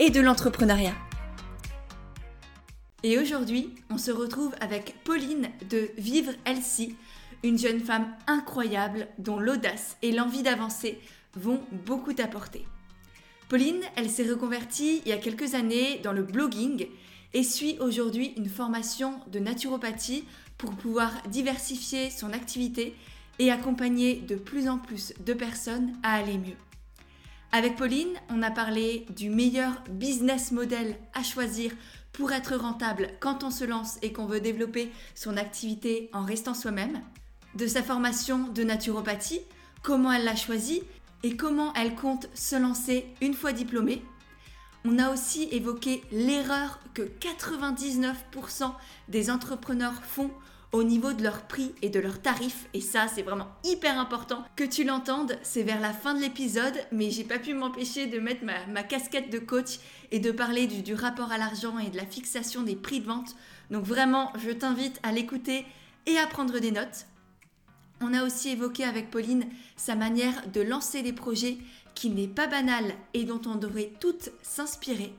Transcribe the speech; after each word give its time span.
et 0.00 0.08
de 0.08 0.20
l'entrepreneuriat. 0.20 0.94
Et 3.02 3.18
aujourd'hui, 3.18 3.74
on 3.90 3.98
se 3.98 4.10
retrouve 4.10 4.54
avec 4.60 4.96
Pauline 5.04 5.50
de 5.68 5.90
Vivre 5.98 6.32
Elsie, 6.46 6.96
une 7.44 7.58
jeune 7.58 7.80
femme 7.80 8.08
incroyable 8.26 9.08
dont 9.18 9.38
l'audace 9.38 9.98
et 10.00 10.12
l'envie 10.12 10.42
d'avancer 10.42 10.98
vont 11.34 11.60
beaucoup 11.84 12.14
t'apporter. 12.14 12.64
Pauline, 13.50 13.82
elle 13.94 14.08
s'est 14.08 14.28
reconvertie 14.28 15.02
il 15.04 15.10
y 15.10 15.12
a 15.12 15.18
quelques 15.18 15.54
années 15.54 16.00
dans 16.02 16.12
le 16.12 16.22
blogging 16.22 16.86
et 17.34 17.42
suit 17.42 17.76
aujourd'hui 17.78 18.32
une 18.38 18.48
formation 18.48 19.20
de 19.30 19.38
naturopathie 19.38 20.24
pour 20.56 20.70
pouvoir 20.76 21.12
diversifier 21.28 22.08
son 22.08 22.32
activité 22.32 22.94
et 23.38 23.50
accompagner 23.50 24.16
de 24.16 24.36
plus 24.36 24.66
en 24.68 24.78
plus 24.78 25.12
de 25.24 25.34
personnes 25.34 25.92
à 26.02 26.14
aller 26.14 26.38
mieux. 26.38 26.56
Avec 27.52 27.74
Pauline, 27.74 28.14
on 28.28 28.42
a 28.42 28.50
parlé 28.52 29.06
du 29.16 29.28
meilleur 29.28 29.82
business 29.90 30.52
model 30.52 30.94
à 31.14 31.24
choisir 31.24 31.72
pour 32.12 32.30
être 32.30 32.54
rentable 32.54 33.10
quand 33.18 33.42
on 33.42 33.50
se 33.50 33.64
lance 33.64 33.98
et 34.02 34.12
qu'on 34.12 34.26
veut 34.26 34.40
développer 34.40 34.92
son 35.16 35.36
activité 35.36 36.10
en 36.12 36.24
restant 36.24 36.54
soi-même, 36.54 37.00
de 37.56 37.66
sa 37.66 37.82
formation 37.82 38.46
de 38.48 38.62
naturopathie, 38.62 39.40
comment 39.82 40.12
elle 40.12 40.24
l'a 40.24 40.36
choisie 40.36 40.82
et 41.24 41.36
comment 41.36 41.74
elle 41.74 41.96
compte 41.96 42.28
se 42.34 42.54
lancer 42.54 43.06
une 43.20 43.34
fois 43.34 43.52
diplômée. 43.52 44.04
On 44.84 45.00
a 45.00 45.10
aussi 45.10 45.48
évoqué 45.50 46.04
l'erreur 46.12 46.78
que 46.94 47.02
99% 47.02 48.72
des 49.08 49.28
entrepreneurs 49.28 50.04
font 50.04 50.30
au 50.72 50.84
niveau 50.84 51.12
de 51.12 51.22
leur 51.22 51.42
prix 51.42 51.74
et 51.82 51.90
de 51.90 52.00
leurs 52.00 52.22
tarifs. 52.22 52.68
Et 52.74 52.80
ça, 52.80 53.08
c'est 53.08 53.22
vraiment 53.22 53.48
hyper 53.64 53.98
important 53.98 54.44
que 54.56 54.64
tu 54.64 54.84
l'entendes. 54.84 55.36
C'est 55.42 55.62
vers 55.62 55.80
la 55.80 55.92
fin 55.92 56.14
de 56.14 56.20
l'épisode, 56.20 56.74
mais 56.92 57.10
j'ai 57.10 57.24
pas 57.24 57.38
pu 57.38 57.54
m'empêcher 57.54 58.06
de 58.06 58.18
mettre 58.18 58.44
ma, 58.44 58.82
casquette 58.82 59.30
de 59.30 59.38
coach 59.38 59.80
et 60.10 60.20
de 60.20 60.30
parler 60.30 60.66
du, 60.66 60.82
du 60.82 60.94
rapport 60.94 61.32
à 61.32 61.38
l'argent 61.38 61.78
et 61.78 61.90
de 61.90 61.96
la 61.96 62.06
fixation 62.06 62.62
des 62.62 62.76
prix 62.76 63.00
de 63.00 63.06
vente. 63.06 63.34
Donc 63.70 63.84
vraiment, 63.84 64.32
je 64.44 64.50
t'invite 64.50 65.00
à 65.02 65.12
l'écouter 65.12 65.66
et 66.06 66.18
à 66.18 66.26
prendre 66.26 66.58
des 66.58 66.72
notes. 66.72 67.06
On 68.00 68.14
a 68.14 68.24
aussi 68.24 68.50
évoqué 68.50 68.84
avec 68.84 69.10
Pauline 69.10 69.46
sa 69.76 69.94
manière 69.94 70.48
de 70.52 70.62
lancer 70.62 71.02
des 71.02 71.12
projets 71.12 71.58
qui 71.94 72.10
n'est 72.10 72.28
pas 72.28 72.46
banal 72.46 72.94
et 73.12 73.24
dont 73.24 73.40
on 73.46 73.56
devrait 73.56 73.92
toutes 74.00 74.30
s'inspirer. 74.42 75.12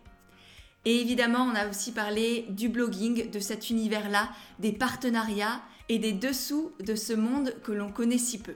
Et 0.86 1.00
évidemment, 1.00 1.44
on 1.44 1.56
a 1.56 1.70
aussi 1.70 1.92
parlé 1.92 2.46
du 2.50 2.70
blogging, 2.70 3.30
de 3.30 3.40
cet 3.40 3.70
univers-là, 3.70 4.30
des 4.60 4.72
partenariats 4.72 5.62
et 5.90 6.00
des 6.00 6.14
dessous 6.14 6.72
de 6.80 6.96
ce 6.96 7.14
monde 7.14 7.54
que 7.64 7.72
l'on 7.72 7.92
connaît 7.92 8.18
si 8.18 8.40
peu. 8.40 8.56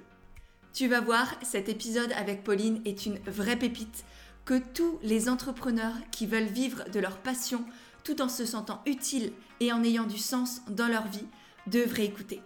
Tu 0.73 0.88
vas 0.88 1.02
voir, 1.02 1.36
cet 1.44 1.70
épisode 1.70 2.12
avec 2.14 2.44
Pauline 2.44 2.81
est 2.86 3.06
une 3.06 3.20
vraie 3.28 3.58
pépite 3.58 4.06
que 4.44 4.59
tous 4.73 5.00
les 5.03 5.30
entrepreneurs 5.30 5.96
qui 6.12 6.28
veulent 6.28 6.44
vivre 6.44 6.84
de 6.91 7.00
leur 7.00 7.18
passion 7.18 7.63
tout 8.03 8.22
en 8.22 8.30
se 8.30 8.46
sentant 8.46 8.81
utiles 8.86 9.31
et 9.59 9.72
en 9.72 9.84
ayant 9.84 10.06
du 10.06 10.18
sens 10.18 10.62
dans 10.69 10.88
leur 10.88 11.07
vie 11.07 11.25
devraient 11.68 12.06
écouter. 12.06 12.42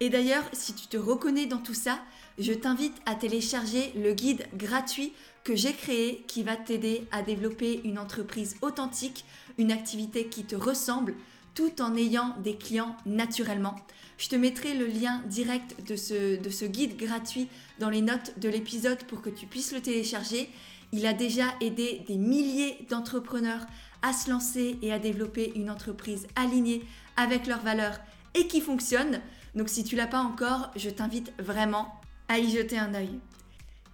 Et 0.00 0.08
d'ailleurs, 0.08 0.44
si 0.52 0.74
tu 0.74 0.86
te 0.86 0.96
reconnais 0.96 1.46
dans 1.46 1.58
tout 1.58 1.74
ça, 1.74 1.98
je 2.38 2.52
t'invite 2.52 2.96
à 3.06 3.14
télécharger 3.14 3.92
le 3.96 4.12
guide 4.12 4.46
gratuit 4.54 5.12
que 5.44 5.54
j'ai 5.54 5.74
créé 5.74 6.24
qui 6.26 6.42
va 6.42 6.56
t'aider 6.56 7.06
à 7.12 7.22
développer 7.22 7.82
une 7.84 7.98
entreprise 7.98 8.56
authentique, 8.62 9.24
une 9.58 9.70
activité 9.70 10.26
qui 10.26 10.44
te 10.44 10.56
ressemble, 10.56 11.14
tout 11.54 11.80
en 11.80 11.94
ayant 11.96 12.34
des 12.42 12.56
clients 12.56 12.96
naturellement. 13.06 13.76
Je 14.16 14.28
te 14.28 14.36
mettrai 14.36 14.74
le 14.74 14.86
lien 14.86 15.22
direct 15.26 15.86
de 15.86 15.96
ce, 15.96 16.40
de 16.40 16.50
ce 16.50 16.64
guide 16.64 16.96
gratuit 16.96 17.48
dans 17.78 17.90
les 17.90 18.00
notes 18.00 18.38
de 18.38 18.48
l'épisode 18.48 19.02
pour 19.04 19.22
que 19.22 19.30
tu 19.30 19.46
puisses 19.46 19.72
le 19.72 19.80
télécharger. 19.80 20.48
Il 20.92 21.06
a 21.06 21.12
déjà 21.12 21.46
aidé 21.60 22.02
des 22.06 22.16
milliers 22.16 22.78
d'entrepreneurs 22.88 23.66
à 24.02 24.12
se 24.12 24.30
lancer 24.30 24.78
et 24.82 24.92
à 24.92 24.98
développer 24.98 25.52
une 25.56 25.70
entreprise 25.70 26.26
alignée 26.36 26.82
avec 27.16 27.46
leurs 27.46 27.62
valeurs 27.62 27.98
et 28.34 28.46
qui 28.46 28.60
fonctionne. 28.60 29.20
Donc 29.54 29.68
si 29.68 29.84
tu 29.84 29.94
l'as 29.94 30.06
pas 30.06 30.20
encore, 30.20 30.70
je 30.76 30.90
t'invite 30.90 31.32
vraiment 31.38 32.00
à 32.28 32.38
y 32.38 32.50
jeter 32.50 32.78
un 32.78 32.94
œil. 32.94 33.20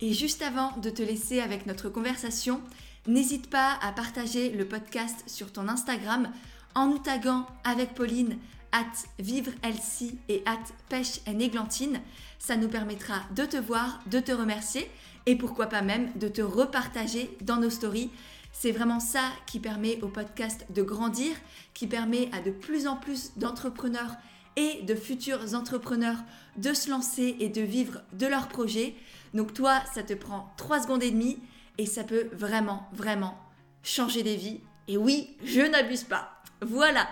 Et 0.03 0.15
juste 0.15 0.41
avant 0.41 0.75
de 0.79 0.89
te 0.89 1.03
laisser 1.03 1.41
avec 1.41 1.67
notre 1.67 1.91
conversation, 1.91 2.63
n'hésite 3.07 3.51
pas 3.51 3.79
à 3.83 3.93
partager 3.93 4.49
le 4.51 4.67
podcast 4.67 5.23
sur 5.27 5.53
ton 5.53 5.69
Instagram 5.69 6.31
en 6.75 6.87
nous 6.87 6.99
taguant 6.99 7.47
avec 7.65 7.93
Pauline 7.93 8.39
at 8.73 8.87
vivre 9.19 9.53
Elsie 9.63 10.17
et 10.31 10.43
at 10.47 10.63
pêche 10.89 11.21
et 11.27 11.45
églantine. 11.45 12.01
Ça 12.39 12.57
nous 12.57 12.69
permettra 12.69 13.17
de 13.37 13.45
te 13.45 13.59
voir, 13.59 14.01
de 14.07 14.21
te 14.21 14.33
remercier 14.33 14.91
et 15.27 15.37
pourquoi 15.37 15.67
pas 15.67 15.83
même 15.83 16.11
de 16.19 16.29
te 16.29 16.41
repartager 16.41 17.37
dans 17.43 17.59
nos 17.59 17.71
stories. 17.71 18.11
C'est 18.53 18.73
vraiment 18.73 19.01
ça 19.01 19.25
qui 19.47 19.61
permet 19.61 20.01
au 20.01 20.09
podcast 20.09 20.65
de 20.71 20.83
grandir, 20.83 21.37
qui 21.75 21.87
permet 21.87 22.31
à 22.33 22.41
de 22.41 22.51
plus 22.51 22.87
en 22.87 22.97
plus 22.97 23.33
d'entrepreneurs 23.37 24.17
et 24.57 24.83
de 24.83 24.95
futurs 24.95 25.55
entrepreneurs 25.55 26.19
de 26.57 26.73
se 26.73 26.91
lancer 26.91 27.37
et 27.39 27.49
de 27.49 27.61
vivre 27.61 28.01
de 28.13 28.27
leurs 28.27 28.49
projets. 28.49 28.95
Donc 29.35 29.55
toi, 29.55 29.83
ça 29.95 30.03
te 30.03 30.13
prend 30.13 30.53
3 30.57 30.83
secondes 30.83 31.03
et 31.03 31.11
demie 31.11 31.39
et 31.79 31.87
ça 31.87 32.05
peut 32.05 32.29
vraiment, 32.33 32.89
vraiment 32.93 33.39
changer 33.83 34.23
des 34.23 34.37
vies. 34.37 34.61
Et 34.89 34.97
oui, 34.97 35.37
je 35.45 35.61
n'abuse 35.61 36.05
pas. 36.05 36.31
Voilà. 36.61 37.09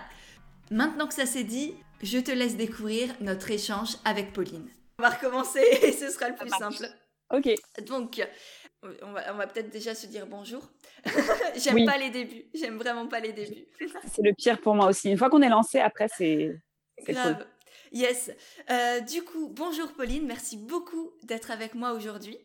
Maintenant 0.71 1.07
que 1.07 1.13
ça 1.13 1.25
s'est 1.25 1.43
dit, 1.43 1.75
je 2.03 2.19
te 2.19 2.31
laisse 2.31 2.57
découvrir 2.57 3.13
notre 3.21 3.49
échange 3.51 3.95
avec 4.05 4.33
Pauline. 4.33 4.69
On 4.99 5.03
va 5.03 5.09
recommencer 5.09 5.63
et 5.81 5.91
ce 5.91 6.09
sera 6.09 6.29
le 6.29 6.35
plus 6.35 6.49
simple. 6.49 6.87
Ok. 7.33 7.49
Donc, 7.87 8.21
on 9.01 9.11
va, 9.11 9.47
peut-être 9.47 9.69
déjà 9.69 9.95
se 9.95 10.07
dire 10.07 10.25
bonjour. 10.27 10.61
J'aime 11.55 11.85
pas 11.85 11.97
les 11.97 12.09
débuts. 12.09 12.45
J'aime 12.53 12.77
vraiment 12.77 13.07
pas 13.07 13.19
les 13.19 13.33
débuts. 13.33 13.65
c'est 14.07 14.21
le 14.21 14.33
pire 14.33 14.59
pour 14.59 14.75
moi 14.75 14.87
aussi. 14.87 15.09
Une 15.09 15.17
fois 15.17 15.29
qu'on 15.29 15.41
est 15.41 15.49
lancé, 15.49 15.79
après, 15.79 16.07
c'est 16.15 16.59
Grave. 17.07 17.45
Yes. 17.91 18.31
Euh, 18.69 18.99
du 19.01 19.23
coup, 19.23 19.49
bonjour 19.49 19.91
Pauline, 19.93 20.25
merci 20.25 20.57
beaucoup 20.57 21.11
d'être 21.23 21.51
avec 21.51 21.73
moi 21.73 21.93
aujourd'hui. 21.93 22.37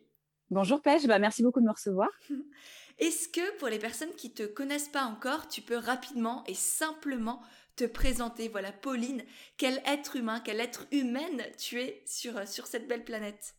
Bonjour 0.49 0.81
Pêche, 0.81 1.05
bah, 1.05 1.19
merci 1.19 1.43
beaucoup 1.43 1.59
de 1.59 1.65
me 1.65 1.71
recevoir. 1.71 2.09
Est-ce 2.99 3.27
que 3.27 3.57
pour 3.57 3.67
les 3.67 3.79
personnes 3.79 4.13
qui 4.15 4.29
ne 4.29 4.33
te 4.33 4.43
connaissent 4.43 4.89
pas 4.89 5.03
encore, 5.03 5.47
tu 5.47 5.61
peux 5.61 5.77
rapidement 5.77 6.43
et 6.47 6.53
simplement 6.53 7.41
te 7.75 7.83
présenter? 7.83 8.47
Voilà, 8.47 8.71
Pauline, 8.71 9.23
quel 9.57 9.81
être 9.85 10.15
humain, 10.15 10.39
quelle 10.39 10.61
être 10.61 10.87
humaine 10.91 11.41
tu 11.59 11.81
es 11.81 12.01
sur, 12.05 12.37
euh, 12.37 12.45
sur 12.45 12.65
cette 12.67 12.87
belle 12.87 13.03
planète? 13.03 13.55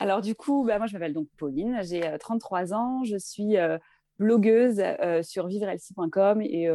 Alors 0.00 0.22
du 0.22 0.34
coup, 0.34 0.64
bah, 0.64 0.78
moi 0.78 0.86
je 0.86 0.94
m'appelle 0.94 1.14
donc 1.14 1.28
Pauline, 1.36 1.80
j'ai 1.82 2.16
33 2.18 2.72
euh, 2.72 2.76
ans, 2.76 3.04
je 3.04 3.16
suis 3.16 3.56
blogueuse 4.18 4.82
sur 5.22 5.46
vivrelsi.com 5.46 6.42
et 6.42 6.68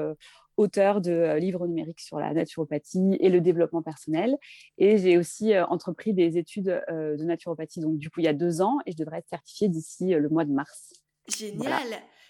auteur 0.58 1.02
de 1.02 1.12
euh, 1.12 1.40
livres 1.40 1.68
numériques 1.68 2.02
sur 2.02 2.20
la 2.20 2.34
naturopathie 2.34 3.16
et 3.20 3.30
le 3.30 3.40
développement 3.40 3.82
personnel. 3.82 4.36
Et 4.78 4.98
j'ai 4.98 5.18
aussi 5.18 5.54
euh, 5.54 5.66
entrepris 5.68 6.14
des 6.14 6.38
études 6.38 6.82
euh, 6.90 7.16
de 7.16 7.24
naturopathie, 7.24 7.80
donc 7.80 7.98
du 7.98 8.10
coup, 8.10 8.20
il 8.20 8.26
y 8.26 8.30
a 8.30 8.34
deux 8.34 8.62
ans, 8.62 8.80
et 8.86 8.92
je 8.92 8.98
devrais 8.98 9.20
être 9.20 9.30
certifiée 9.30 9.70
d'ici 9.70 10.10
le 10.10 10.30
mois 10.30 10.46
de 10.46 10.52
mars. 10.52 10.94
Génial 11.28 11.88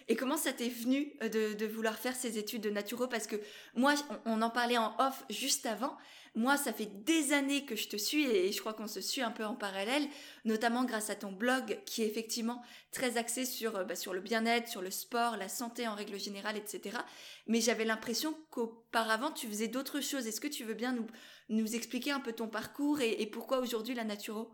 Et 0.09 0.15
comment 0.15 0.37
ça 0.37 0.53
t'est 0.53 0.69
venu 0.69 1.11
de, 1.21 1.65
vouloir 1.65 1.97
faire 1.97 2.15
ces 2.15 2.37
études 2.37 2.61
de 2.61 2.69
naturo? 2.69 3.07
Parce 3.07 3.27
que 3.27 3.35
moi, 3.75 3.93
on, 4.25 4.41
en 4.41 4.49
parlait 4.49 4.77
en 4.77 4.95
off 4.99 5.23
juste 5.29 5.65
avant, 5.65 5.97
moi, 6.33 6.55
ça 6.55 6.71
fait 6.71 6.85
des 7.03 7.33
années 7.33 7.65
que 7.65 7.75
je 7.75 7.89
te 7.89 7.97
suis 7.97 8.25
et 8.25 8.51
je 8.51 8.59
crois 8.59 8.73
qu'on 8.73 8.87
se 8.87 9.01
suit 9.01 9.21
un 9.21 9.31
peu 9.31 9.43
en 9.43 9.55
parallèle, 9.55 10.07
notamment 10.45 10.85
grâce 10.85 11.09
à 11.09 11.15
ton 11.15 11.31
blog 11.31 11.79
qui 11.85 12.03
est 12.03 12.05
effectivement 12.05 12.61
très 12.91 13.17
axé 13.17 13.43
sur, 13.43 13.75
euh, 13.75 13.83
bah, 13.83 13.95
sur 13.95 14.13
le 14.13 14.21
bien-être, 14.21 14.67
sur 14.67 14.81
le 14.81 14.91
sport, 14.91 15.35
la 15.35 15.49
santé 15.49 15.87
en 15.87 15.95
règle 15.95 16.19
générale, 16.19 16.55
etc. 16.55 16.99
Mais 17.47 17.59
j'avais 17.59 17.85
l'impression 17.85 18.37
qu'auparavant, 18.51 19.31
tu 19.31 19.47
faisais 19.47 19.67
d'autres 19.67 19.99
choses. 19.99 20.27
Est-ce 20.27 20.39
que 20.39 20.47
tu 20.47 20.63
veux 20.63 20.75
bien 20.75 20.93
nous, 20.93 21.07
nous 21.49 21.75
expliquer 21.75 22.11
un 22.11 22.19
peu 22.19 22.33
ton 22.33 22.47
parcours 22.47 23.01
et, 23.01 23.25
pourquoi 23.25 23.57
aujourd'hui 23.59 23.95
la 23.95 24.03
naturo? 24.03 24.51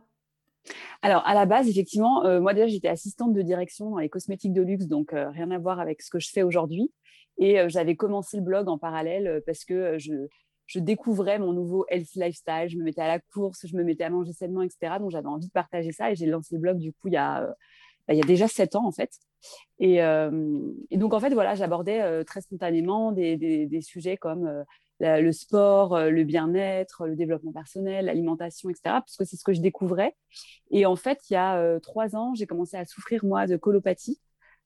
Alors, 1.01 1.25
à 1.25 1.33
la 1.33 1.45
base, 1.45 1.68
effectivement, 1.68 2.25
euh, 2.25 2.39
moi 2.39 2.54
déjà, 2.54 2.68
j'étais 2.68 2.88
assistante 2.88 3.33
de 3.33 3.42
direction 3.42 3.89
dans 3.89 3.98
les 3.98 4.10
cosmétiques 4.10 4.54
de 4.54 4.62
luxe, 4.62 4.88
donc 4.88 5.13
euh, 5.13 5.30
rien 5.30 5.51
à 5.51 5.57
voir 5.57 5.80
avec 5.80 6.01
ce 6.01 6.10
que 6.10 6.19
je 6.19 6.30
fais 6.30 6.44
aujourd'hui. 6.44 6.92
Et 7.39 7.57
j'avais 7.68 7.95
commencé 7.95 8.38
le 8.38 8.44
blog 8.44 8.69
en 8.69 8.77
parallèle 8.77 9.42
parce 9.48 9.65
que 9.65 9.98
je, 9.98 10.13
je 10.68 10.80
découvrais 10.80 11.39
mon 11.39 11.51
nouveau 11.51 11.83
healthy 11.89 12.19
lifestyle, 12.19 12.68
je 12.68 12.77
me 12.77 12.83
mettais 12.83 13.01
à 13.01 13.07
la 13.07 13.19
course, 13.19 13.65
je 13.65 13.75
me 13.75 13.83
mettais 13.83 14.04
à 14.04 14.12
manger 14.12 14.33
sainement, 14.33 14.62
etc. 14.62 15.00
Donc 15.00 15.10
j'avais 15.10 15.27
envie 15.27 15.48
de 15.48 15.51
partager 15.51 15.92
ça 15.92 16.12
et 16.12 16.15
j'ai 16.15 16.27
lancé 16.27 16.54
le 16.54 16.62
blog 16.62 16.77
du 16.77 16.94
coup 16.94 17.07
il 17.07 17.13
y 17.13 17.18
a, 17.18 17.42
bah, 18.07 18.13
il 18.13 18.18
y 18.18 18.21
a 18.21 18.25
déjà 18.25 18.48
sept 18.48 18.75
ans 18.75 18.86
en 18.86 18.92
fait. 18.92 19.09
Et, 19.80 19.98
donc 20.92 21.13
en 21.16 21.19
fait, 21.19 21.33
voilà, 21.33 21.56
j'abordais 21.56 22.24
très 22.24 22.42
spontanément 22.42 23.12
des, 23.12 23.36
des, 23.36 23.81
sujets 23.81 24.16
comme 24.16 24.63
le 25.00 25.31
sport, 25.31 26.00
le 26.00 26.24
bien-être, 26.24 27.06
le 27.07 27.16
développement 27.16 27.51
personnel, 27.51 28.06
l'alimentation, 28.06 28.69
etc. 28.69 28.81
Parce 28.86 29.18
que 29.18 29.25
c'est 29.25 29.36
ce 29.36 29.44
que 29.44 29.54
je 29.54 29.62
découvrais. 29.62 30.16
Et 30.72 30.86
en 30.86 30.95
fait, 30.95 31.19
il 31.30 31.34
y 31.34 31.36
a 31.36 31.80
trois 31.81 32.16
ans, 32.16 32.34
j'ai 32.36 32.48
commencé 32.48 32.78
à 32.78 32.86
souffrir 32.86 33.25
moi 33.25 33.48
de 33.48 33.57
colopathie, 33.57 34.19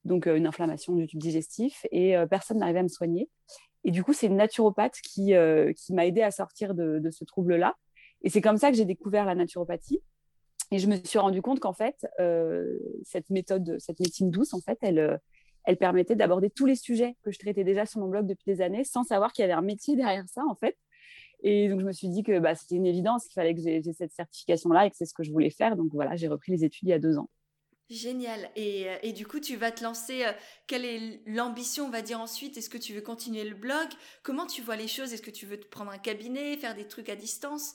donc 0.04 0.26
une 0.26 0.46
inflammation 0.46 0.94
du 0.94 1.06
tube 1.06 1.18
digestif, 1.18 1.86
et 1.90 2.14
personne 2.30 2.58
n'arrivait 2.58 2.80
à 2.80 2.84
me 2.84 2.88
soigner. 2.88 3.28
Et 3.84 3.90
du 3.90 4.04
coup, 4.04 4.12
c'est 4.12 4.26
une 4.26 4.36
naturopathe 4.36 5.00
qui, 5.02 5.32
qui 5.76 5.92
m'a 5.92 6.06
aidé 6.06 6.22
à 6.22 6.30
sortir 6.30 6.74
de, 6.74 6.98
de 6.98 7.10
ce 7.10 7.24
trouble-là. 7.24 7.74
Et 8.22 8.30
c'est 8.30 8.40
comme 8.40 8.58
ça 8.58 8.70
que 8.70 8.76
j'ai 8.76 8.84
découvert 8.84 9.24
la 9.24 9.34
naturopathie. 9.34 10.00
Et 10.70 10.78
je 10.78 10.86
me 10.86 10.96
suis 11.02 11.18
rendu 11.18 11.40
compte 11.40 11.60
qu'en 11.60 11.72
fait, 11.72 12.06
euh, 12.20 12.78
cette 13.02 13.30
méthode, 13.30 13.76
cette 13.78 14.00
médecine 14.00 14.30
douce, 14.30 14.52
en 14.52 14.60
fait, 14.60 14.78
elle, 14.82 14.98
euh, 14.98 15.16
elle 15.68 15.76
permettait 15.76 16.16
d'aborder 16.16 16.48
tous 16.48 16.64
les 16.64 16.76
sujets 16.76 17.14
que 17.22 17.30
je 17.30 17.38
traitais 17.38 17.62
déjà 17.62 17.84
sur 17.84 18.00
mon 18.00 18.08
blog 18.08 18.26
depuis 18.26 18.46
des 18.46 18.62
années, 18.62 18.84
sans 18.84 19.04
savoir 19.04 19.34
qu'il 19.34 19.42
y 19.42 19.44
avait 19.44 19.52
un 19.52 19.60
métier 19.60 19.96
derrière 19.96 20.26
ça, 20.26 20.40
en 20.48 20.54
fait. 20.54 20.78
Et 21.42 21.68
donc, 21.68 21.80
je 21.80 21.84
me 21.84 21.92
suis 21.92 22.08
dit 22.08 22.22
que 22.22 22.38
bah, 22.38 22.54
c'était 22.54 22.76
une 22.76 22.86
évidence 22.86 23.24
qu'il 23.24 23.34
fallait 23.34 23.54
que 23.54 23.60
j'ai 23.60 23.82
cette 23.92 24.12
certification-là 24.12 24.86
et 24.86 24.90
que 24.90 24.96
c'est 24.96 25.04
ce 25.04 25.12
que 25.12 25.22
je 25.22 25.30
voulais 25.30 25.50
faire. 25.50 25.76
Donc, 25.76 25.90
voilà, 25.92 26.16
j'ai 26.16 26.26
repris 26.26 26.52
les 26.52 26.64
études 26.64 26.88
il 26.88 26.90
y 26.90 26.94
a 26.94 26.98
deux 26.98 27.18
ans. 27.18 27.28
Génial. 27.90 28.50
Et, 28.56 28.88
euh, 28.88 28.96
et, 29.02 29.12
du 29.12 29.26
coup, 29.26 29.40
tu 29.40 29.56
vas 29.56 29.70
te 29.70 29.84
lancer. 29.84 30.24
quelle 30.66 30.86
est 30.86 31.20
l'ambition, 31.26 31.84
on 31.84 31.90
va 31.90 32.00
dire 32.00 32.18
ensuite? 32.18 32.56
Est-ce 32.56 32.70
que 32.70 32.78
tu 32.78 32.94
veux 32.94 33.02
continuer 33.02 33.44
le 33.44 33.54
blog? 33.54 33.88
Comment 34.22 34.46
tu 34.46 34.62
vois 34.62 34.76
les 34.76 34.88
choses? 34.88 35.12
Est-ce 35.12 35.20
que 35.20 35.30
tu 35.30 35.44
veux 35.44 35.60
te 35.60 35.66
prendre 35.66 35.90
un 35.90 35.98
cabinet, 35.98 36.56
faire 36.56 36.76
des 36.76 36.88
trucs 36.88 37.10
à 37.10 37.14
distance? 37.14 37.74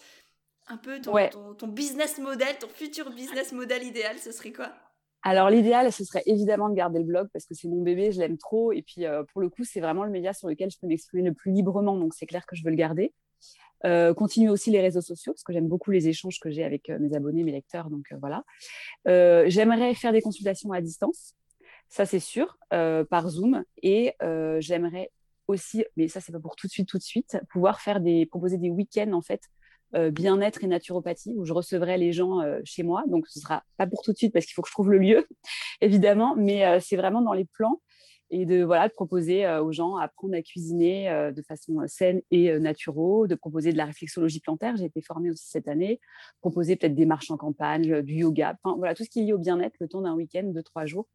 Un 0.65 0.77
peu 0.77 0.99
ton, 0.99 1.67
business 1.67 2.17
model, 2.17 2.57
ton 2.57 2.69
futur 2.69 3.11
business 3.11 3.51
model 3.51 3.83
idéal, 3.83 4.17
ce 4.17 4.31
serait 4.31 4.51
quoi? 4.51 4.73
Alors 5.23 5.49
l'idéal, 5.49 5.91
ce 5.91 6.03
serait 6.03 6.23
évidemment 6.25 6.69
de 6.69 6.75
garder 6.75 6.99
le 6.99 7.05
blog 7.05 7.29
parce 7.31 7.45
que 7.45 7.53
c'est 7.53 7.69
mon 7.69 7.81
bébé, 7.81 8.11
je 8.11 8.19
l'aime 8.19 8.37
trop. 8.37 8.73
Et 8.73 8.81
puis 8.81 9.05
euh, 9.05 9.23
pour 9.31 9.39
le 9.39 9.49
coup, 9.49 9.63
c'est 9.63 9.79
vraiment 9.79 10.03
le 10.03 10.11
média 10.11 10.33
sur 10.33 10.49
lequel 10.49 10.69
je 10.69 10.77
peux 10.77 10.87
m'exprimer 10.87 11.23
le 11.23 11.33
plus 11.33 11.51
librement. 11.51 11.97
Donc 11.97 12.13
c'est 12.13 12.25
clair 12.25 12.45
que 12.45 12.57
je 12.57 12.63
veux 12.63 12.69
le 12.69 12.75
garder. 12.75 13.13
Euh, 13.85 14.13
continuer 14.13 14.49
aussi 14.49 14.69
les 14.69 14.79
réseaux 14.79 15.01
sociaux 15.01 15.33
parce 15.33 15.43
que 15.43 15.51
j'aime 15.51 15.67
beaucoup 15.67 15.91
les 15.91 16.07
échanges 16.07 16.39
que 16.39 16.49
j'ai 16.49 16.63
avec 16.63 16.89
euh, 16.89 16.99
mes 16.99 17.15
abonnés, 17.15 17.43
mes 17.43 17.53
lecteurs. 17.53 17.89
Donc 17.89 18.13
voilà. 18.19 18.43
j'aimerais 19.05 19.93
faire 19.93 20.11
des 20.11 20.21
consultations 20.21 20.73
à 20.73 20.81
distance, 20.81 21.35
ça 21.87 22.05
c'est 22.05 22.19
sûr, 22.19 22.57
par 22.69 23.29
Zoom. 23.29 23.63
Et 23.81 24.13
j'aimerais 24.59 25.09
aussi, 25.47 25.85
mais 25.95 26.07
ça 26.09 26.19
c'est 26.19 26.31
pas 26.33 26.39
pour 26.39 26.55
tout 26.55 26.67
de 26.67 26.71
suite, 26.71 26.87
tout 26.87 26.97
de 26.97 27.03
suite, 27.03 27.37
pouvoir 27.49 27.79
faire 27.81 27.99
des 27.99 28.25
proposer 28.25 28.57
des 28.57 28.69
week-ends 28.69 29.11
en 29.13 29.21
fait 29.21 29.41
euh, 29.95 30.09
bien-être 30.09 30.63
et 30.63 30.67
naturopathie 30.67 31.33
où 31.35 31.45
je 31.45 31.53
recevrai 31.53 31.97
les 31.97 32.13
gens 32.13 32.41
euh, 32.41 32.59
chez 32.63 32.81
moi. 32.81 33.03
Donc 33.07 33.27
ce 33.27 33.39
sera 33.39 33.63
pas 33.77 33.85
pour 33.85 34.01
tout 34.01 34.11
de 34.11 34.17
suite 34.17 34.33
parce 34.33 34.45
qu'il 34.45 34.53
faut 34.53 34.63
que 34.63 34.67
je 34.67 34.73
trouve 34.73 34.89
le 34.89 34.97
lieu, 34.97 35.27
évidemment, 35.81 36.35
mais 36.35 36.65
euh, 36.65 36.79
c'est 36.81 36.95
vraiment 36.95 37.21
dans 37.21 37.33
les 37.33 37.45
plans 37.45 37.81
et 38.31 38.47
de 38.47 38.63
voilà 38.63 38.89
proposer 38.89 39.47
aux 39.59 39.71
gens 39.71 39.97
à 39.97 40.05
apprendre 40.05 40.33
à 40.35 40.41
cuisiner 40.41 41.31
de 41.35 41.41
façon 41.43 41.83
saine 41.85 42.19
et 42.31 42.57
naturelle, 42.57 43.27
de 43.27 43.35
proposer 43.35 43.73
de 43.73 43.77
la 43.77 43.85
réflexologie 43.85 44.39
plantaire. 44.39 44.75
J'ai 44.75 44.85
été 44.85 45.01
formée 45.03 45.29
aussi 45.29 45.47
cette 45.47 45.67
année, 45.67 45.99
proposer 46.41 46.75
peut-être 46.75 46.95
des 46.95 47.05
marches 47.05 47.29
en 47.29 47.37
campagne, 47.37 48.01
du 48.01 48.15
yoga, 48.15 48.57
enfin 48.63 48.75
voilà 48.77 48.95
tout 48.95 49.03
ce 49.03 49.09
qui 49.09 49.19
est 49.19 49.23
lié 49.25 49.33
au 49.33 49.37
bien-être 49.37 49.75
le 49.79 49.87
temps 49.87 50.01
d'un 50.01 50.15
week-end 50.15 50.45
de 50.45 50.61
trois 50.61 50.87
jours. 50.87 51.07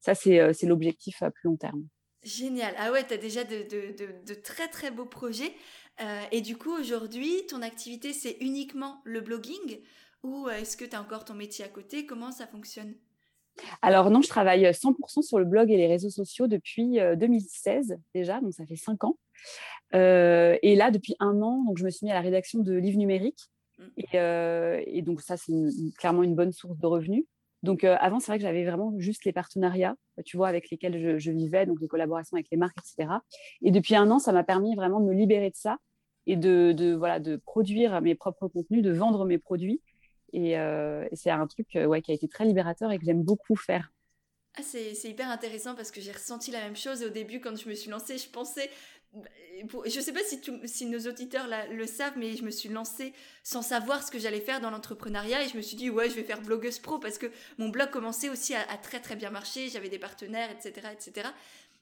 Ça 0.00 0.14
c'est 0.14 0.52
l'objectif 0.64 1.22
à 1.22 1.30
plus 1.30 1.48
long 1.48 1.56
terme. 1.56 1.86
Génial. 2.26 2.74
Ah 2.76 2.90
ouais, 2.90 3.06
tu 3.06 3.14
as 3.14 3.18
déjà 3.18 3.44
de, 3.44 4.34
très 4.42 4.66
très 4.66 4.90
beaux 4.90 5.04
projets. 5.06 5.52
Euh, 6.00 6.22
et 6.30 6.40
du 6.40 6.56
coup, 6.56 6.72
aujourd'hui, 6.72 7.46
ton 7.48 7.62
activité, 7.62 8.12
c'est 8.12 8.36
uniquement 8.40 9.00
le 9.04 9.20
blogging 9.20 9.78
ou 10.22 10.46
euh, 10.46 10.52
est-ce 10.52 10.76
que 10.76 10.84
tu 10.84 10.94
as 10.94 11.00
encore 11.00 11.24
ton 11.24 11.34
métier 11.34 11.64
à 11.64 11.68
côté? 11.68 12.06
Comment 12.06 12.32
ça 12.32 12.46
fonctionne? 12.46 12.94
Alors 13.80 14.10
non, 14.10 14.20
je 14.20 14.28
travaille 14.28 14.64
100% 14.64 15.22
sur 15.22 15.38
le 15.38 15.46
blog 15.46 15.70
et 15.70 15.78
les 15.78 15.86
réseaux 15.86 16.10
sociaux 16.10 16.46
depuis 16.46 16.98
2016 17.16 17.92
euh, 17.92 17.96
déjà, 18.14 18.40
donc 18.40 18.52
ça 18.52 18.66
fait 18.66 18.76
cinq 18.76 19.04
ans. 19.04 19.16
et 19.94 20.74
là, 20.76 20.90
depuis 20.90 21.16
un 21.20 21.40
an, 21.40 21.64
donc 21.64 21.78
je 21.78 21.84
me 21.84 21.90
suis 21.90 22.04
mis 22.04 22.10
à 22.10 22.14
la 22.14 22.20
rédaction 22.20 22.58
de 22.58 22.74
livres 22.74 22.98
numériques. 22.98 23.46
Mmh. 23.78 23.84
Et, 24.12 25.02
donc 25.02 25.22
ça, 25.22 25.38
c'est 25.38 25.52
clairement 25.96 26.22
une 26.22 26.34
bonne 26.34 26.52
source 26.52 26.78
de 26.78 26.86
revenus. 26.86 27.24
Donc 27.62 27.84
avant, 27.84 28.20
c'est 28.20 28.30
vrai 28.30 28.36
que 28.36 28.42
j'avais 28.42 28.64
vraiment 28.64 28.92
juste 28.98 29.24
les 29.24 29.32
partenariats, 29.32 29.96
tu 30.26 30.36
vois, 30.36 30.48
avec 30.48 30.70
lesquels 30.70 31.00
je, 31.00 31.18
je, 31.18 31.30
vivais, 31.30 31.64
donc 31.64 31.80
les 31.80 31.88
collaborations 31.88 32.36
avec 32.36 32.48
les 32.50 32.58
marques, 32.58 32.76
etc. 32.78 33.14
Et 33.62 33.70
depuis 33.70 33.96
un 33.96 34.10
an, 34.10 34.18
ça 34.18 34.32
m'a 34.32 34.44
permis 34.44 34.74
vraiment 34.74 35.00
de 35.00 35.06
me 35.06 35.14
libérer 35.14 35.48
de 35.48 35.56
ça 35.56 35.78
et 36.26 36.36
de, 36.36 36.94
voilà, 36.94 37.20
de 37.20 37.36
produire 37.36 38.00
mes 38.00 38.14
propres 38.14 38.48
contenus, 38.48 38.82
de 38.82 38.92
vendre 38.92 39.24
mes 39.24 39.38
produits. 39.38 39.80
Et, 40.32 40.58
euh, 40.58 41.06
c'est 41.12 41.30
un 41.30 41.46
truc 41.46 41.76
euh, 41.76 41.86
ouais, 41.86 42.02
qui 42.02 42.10
a 42.10 42.14
été 42.14 42.28
très 42.28 42.44
libérateur 42.44 42.90
et 42.90 42.98
que 42.98 43.04
j'aime 43.04 43.22
beaucoup 43.22 43.56
faire. 43.56 43.92
Ah, 44.58 44.62
c'est, 44.62 44.92
hyper 45.04 45.30
intéressant 45.30 45.74
parce 45.74 45.90
que 45.90 46.00
j'ai 46.00 46.12
ressenti 46.12 46.50
la 46.50 46.60
même 46.60 46.76
chose. 46.76 47.02
au 47.02 47.10
début, 47.10 47.40
quand 47.40 47.56
je 47.56 47.68
me 47.68 47.74
suis 47.74 47.90
lancée, 47.90 48.18
je 48.18 48.28
pensais. 48.28 48.70
Je 49.62 49.96
ne 49.96 50.02
sais 50.02 50.12
pas 50.12 50.22
si, 50.24 50.40
si 50.64 50.86
nos 50.86 50.98
auditeurs 51.08 51.46
le 51.70 51.86
savent, 51.86 52.18
mais 52.18 52.36
je 52.36 52.42
me 52.42 52.50
suis 52.50 52.68
lancée 52.68 53.14
sans 53.42 53.62
savoir 53.62 54.02
ce 54.02 54.10
que 54.10 54.18
j'allais 54.18 54.40
faire 54.40 54.60
dans 54.60 54.70
l'entrepreneuriat 54.70 55.44
et 55.44 55.48
je 55.48 55.56
me 55.56 55.62
suis 55.62 55.76
dit, 55.76 55.88
ouais, 55.88 56.10
je 56.10 56.14
vais 56.14 56.22
faire 56.22 56.42
blogueuse 56.42 56.80
pro 56.80 56.98
parce 56.98 57.16
que 57.16 57.26
mon 57.56 57.68
blog 57.68 57.88
commençait 57.90 58.28
aussi 58.28 58.54
à, 58.54 58.60
à 58.70 58.76
très 58.76 59.00
très 59.00 59.16
bien 59.16 59.30
marcher. 59.30 59.68
J'avais 59.70 59.88
des 59.88 59.98
partenaires, 59.98 60.50
etc., 60.50 60.88
etc. 60.92 61.28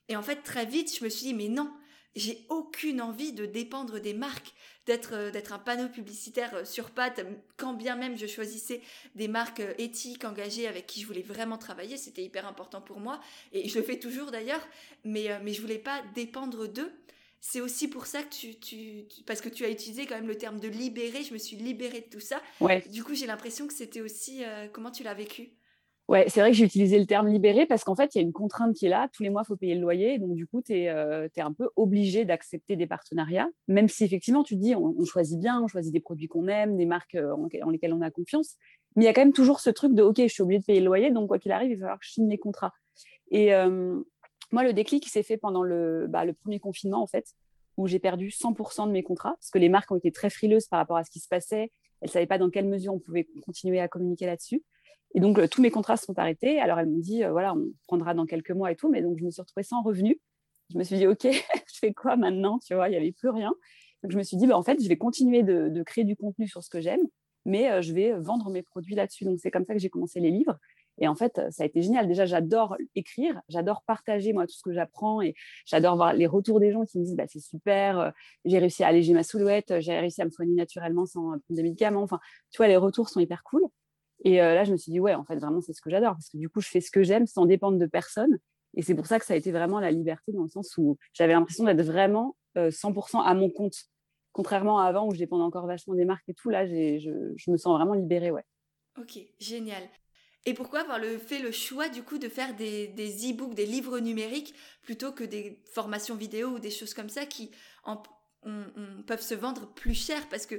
Et 0.08 0.16
en 0.16 0.22
fait, 0.22 0.42
très 0.42 0.66
vite, 0.66 0.96
je 0.96 1.02
me 1.02 1.08
suis 1.08 1.26
dit, 1.26 1.34
mais 1.34 1.48
non, 1.48 1.72
j'ai 2.16 2.44
aucune 2.48 3.00
envie 3.00 3.32
de 3.32 3.46
dépendre 3.46 4.00
des 4.00 4.14
marques, 4.14 4.54
d'être 4.86 5.14
euh, 5.14 5.30
d'être 5.30 5.52
un 5.52 5.58
panneau 5.58 5.88
publicitaire 5.88 6.54
euh, 6.54 6.64
sur 6.64 6.90
pattes, 6.90 7.24
quand 7.56 7.74
bien 7.74 7.96
même 7.96 8.16
je 8.16 8.26
choisissais 8.26 8.82
des 9.14 9.28
marques 9.28 9.60
euh, 9.60 9.74
éthiques, 9.78 10.24
engagées, 10.24 10.68
avec 10.68 10.86
qui 10.86 11.00
je 11.00 11.06
voulais 11.06 11.22
vraiment 11.22 11.58
travailler, 11.58 11.96
c'était 11.96 12.22
hyper 12.22 12.46
important 12.46 12.80
pour 12.80 13.00
moi, 13.00 13.20
et 13.52 13.68
je 13.68 13.78
le 13.78 13.84
fais 13.84 13.98
toujours 13.98 14.30
d'ailleurs, 14.30 14.66
mais, 15.04 15.28
mais 15.42 15.52
je 15.52 15.60
voulais 15.60 15.78
pas 15.78 16.02
dépendre 16.14 16.68
d'eux. 16.68 16.92
C'est 17.40 17.60
aussi 17.60 17.88
pour 17.88 18.06
ça 18.06 18.22
que 18.22 18.34
tu, 18.34 18.58
tu, 18.58 19.04
parce 19.26 19.42
que 19.42 19.50
tu 19.50 19.66
as 19.66 19.68
utilisé 19.68 20.06
quand 20.06 20.14
même 20.14 20.26
le 20.26 20.38
terme 20.38 20.58
de 20.58 20.68
libérer, 20.68 21.22
je 21.22 21.34
me 21.34 21.38
suis 21.38 21.56
libérée 21.56 22.00
de 22.00 22.08
tout 22.08 22.20
ça. 22.20 22.40
Ouais. 22.60 22.82
Du 22.88 23.04
coup, 23.04 23.14
j'ai 23.14 23.26
l'impression 23.26 23.66
que 23.66 23.74
c'était 23.74 24.00
aussi, 24.00 24.42
comment 24.72 24.90
tu 24.90 25.02
l'as 25.02 25.12
vécu? 25.12 25.50
Ouais, 26.06 26.26
c'est 26.28 26.40
vrai 26.40 26.50
que 26.50 26.56
j'ai 26.56 26.66
utilisé 26.66 26.98
le 26.98 27.06
terme 27.06 27.28
libéré 27.28 27.64
parce 27.64 27.82
qu'en 27.82 27.96
fait, 27.96 28.14
il 28.14 28.18
y 28.18 28.20
a 28.20 28.24
une 28.24 28.32
contrainte 28.32 28.74
qui 28.74 28.84
est 28.84 28.90
là. 28.90 29.08
Tous 29.12 29.22
les 29.22 29.30
mois, 29.30 29.42
il 29.42 29.46
faut 29.46 29.56
payer 29.56 29.74
le 29.74 29.80
loyer. 29.80 30.18
Donc, 30.18 30.34
du 30.34 30.46
coup, 30.46 30.60
tu 30.60 30.74
es, 30.74 30.90
euh, 30.90 31.28
un 31.38 31.52
peu 31.52 31.70
obligé 31.76 32.26
d'accepter 32.26 32.76
des 32.76 32.86
partenariats, 32.86 33.48
même 33.68 33.88
si 33.88 34.04
effectivement, 34.04 34.42
tu 34.42 34.54
te 34.54 34.60
dis, 34.60 34.74
on, 34.74 35.04
choisit 35.06 35.38
bien, 35.38 35.62
on 35.62 35.66
choisit 35.66 35.94
des 35.94 36.00
produits 36.00 36.28
qu'on 36.28 36.46
aime, 36.48 36.76
des 36.76 36.84
marques 36.84 37.14
euh, 37.14 37.32
en, 37.32 37.70
lesquelles 37.70 37.94
on 37.94 38.02
a 38.02 38.10
confiance. 38.10 38.56
Mais 38.96 39.04
il 39.04 39.06
y 39.06 39.08
a 39.08 39.14
quand 39.14 39.22
même 39.22 39.32
toujours 39.32 39.60
ce 39.60 39.70
truc 39.70 39.94
de, 39.94 40.02
OK, 40.02 40.18
je 40.18 40.28
suis 40.28 40.42
obligé 40.42 40.60
de 40.60 40.64
payer 40.64 40.80
le 40.80 40.86
loyer. 40.86 41.10
Donc, 41.10 41.28
quoi 41.28 41.38
qu'il 41.38 41.52
arrive, 41.52 41.70
il 41.70 41.76
va 41.76 41.80
falloir 41.80 41.98
que 41.98 42.04
je 42.06 42.12
signe 42.12 42.28
les 42.28 42.38
contrats. 42.38 42.72
Et 43.30 43.52
moi, 44.52 44.62
le 44.62 44.72
déclic 44.72 45.08
s'est 45.08 45.22
fait 45.22 45.38
pendant 45.38 45.62
le, 45.62 46.06
bah, 46.08 46.24
le 46.24 46.34
premier 46.34 46.60
confinement, 46.60 47.02
en 47.02 47.06
fait, 47.06 47.26
où 47.76 47.86
j'ai 47.86 47.98
perdu 47.98 48.28
100% 48.28 48.86
de 48.86 48.92
mes 48.92 49.02
contrats 49.02 49.34
parce 49.40 49.50
que 49.50 49.58
les 49.58 49.68
marques 49.68 49.90
ont 49.90 49.96
été 49.96 50.12
très 50.12 50.30
frileuses 50.30 50.66
par 50.68 50.78
rapport 50.78 50.96
à 50.96 51.04
ce 51.04 51.10
qui 51.10 51.18
se 51.18 51.28
passait. 51.28 51.72
Elles 52.00 52.08
ne 52.08 52.12
savaient 52.12 52.26
pas 52.26 52.38
dans 52.38 52.50
quelle 52.50 52.68
mesure 52.68 52.94
on 52.94 53.00
pouvait 53.00 53.26
continuer 53.44 53.80
à 53.80 53.88
communiquer 53.88 54.26
là-dessus. 54.26 54.62
Et 55.14 55.20
donc, 55.20 55.38
euh, 55.38 55.46
tous 55.46 55.62
mes 55.62 55.70
contrats 55.70 55.96
sont 55.96 56.18
arrêtés. 56.18 56.60
Alors, 56.60 56.78
elles 56.78 56.88
m'ont 56.88 56.98
dit, 56.98 57.24
euh, 57.24 57.30
voilà, 57.30 57.54
on 57.54 57.72
prendra 57.86 58.14
dans 58.14 58.26
quelques 58.26 58.50
mois 58.50 58.72
et 58.72 58.76
tout. 58.76 58.90
Mais 58.90 59.00
donc, 59.00 59.16
je 59.18 59.24
me 59.24 59.30
suis 59.30 59.40
retrouvée 59.40 59.62
sans 59.62 59.82
revenu. 59.82 60.20
Je 60.72 60.78
me 60.78 60.82
suis 60.82 60.96
dit, 60.96 61.06
OK, 61.06 61.22
je 61.72 61.78
fais 61.78 61.94
quoi 61.94 62.16
maintenant 62.16 62.58
Tu 62.58 62.74
vois, 62.74 62.88
il 62.88 62.92
n'y 62.92 62.96
avait 62.96 63.12
plus 63.12 63.28
rien. 63.28 63.54
Donc, 64.02 64.12
je 64.12 64.18
me 64.18 64.22
suis 64.22 64.36
dit, 64.36 64.46
bah, 64.46 64.58
en 64.58 64.62
fait, 64.62 64.82
je 64.82 64.88
vais 64.88 64.96
continuer 64.96 65.42
de, 65.44 65.82
créer 65.84 66.04
du 66.04 66.16
contenu 66.16 66.48
sur 66.48 66.62
ce 66.64 66.68
que 66.68 66.80
j'aime, 66.80 67.00
mais 67.44 67.70
euh, 67.70 67.80
je 67.80 67.92
vais 67.92 68.12
vendre 68.18 68.50
mes 68.50 68.62
produits 68.62 68.96
là-dessus. 68.96 69.24
Donc, 69.24 69.38
c'est 69.40 69.52
comme 69.52 69.64
ça 69.64 69.72
que 69.72 69.78
j'ai 69.78 69.88
commencé 69.88 70.18
les 70.18 70.30
livres. 70.30 70.58
Et 70.98 71.08
en 71.08 71.14
fait, 71.16 71.40
ça 71.50 71.64
a 71.64 71.66
été 71.66 71.82
génial. 71.82 72.06
Déjà, 72.06 72.24
j'adore 72.24 72.76
écrire, 72.94 73.40
j'adore 73.48 73.82
partager 73.84 74.32
moi 74.32 74.46
tout 74.46 74.54
ce 74.54 74.62
que 74.62 74.72
j'apprends 74.72 75.20
et 75.20 75.34
j'adore 75.66 75.96
voir 75.96 76.12
les 76.12 76.28
retours 76.28 76.60
des 76.60 76.70
gens 76.70 76.84
qui 76.84 77.00
me 77.00 77.04
disent 77.04 77.16
bah, 77.16 77.24
c'est 77.26 77.40
super, 77.40 78.12
j'ai 78.44 78.60
réussi 78.60 78.84
à 78.84 78.88
alléger 78.88 79.12
ma 79.12 79.24
silhouette, 79.24 79.80
j'ai 79.80 79.98
réussi 79.98 80.22
à 80.22 80.24
me 80.24 80.30
soigner 80.30 80.54
naturellement 80.54 81.04
sans 81.04 81.22
prendre 81.22 81.40
des 81.50 81.64
médicaments. 81.64 82.02
Enfin, 82.02 82.20
tu 82.52 82.58
vois, 82.58 82.68
les 82.68 82.76
retours 82.76 83.08
sont 83.08 83.18
hyper 83.18 83.42
cool. 83.42 83.62
Et 84.22 84.40
euh, 84.40 84.54
là, 84.54 84.64
je 84.64 84.72
me 84.72 84.76
suis 84.76 84.92
dit, 84.92 85.00
ouais, 85.00 85.14
en 85.14 85.24
fait, 85.24 85.36
vraiment, 85.36 85.60
c'est 85.60 85.72
ce 85.72 85.80
que 85.80 85.90
j'adore, 85.90 86.12
parce 86.12 86.28
que 86.28 86.38
du 86.38 86.48
coup, 86.48 86.60
je 86.60 86.68
fais 86.68 86.80
ce 86.80 86.90
que 86.90 87.02
j'aime 87.02 87.26
sans 87.26 87.46
dépendre 87.46 87.78
de 87.78 87.86
personne. 87.86 88.38
Et 88.76 88.82
c'est 88.82 88.94
pour 88.94 89.06
ça 89.06 89.18
que 89.18 89.26
ça 89.26 89.34
a 89.34 89.36
été 89.36 89.52
vraiment 89.52 89.80
la 89.80 89.90
liberté, 89.90 90.32
dans 90.32 90.42
le 90.42 90.48
sens 90.48 90.76
où 90.78 90.98
j'avais 91.12 91.32
l'impression 91.32 91.64
d'être 91.64 91.82
vraiment 91.82 92.36
100% 92.56 93.18
euh, 93.18 93.20
à 93.20 93.34
mon 93.34 93.50
compte. 93.50 93.76
Contrairement 94.32 94.80
à 94.80 94.86
avant, 94.86 95.06
où 95.06 95.14
je 95.14 95.18
dépendais 95.18 95.44
encore 95.44 95.66
vachement 95.66 95.94
des 95.94 96.04
marques 96.04 96.28
et 96.28 96.34
tout, 96.34 96.50
là, 96.50 96.66
je, 96.66 96.98
je, 97.36 97.50
me 97.50 97.56
sens 97.56 97.76
vraiment 97.76 97.94
libérée, 97.94 98.32
ouais. 98.32 98.44
Ok, 98.98 99.18
génial. 99.38 99.82
Et 100.46 100.54
pourquoi 100.54 100.80
avoir 100.80 100.98
le, 100.98 101.18
fait 101.18 101.38
le 101.38 101.52
choix 101.52 101.88
du 101.88 102.02
coup 102.02 102.18
de 102.18 102.28
faire 102.28 102.54
des, 102.54 102.88
des 102.88 103.30
e-books, 103.30 103.54
des 103.54 103.64
livres 103.64 103.98
numériques, 103.98 104.54
plutôt 104.82 105.12
que 105.12 105.24
des 105.24 105.62
formations 105.72 106.16
vidéo 106.16 106.48
ou 106.48 106.58
des 106.58 106.70
choses 106.70 106.94
comme 106.94 107.08
ça 107.08 107.26
qui, 107.26 107.50
peuvent 109.06 109.22
se 109.22 109.34
vendre 109.34 109.72
plus 109.74 109.94
cher? 109.94 110.28
Parce 110.28 110.46
que 110.46 110.56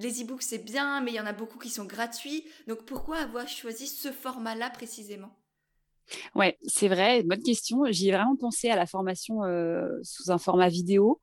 les 0.00 0.22
e-books 0.22 0.42
c'est 0.42 0.64
bien, 0.64 1.00
mais 1.00 1.12
il 1.12 1.14
y 1.14 1.20
en 1.20 1.26
a 1.26 1.32
beaucoup 1.32 1.58
qui 1.58 1.70
sont 1.70 1.84
gratuits. 1.84 2.44
Donc 2.66 2.84
pourquoi 2.84 3.18
avoir 3.18 3.48
choisi 3.48 3.86
ce 3.86 4.10
format-là 4.12 4.70
précisément? 4.70 5.30
Ouais, 6.34 6.58
c'est 6.66 6.88
vrai, 6.88 7.22
bonne 7.22 7.42
question. 7.42 7.84
J'y 7.90 8.08
ai 8.08 8.12
vraiment 8.12 8.36
pensé 8.36 8.68
à 8.68 8.76
la 8.76 8.86
formation 8.86 9.44
euh, 9.44 9.88
sous 10.02 10.30
un 10.30 10.38
format 10.38 10.68
vidéo. 10.68 11.20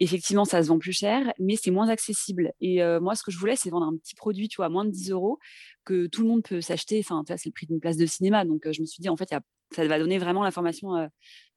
Effectivement, 0.00 0.44
ça 0.44 0.62
se 0.62 0.68
vend 0.68 0.78
plus 0.78 0.92
cher, 0.92 1.32
mais 1.38 1.56
c'est 1.56 1.70
moins 1.70 1.88
accessible. 1.88 2.52
Et 2.60 2.82
euh, 2.82 3.00
moi, 3.00 3.14
ce 3.14 3.22
que 3.22 3.30
je 3.30 3.38
voulais, 3.38 3.56
c'est 3.56 3.70
vendre 3.70 3.86
un 3.86 3.96
petit 3.96 4.14
produit, 4.14 4.48
tu 4.48 4.56
vois, 4.56 4.66
à 4.66 4.68
moins 4.68 4.84
de 4.84 4.90
10 4.90 5.10
euros, 5.10 5.38
que 5.84 6.06
tout 6.06 6.22
le 6.22 6.28
monde 6.28 6.42
peut 6.42 6.60
s'acheter. 6.60 7.00
Enfin, 7.00 7.22
c'est 7.26 7.46
le 7.46 7.52
prix 7.52 7.66
d'une 7.66 7.80
place 7.80 7.96
de 7.96 8.06
cinéma. 8.06 8.44
Donc, 8.44 8.66
euh, 8.66 8.72
je 8.72 8.80
me 8.80 8.86
suis 8.86 9.00
dit, 9.00 9.08
en 9.08 9.16
fait, 9.16 9.28
ça 9.30 9.86
va 9.86 9.98
donner 9.98 10.18
vraiment 10.18 10.42
l'information, 10.42 11.08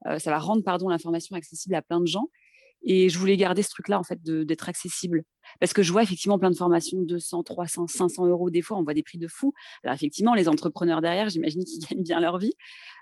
ça 0.05 0.31
va 0.31 0.39
rendre, 0.39 0.63
pardon, 0.63 0.89
l'information 0.89 1.35
accessible 1.35 1.75
à 1.75 1.81
plein 1.81 1.99
de 1.99 2.07
gens. 2.07 2.29
Et 2.83 3.09
je 3.09 3.17
voulais 3.19 3.37
garder 3.37 3.63
ce 3.63 3.69
truc-là, 3.69 3.99
en 3.99 4.03
fait, 4.03 4.21
d'être 4.23 4.69
accessible. 4.69 5.23
Parce 5.59 5.73
que 5.73 5.81
je 5.81 5.91
vois 5.91 6.03
effectivement 6.03 6.39
plein 6.39 6.51
de 6.51 6.55
formations, 6.55 7.01
200, 7.01 7.43
300, 7.43 7.87
500 7.87 8.27
euros 8.27 8.49
des 8.49 8.61
fois, 8.61 8.77
on 8.77 8.83
voit 8.83 8.93
des 8.93 9.03
prix 9.03 9.17
de 9.17 9.27
fou. 9.27 9.53
Alors 9.83 9.95
effectivement, 9.95 10.33
les 10.33 10.47
entrepreneurs 10.47 11.01
derrière, 11.01 11.29
j'imagine 11.29 11.63
qu'ils 11.63 11.79
gagnent 11.89 12.03
bien 12.03 12.19
leur 12.19 12.37
vie. 12.37 12.53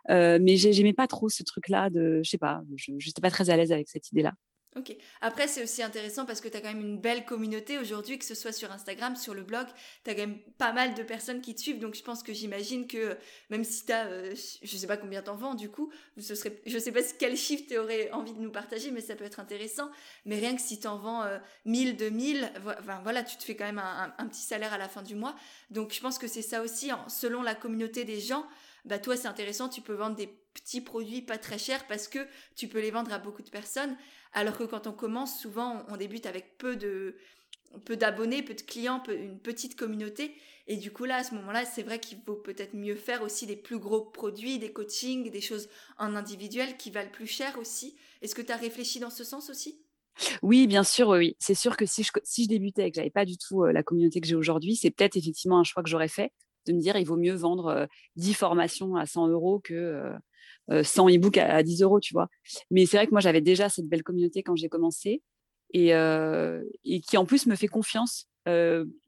Euh, 0.10 0.40
mais 0.42 0.56
j'aimais 0.58 0.94
pas 0.94 1.08
trop 1.08 1.30
ce 1.30 1.44
truc-là 1.44 1.90
de, 1.90 2.22
je 2.24 2.30
sais 2.30 2.38
pas, 2.38 2.62
je 2.76 2.92
n'étais 2.92 3.22
pas 3.22 3.32
très 3.32 3.50
à 3.50 3.58
l'aise 3.58 3.72
avec 3.72 3.90
cette 3.90 4.12
idée-là. 4.12 4.34
Ok. 4.78 4.94
Après, 5.22 5.48
c'est 5.48 5.64
aussi 5.64 5.82
intéressant 5.82 6.26
parce 6.26 6.42
que 6.42 6.50
tu 6.50 6.58
as 6.58 6.62
quand 6.62 6.68
même 6.68 6.82
une 6.82 7.00
belle 7.00 7.24
communauté 7.24 7.78
aujourd'hui, 7.78 8.20
que 8.20 8.26
ce 8.26 8.36
soit 8.36 8.52
sur 8.52 8.74
Instagram, 8.74 9.16
sur 9.16 9.34
le 9.34 9.42
blog, 9.42 9.68
tu 10.04 10.12
as 10.12 10.16
quand 10.16 10.22
même 10.22 10.38
pas 10.58 10.74
mal 10.74 10.96
de 10.96 11.04
personnes 11.04 11.40
qui 11.40 11.56
te 11.56 11.62
suivent. 11.62 11.80
Donc, 11.80 11.96
je 11.96 12.04
pense 12.04 12.24
que 12.24 12.34
j'imagine 12.34 12.86
que 12.86 13.18
même 13.50 13.64
si 13.64 13.86
tu 13.86 13.94
as, 13.94 14.08
euh, 14.08 14.36
je 14.62 14.78
sais 14.78 14.88
pas 14.88 14.98
combien 14.98 15.22
t'en 15.22 15.36
vends 15.36 15.56
du 15.56 15.70
coup, 15.70 15.94
ce 16.20 16.36
serait, 16.36 16.62
je 16.66 16.78
sais 16.78 16.92
pas 16.92 17.00
quel 17.18 17.38
chiffre 17.38 17.64
tu 17.70 17.78
aurais 17.78 18.12
envie 18.12 18.34
de 18.34 18.42
nous 18.42 18.52
partager, 18.52 18.92
mais 18.92 19.00
ça 19.00 19.16
peut 19.16 19.24
être 19.24 19.40
intéressant. 19.40 19.90
Mais 20.26 20.38
rien 20.38 20.54
que 20.54 20.62
si 20.62 20.78
tu 20.78 20.88
en 20.88 20.98
vends 20.98 21.24
1000, 21.64 21.96
2000, 21.96 22.52
enfin, 22.66 23.00
voilà, 23.04 23.24
tu 23.24 23.38
te 23.38 23.44
fais 23.46 23.56
quand 23.56 23.66
même 23.66 23.80
un, 23.80 24.28
petit 24.28 24.42
salaire 24.42 24.74
à 24.74 24.78
la 24.78 24.90
fin 24.90 25.04
du 25.04 25.16
mois. 25.16 25.38
Donc, 25.70 25.94
je 25.94 26.02
pense 26.02 26.18
que 26.18 26.28
c'est 26.28 26.42
ça 26.42 26.62
aussi, 26.62 26.92
selon 27.08 27.42
la 27.42 27.56
communauté 27.56 28.04
des 28.04 28.20
gens 28.20 28.46
bah 28.86 29.00
toi 29.00 29.18
c'est 29.18 29.28
intéressant, 29.28 29.68
tu 29.68 29.82
peux 29.82 29.94
vendre 29.94 30.16
des 30.16 30.30
petits 30.56 30.82
produits 30.82 31.22
pas 31.22 31.38
très 31.38 31.60
chers 31.60 31.86
parce 31.86 32.08
que 32.08 32.20
tu 32.56 32.68
peux 32.68 32.80
les 32.80 32.92
vendre 32.92 33.14
à 33.14 33.20
beaucoup 33.20 33.44
de 33.44 33.50
personnes. 33.50 33.96
Alors 34.34 34.58
que 34.58 34.64
quand 34.64 34.88
on 34.88 34.94
commence, 34.94 35.40
souvent 35.40 35.86
on, 35.90 35.98
débute 35.98 36.26
avec 36.26 36.58
peu 36.58 36.76
de 36.76 37.16
peu 37.86 37.98
d'abonnés, 37.98 38.42
peu 38.42 38.54
de 38.54 38.62
clients, 38.62 39.04
une 39.10 39.40
petite 39.40 39.76
communauté. 39.76 40.34
Et 40.68 40.78
du 40.78 40.92
coup, 40.92 41.06
là, 41.06 41.18
à 41.18 41.24
ce 41.24 41.36
moment-là, 41.36 41.66
c'est 41.66 41.84
vrai 41.84 42.00
qu'il 42.00 42.20
vaut 42.26 42.36
peut-être 42.36 42.74
mieux 42.74 42.96
faire 42.96 43.22
aussi 43.22 43.46
des 43.46 43.58
plus 43.58 43.78
gros 43.78 44.02
produits, 44.02 44.58
des 44.58 44.72
coachings, 44.72 45.30
des 45.30 45.42
choses 45.42 45.68
en 45.98 46.16
individuel 46.16 46.78
qui 46.78 46.90
valent 46.90 47.12
plus 47.12 47.28
cher 47.28 47.58
aussi. 47.60 47.98
Est-ce 48.22 48.34
que 48.34 48.42
tu 48.42 48.52
as 48.52 48.56
réfléchi 48.56 49.00
dans 49.00 49.10
ce 49.10 49.24
sens 49.24 49.50
aussi? 49.50 49.84
Oui, 50.42 50.68
bien 50.68 50.84
sûr, 50.84 51.10
oui. 51.10 51.36
C'est 51.40 51.54
sûr 51.54 51.76
que 51.76 51.86
si 51.86 52.04
je, 52.04 52.12
si 52.24 52.46
je 52.46 52.50
débutais 52.50 52.88
et 52.88 52.92
que 52.92 52.96
j'avais 52.96 53.10
pas 53.10 53.26
du 53.26 53.38
tout 53.38 53.64
euh, 53.64 53.74
la 53.74 53.84
communauté 53.84 54.22
que 54.22 54.28
j'ai 54.28 54.36
aujourd'hui, 54.36 54.76
c'est 54.76 54.90
peut-être 54.90 55.18
effectivement 55.18 55.60
un 55.60 55.66
choix 55.66 55.84
que 55.84 55.90
j'aurais 55.90 56.08
fait 56.08 56.32
de 56.66 56.74
me 56.74 56.80
dire 56.80 56.98
il 56.98 57.06
vaut 57.06 57.18
mieux 57.18 57.36
vendre 57.36 57.88
10 58.16 58.34
formations 58.34 58.96
à 58.96 59.06
100 59.06 59.28
euros 59.28 59.60
que 59.60 60.14
100 60.70 61.10
e-books 61.10 61.38
à, 61.38 61.64
10 61.64 61.82
euros, 61.84 62.00
tu 62.00 62.14
vois. 62.14 62.30
Mais 62.72 62.86
c'est 62.86 62.98
vrai 62.98 63.06
que 63.08 63.12
moi, 63.12 63.22
j'avais 63.22 63.42
déjà 63.42 63.70
cette 63.70 63.88
belle 63.88 64.04
communauté 64.04 64.44
quand 64.44 64.56
j'ai 64.56 64.70
commencé 64.70 65.22
et, 65.74 65.90
et, 65.90 67.02
qui 67.02 67.18
en 67.18 67.26
plus 67.26 67.46
me 67.48 67.56
fait 67.56 67.68
confiance. 67.68 68.28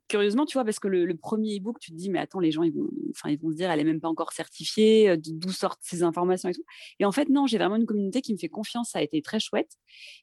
curieusement, 0.08 0.46
tu 0.46 0.54
vois, 0.54 0.64
parce 0.64 0.80
que 0.80 0.88
le, 0.88 1.16
premier 1.16 1.58
e-book, 1.58 1.80
tu 1.80 1.92
te 1.92 1.96
dis, 1.96 2.10
mais 2.10 2.20
attends, 2.20 2.40
les 2.40 2.52
gens, 2.52 2.64
ils 2.64 2.74
vont, 2.74 2.88
enfin, 3.12 3.30
ils 3.30 3.40
vont 3.40 3.52
se 3.52 3.56
dire, 3.56 3.72
elle 3.72 3.80
est 3.80 3.86
même 3.86 4.00
pas 4.00 4.08
encore 4.08 4.32
certifiée, 4.34 5.18
d'où 5.18 5.52
sortent 5.52 5.82
ces 5.82 6.04
informations 6.04 6.50
et 6.50 6.54
tout. 6.54 6.64
Et 7.00 7.06
en 7.06 7.12
fait, 7.12 7.30
non, 7.30 7.48
j'ai 7.48 7.58
vraiment 7.58 7.76
une 7.76 7.86
communauté 7.86 8.22
qui 8.22 8.34
me 8.34 8.38
fait 8.38 8.50
confiance. 8.50 8.92
Ça 8.92 9.00
a 9.00 9.02
été 9.02 9.22
très 9.22 9.40
chouette. 9.40 9.72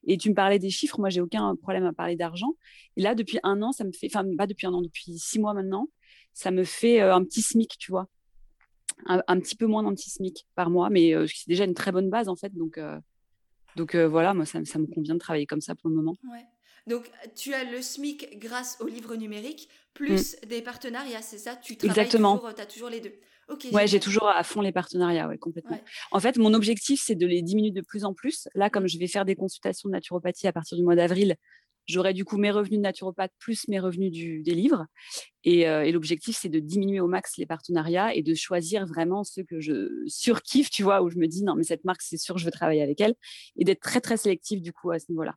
Et 0.06 0.16
tu 0.18 0.30
me 0.30 0.34
parlais 0.34 0.58
des 0.58 0.70
chiffres. 0.70 1.00
Moi, 1.00 1.10
j'ai 1.10 1.20
aucun 1.20 1.56
problème 1.56 1.84
à 1.84 1.92
parler 1.92 2.16
d'argent. 2.16 2.54
Et 2.96 3.02
là, 3.02 3.14
depuis 3.14 3.38
un 3.42 3.60
an, 3.62 3.72
ça 3.72 3.84
me 3.84 3.92
fait, 3.92 4.06
enfin, 4.06 4.24
pas 4.36 4.46
depuis 4.46 4.66
un 4.66 4.72
an, 4.72 4.82
depuis 4.82 5.18
six 5.18 5.38
mois 5.38 5.54
maintenant, 5.54 5.88
ça 6.34 6.50
me 6.50 6.64
fait 6.64 7.00
euh, 7.00 7.14
un 7.14 7.24
petit 7.24 7.40
SMIC, 7.40 7.78
tu 7.78 7.92
vois. 7.92 8.08
Un, 9.06 9.40
petit 9.40 9.56
peu 9.56 9.66
moins 9.66 9.82
d'un 9.82 9.94
petit 9.94 10.10
SMIC 10.10 10.46
par 10.54 10.70
mois, 10.70 10.88
mais 10.88 11.14
euh, 11.14 11.26
c'est 11.26 11.48
déjà 11.48 11.64
une 11.64 11.74
très 11.74 11.92
bonne 11.92 12.10
base 12.10 12.28
en 12.28 12.36
fait. 12.36 12.54
Donc, 12.54 12.78
euh, 12.78 12.98
donc 13.76 13.96
voilà, 13.96 14.34
moi, 14.34 14.46
ça, 14.46 14.60
me 14.60 14.86
convient 14.86 15.14
de 15.14 15.18
travailler 15.18 15.46
comme 15.46 15.60
ça 15.60 15.74
pour 15.74 15.90
le 15.90 15.96
moment. 15.96 16.16
Donc, 16.86 17.10
tu 17.34 17.54
as 17.54 17.64
le 17.64 17.80
SMIC 17.80 18.38
grâce 18.38 18.78
au 18.80 18.86
livre 18.86 19.16
numérique, 19.16 19.68
plus 19.94 20.36
mm. 20.42 20.48
des 20.48 20.62
partenariats, 20.62 21.22
c'est 21.22 21.38
ça? 21.38 21.56
Tu 21.56 21.76
travailles 21.76 21.98
Exactement. 21.98 22.36
toujours, 22.36 22.54
tu 22.54 22.60
as 22.60 22.66
toujours 22.66 22.88
les 22.90 23.00
deux. 23.00 23.14
Okay, 23.48 23.70
ouais, 23.74 23.86
j'ai 23.86 24.00
toujours 24.00 24.28
à 24.28 24.42
fond 24.42 24.60
les 24.62 24.72
partenariats, 24.72 25.28
ouais, 25.28 25.36
complètement. 25.36 25.78
En 26.12 26.20
fait, 26.20 26.38
mon 26.38 26.54
objectif, 26.54 27.02
c'est 27.04 27.14
de 27.14 27.26
les 27.26 27.42
diminuer 27.42 27.70
de 27.70 27.82
plus 27.82 28.04
en 28.04 28.14
plus. 28.14 28.48
Là, 28.54 28.70
comme 28.70 28.84
mm. 28.84 28.88
je 28.88 28.98
vais 28.98 29.06
faire 29.06 29.24
des 29.24 29.34
consultations 29.34 29.88
de 29.88 29.94
naturopathie 29.94 30.46
à 30.46 30.52
partir 30.52 30.76
du 30.76 30.84
mois 30.84 30.96
d'avril, 30.96 31.36
J'aurai 31.86 32.14
du 32.14 32.24
coup 32.24 32.38
mes 32.38 32.50
revenus 32.50 32.78
de 32.78 32.82
naturopathe 32.82 33.32
plus 33.38 33.68
mes 33.68 33.78
revenus 33.78 34.12
des 34.42 34.54
livres. 34.54 34.86
Euh, 35.46 35.82
et, 35.82 35.92
l'objectif, 35.92 36.36
c'est 36.40 36.48
de 36.48 36.58
diminuer 36.58 37.00
au 37.00 37.06
max 37.06 37.36
les 37.36 37.46
partenariats 37.46 38.14
et 38.14 38.22
de 38.22 38.34
choisir 38.34 38.86
vraiment 38.86 39.24
ceux 39.24 39.44
que 39.44 39.60
je 39.60 40.02
surkiffe, 40.06 40.70
tu 40.70 40.82
vois, 40.82 41.02
où 41.02 41.10
je 41.10 41.18
me 41.18 41.26
dis 41.26 41.42
non, 41.44 41.54
mais 41.54 41.64
cette 41.64 41.84
marque, 41.84 42.02
c'est 42.02 42.16
sûr, 42.16 42.38
je 42.38 42.44
veux 42.44 42.50
travailler 42.50 42.82
avec 42.82 43.00
elle. 43.00 43.14
Et 43.56 43.64
d'être 43.64 43.80
très, 43.80 44.00
très 44.00 44.16
sélectif 44.16 44.62
du 44.62 44.72
coup 44.72 44.90
à 44.90 44.98
ce 44.98 45.06
niveau-là. 45.10 45.34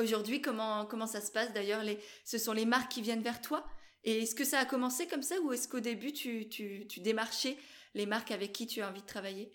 Aujourd'hui, 0.00 0.40
comment, 0.40 0.86
comment 0.86 1.06
ça 1.06 1.20
se 1.20 1.32
passe 1.32 1.52
d'ailleurs 1.52 1.82
les... 1.82 1.98
Ce 2.24 2.38
sont 2.38 2.52
les 2.52 2.66
marques 2.66 2.92
qui 2.92 3.02
viennent 3.02 3.22
vers 3.22 3.40
toi? 3.40 3.66
Et 4.04 4.22
est-ce 4.22 4.34
que 4.34 4.44
ça 4.44 4.60
a 4.60 4.64
commencé 4.64 5.06
comme 5.06 5.22
ça 5.22 5.34
ou 5.40 5.52
est-ce 5.52 5.66
qu'au 5.66 5.80
début, 5.80 6.12
tu, 6.12 6.48
tu, 6.48 6.86
tu 6.86 7.00
démarchais 7.00 7.56
les 7.94 8.06
marques 8.06 8.30
avec 8.30 8.52
qui 8.52 8.66
tu 8.66 8.82
as 8.82 8.88
envie 8.88 9.00
de 9.00 9.06
travailler? 9.06 9.50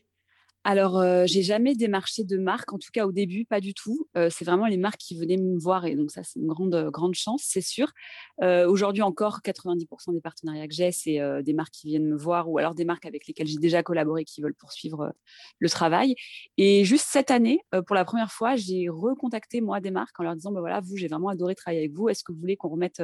Alors, 0.63 0.99
euh, 0.99 1.23
j'ai 1.25 1.41
jamais 1.41 1.73
démarché 1.73 2.23
de 2.23 2.37
marque, 2.37 2.71
en 2.71 2.77
tout 2.77 2.91
cas 2.93 3.07
au 3.07 3.11
début, 3.11 3.45
pas 3.45 3.59
du 3.59 3.73
tout. 3.73 4.07
Euh, 4.15 4.29
c'est 4.29 4.45
vraiment 4.45 4.67
les 4.67 4.77
marques 4.77 4.99
qui 4.99 5.17
venaient 5.17 5.37
me 5.37 5.57
voir 5.57 5.87
et 5.87 5.95
donc 5.95 6.11
ça, 6.11 6.21
c'est 6.23 6.39
une 6.39 6.45
grande, 6.45 6.75
euh, 6.75 6.91
grande 6.91 7.15
chance, 7.15 7.41
c'est 7.45 7.61
sûr. 7.61 7.91
Aujourd'hui 8.41 9.03
encore, 9.03 9.41
90% 9.43 10.13
des 10.13 10.21
partenariats 10.21 10.67
que 10.67 10.73
j'ai, 10.73 10.91
c'est 10.91 11.19
des 11.43 11.53
marques 11.53 11.73
qui 11.73 11.87
viennent 11.87 12.07
me 12.07 12.17
voir 12.17 12.49
ou 12.49 12.57
alors 12.57 12.73
des 12.73 12.85
marques 12.85 13.05
avec 13.05 13.27
lesquelles 13.27 13.45
j'ai 13.45 13.59
déjà 13.59 13.83
collaboré 13.83 14.25
qui 14.25 14.41
veulent 14.41 14.55
poursuivre 14.55 15.13
le 15.59 15.69
travail. 15.69 16.15
Et 16.57 16.83
juste 16.83 17.05
cette 17.07 17.29
année, 17.29 17.59
pour 17.85 17.95
la 17.95 18.03
première 18.03 18.31
fois, 18.31 18.55
j'ai 18.55 18.89
recontacté 18.89 19.61
moi 19.61 19.79
des 19.79 19.91
marques 19.91 20.19
en 20.19 20.23
leur 20.23 20.35
disant, 20.35 20.51
bah 20.51 20.59
voilà, 20.59 20.79
vous, 20.79 20.97
j'ai 20.97 21.07
vraiment 21.07 21.29
adoré 21.29 21.53
travailler 21.53 21.81
avec 21.81 21.93
vous. 21.93 22.09
Est-ce 22.09 22.23
que 22.23 22.31
vous 22.31 22.39
voulez 22.39 22.57
qu'on 22.57 22.69
remette 22.69 22.99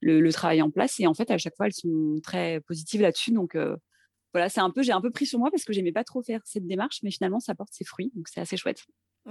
le, 0.00 0.20
le, 0.20 0.32
travail 0.32 0.62
en 0.62 0.70
place? 0.70 1.00
Et 1.00 1.06
en 1.08 1.14
fait, 1.14 1.32
à 1.32 1.38
chaque 1.38 1.56
fois, 1.56 1.66
elles 1.66 1.72
sont 1.72 2.20
très 2.22 2.60
positives 2.60 3.00
là-dessus. 3.00 3.32
Donc, 3.32 3.56
voilà, 4.32 4.48
c'est 4.48 4.60
un 4.60 4.70
peu, 4.70 4.82
j'ai 4.82 4.92
un 4.92 5.00
peu 5.00 5.10
pris 5.10 5.26
sur 5.26 5.38
moi 5.38 5.50
parce 5.50 5.64
que 5.64 5.72
j'aimais 5.72 5.92
pas 5.92 6.04
trop 6.04 6.22
faire 6.22 6.40
cette 6.44 6.66
démarche, 6.66 7.00
mais 7.02 7.10
finalement, 7.10 7.40
ça 7.40 7.54
porte 7.54 7.72
ses 7.72 7.84
fruits, 7.84 8.12
donc 8.14 8.28
c'est 8.28 8.40
assez 8.40 8.56
chouette. 8.56 8.86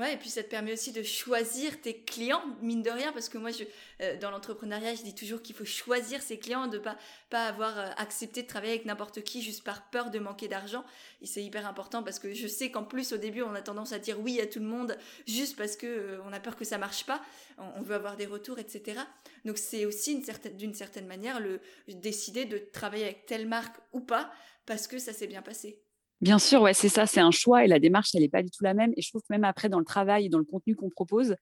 Et 0.08 0.18
puis 0.18 0.30
ça 0.30 0.44
te 0.44 0.50
permet 0.50 0.74
aussi 0.74 0.92
de 0.92 1.04
choisir 1.04 1.80
tes 1.82 2.02
clients, 2.02 2.44
mine 2.62 2.82
de 2.82 2.90
rien, 2.90 3.12
parce 3.12 3.30
que 3.30 3.38
moi, 3.38 3.52
euh, 4.02 4.18
dans 4.18 4.32
l'entrepreneuriat, 4.32 4.96
je 4.96 5.04
dis 5.04 5.16
toujours 5.16 5.42
qu'il 5.42 5.56
faut 5.56 5.66
choisir 5.66 6.22
ses 6.22 6.38
clients, 6.38 6.68
de 6.68 6.78
pas 6.78 6.98
pas 7.30 7.46
avoir 7.46 7.78
euh, 7.78 7.90
accepté 7.98 8.42
de 8.44 8.48
travailler 8.48 8.74
avec 8.74 8.86
n'importe 8.86 9.22
qui 9.24 9.42
juste 9.42 9.64
par 9.64 9.90
peur 9.90 10.10
de 10.10 10.20
manquer 10.20 10.48
d'argent. 10.48 10.84
Et 11.22 11.26
c'est 11.26 11.44
hyper 11.44 11.68
important 11.68 12.04
parce 12.04 12.20
que 12.20 12.34
je 12.34 12.48
sais 12.48 12.72
qu'en 12.72 12.84
plus, 12.84 13.14
au 13.14 13.18
début, 13.18 13.42
on 13.42 13.54
a 13.54 13.62
tendance 13.62 13.92
à 13.92 14.00
dire 14.00 14.20
oui 14.20 14.40
à 14.42 14.48
tout 14.48 14.60
le 14.60 14.66
monde 14.66 14.98
juste 15.28 15.58
parce 15.58 15.76
que 15.76 15.88
euh, 15.88 16.22
on 16.26 16.34
a 16.34 16.40
peur 16.40 16.56
que 16.56 16.66
ça 16.66 16.78
marche 16.78 17.06
pas, 17.06 17.22
on, 17.58 17.82
veut 17.82 17.96
avoir 17.96 18.16
des 18.16 18.26
retours, 18.26 18.60
etc. 18.60 19.02
Donc 19.46 19.58
c'est 19.58 19.86
aussi 19.86 20.22
d'une 20.54 20.74
certaine 20.74 21.08
manière 21.08 21.40
le 21.40 21.60
décider 21.88 22.46
de 22.46 22.58
travailler 22.58 23.06
avec 23.06 23.26
telle 23.26 23.48
marque 23.48 23.76
ou 23.94 24.02
pas 24.02 24.32
parce 24.66 24.88
que 24.88 25.00
ça 25.00 25.14
s'est 25.14 25.28
bien 25.28 25.42
passé. 25.42 25.82
Bien 26.22 26.38
sûr, 26.38 26.62
ouais, 26.62 26.74
c'est 26.74 26.90
ça, 26.90 27.06
c'est 27.06 27.22
un 27.22 27.32
choix 27.32 27.64
et 27.64 27.68
la 27.68 27.80
démarche, 27.80 28.14
elle 28.14 28.22
n'est 28.22 28.30
pas 28.30 28.44
du 28.44 28.52
tout 28.52 28.64
la 28.64 28.74
même. 28.74 28.92
Et 28.98 29.02
je 29.02 29.10
trouve 29.10 29.22
que 29.22 29.32
même 29.32 29.46
après, 29.46 29.70
dans 29.70 29.80
le 29.80 29.86
travail 29.86 30.26
et 30.26 30.30
dans 30.30 30.38
le 30.38 30.44
contenu 30.44 30.76
qu'on 30.76 30.90
propose, 30.90 31.36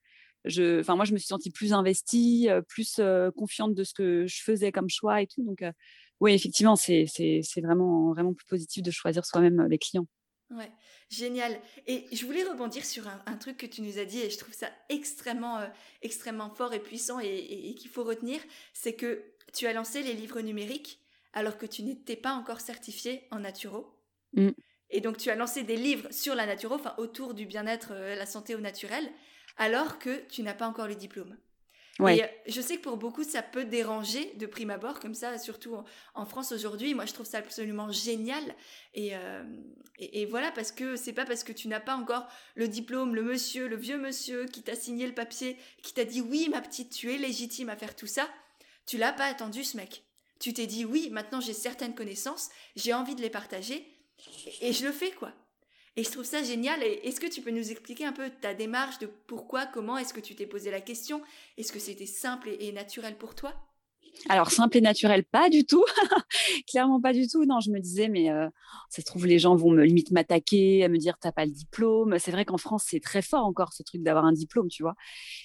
je, 0.44 0.80
enfin, 0.80 0.94
moi, 0.94 1.04
je 1.04 1.12
me 1.12 1.18
suis 1.18 1.26
sentie 1.26 1.50
plus 1.50 1.72
investie, 1.72 2.48
plus 2.68 2.96
euh, 3.00 3.32
confiante 3.32 3.74
de 3.74 3.82
ce 3.82 3.92
que 3.92 4.26
je 4.28 4.42
faisais 4.42 4.70
comme 4.70 4.88
choix 4.88 5.20
et 5.20 5.26
tout. 5.26 5.42
Donc, 5.42 5.62
euh, 5.62 5.72
oui, 6.20 6.32
effectivement, 6.32 6.76
c'est 6.76 7.06
vraiment, 7.56 8.12
vraiment 8.12 8.34
plus 8.34 8.46
positif 8.46 8.84
de 8.84 8.90
choisir 8.92 9.24
soi-même 9.24 9.66
les 9.68 9.78
clients. 9.78 10.06
Ouais, 10.50 10.70
génial. 11.10 11.60
Et 11.86 12.06
je 12.12 12.24
voulais 12.24 12.44
rebondir 12.44 12.84
sur 12.84 13.04
un, 13.26 13.36
truc 13.36 13.56
que 13.56 13.66
tu 13.66 13.82
nous 13.82 13.98
as 13.98 14.04
dit 14.04 14.20
et 14.20 14.30
je 14.30 14.38
trouve 14.38 14.54
ça 14.54 14.68
extrêmement, 14.88 15.58
extrêmement 16.02 16.50
fort 16.50 16.72
et 16.72 16.80
puissant 16.80 17.18
et 17.20 17.74
qu'il 17.74 17.90
faut 17.90 18.04
retenir, 18.04 18.40
c'est 18.72 18.94
que 18.94 19.24
tu 19.52 19.66
as 19.66 19.72
lancé 19.72 20.02
les 20.02 20.14
livres 20.14 20.40
numériques 20.40 21.00
alors 21.34 21.58
que 21.58 21.66
tu 21.66 21.82
n'étais 21.82 22.16
pas 22.16 22.32
encore 22.32 22.60
certifié 22.60 23.24
en 23.30 23.40
naturo. 23.40 23.98
Mm. 24.34 24.50
Et 24.90 25.00
donc 25.00 25.18
tu 25.18 25.30
as 25.30 25.34
lancé 25.34 25.62
des 25.62 25.76
livres 25.76 26.08
sur 26.10 26.34
la 26.34 26.46
naturo, 26.46 26.74
enfin 26.74 26.94
autour 26.98 27.34
du 27.34 27.46
bien-être, 27.46 27.88
euh, 27.92 28.14
la 28.14 28.26
santé 28.26 28.54
au 28.54 28.60
naturel, 28.60 29.10
alors 29.56 29.98
que 29.98 30.24
tu 30.28 30.42
n'as 30.42 30.54
pas 30.54 30.66
encore 30.66 30.88
le 30.88 30.94
diplôme. 30.94 31.36
Et 32.06 32.22
euh, 32.22 32.26
je 32.46 32.60
sais 32.60 32.76
que 32.76 32.82
pour 32.82 32.96
beaucoup, 32.96 33.24
ça 33.24 33.42
peut 33.42 33.64
déranger 33.64 34.32
de 34.36 34.46
prime 34.46 34.70
abord, 34.70 35.00
comme 35.00 35.14
ça, 35.14 35.36
surtout 35.36 35.76
en, 36.14 36.26
France 36.26 36.52
aujourd'hui. 36.52 36.94
Moi, 36.94 37.06
je 37.06 37.12
trouve 37.12 37.26
ça 37.26 37.38
absolument 37.38 37.90
génial. 37.90 38.54
Euh, 38.96 39.42
et, 39.98 40.22
et, 40.22 40.26
voilà, 40.26 40.52
parce 40.52 40.70
que 40.70 40.94
c'est 40.94 41.12
pas 41.12 41.24
parce 41.24 41.42
que 41.42 41.52
tu 41.52 41.66
n'as 41.66 41.80
pas 41.80 41.96
encore 41.96 42.28
le 42.54 42.68
diplôme, 42.68 43.16
le 43.16 43.22
monsieur, 43.22 43.66
le 43.66 43.74
vieux 43.74 43.98
monsieur 43.98 44.44
qui 44.44 44.62
t'a 44.62 44.76
signé 44.76 45.08
le 45.08 45.14
papier, 45.14 45.56
qui 45.82 45.92
t'a 45.92 46.04
dit 46.04 46.20
oui, 46.20 46.48
ma 46.50 46.60
petite, 46.60 46.92
tu 46.92 47.12
es 47.12 47.18
légitime 47.18 47.68
à 47.68 47.76
faire 47.76 47.96
tout 47.96 48.06
ça. 48.06 48.28
Tu 48.86 48.96
l'as 48.96 49.12
pas 49.12 49.24
attendu, 49.24 49.64
ce 49.64 49.76
mec. 49.76 50.04
Tu 50.38 50.52
t'es 50.52 50.66
dit 50.66 50.84
oui, 50.84 51.10
maintenant 51.10 51.40
j'ai 51.40 51.52
certaines 51.52 51.96
connaissances, 51.96 52.48
j'ai 52.76 52.94
envie 52.94 53.16
de 53.16 53.22
les 53.22 53.30
partager 53.30 53.97
et 54.60 54.72
je 54.72 54.86
le 54.86 54.92
fais 54.92 55.10
quoi. 55.12 55.32
Et 55.98 56.04
je 56.04 56.12
trouve 56.12 56.24
ça 56.24 56.44
génial. 56.44 56.80
Est-ce 56.82 57.18
que 57.18 57.26
tu 57.26 57.42
peux 57.42 57.50
nous 57.50 57.72
expliquer 57.72 58.04
un 58.04 58.12
peu 58.12 58.30
ta 58.40 58.54
démarche 58.54 59.00
de 59.00 59.08
pourquoi, 59.26 59.66
comment 59.66 59.98
est-ce 59.98 60.14
que 60.14 60.20
tu 60.20 60.36
t'es 60.36 60.46
posé 60.46 60.70
la 60.70 60.80
question? 60.80 61.20
Est-ce 61.56 61.72
que 61.72 61.80
c'était 61.80 62.06
simple 62.06 62.50
et, 62.60 62.70
naturel 62.70 63.16
pour 63.18 63.34
toi? 63.34 63.52
Alors, 64.28 64.52
simple 64.52 64.76
et 64.76 64.80
naturel, 64.80 65.24
pas 65.24 65.50
du 65.50 65.64
tout. 65.64 65.84
Clairement 66.68 67.00
pas 67.00 67.12
du 67.12 67.26
tout. 67.26 67.44
Non, 67.46 67.58
je 67.58 67.72
me 67.72 67.80
disais, 67.80 68.06
mais 68.06 68.30
euh, 68.30 68.48
ça 68.90 69.02
se 69.02 69.06
trouve, 69.06 69.26
les 69.26 69.40
gens 69.40 69.56
vont 69.56 69.72
me 69.72 69.82
limite 69.82 70.12
m'attaquer, 70.12 70.84
à 70.84 70.88
me 70.88 70.98
dire, 70.98 71.18
t'as 71.20 71.32
pas 71.32 71.44
le 71.44 71.50
diplôme. 71.50 72.16
C'est 72.20 72.30
vrai 72.30 72.44
qu'en 72.44 72.58
France, 72.58 72.84
c'est 72.86 73.00
très 73.00 73.20
fort 73.20 73.44
encore 73.44 73.72
ce 73.72 73.82
truc 73.82 74.04
d'avoir 74.04 74.24
un 74.24 74.32
diplôme, 74.32 74.68
tu 74.68 74.84
vois. 74.84 74.94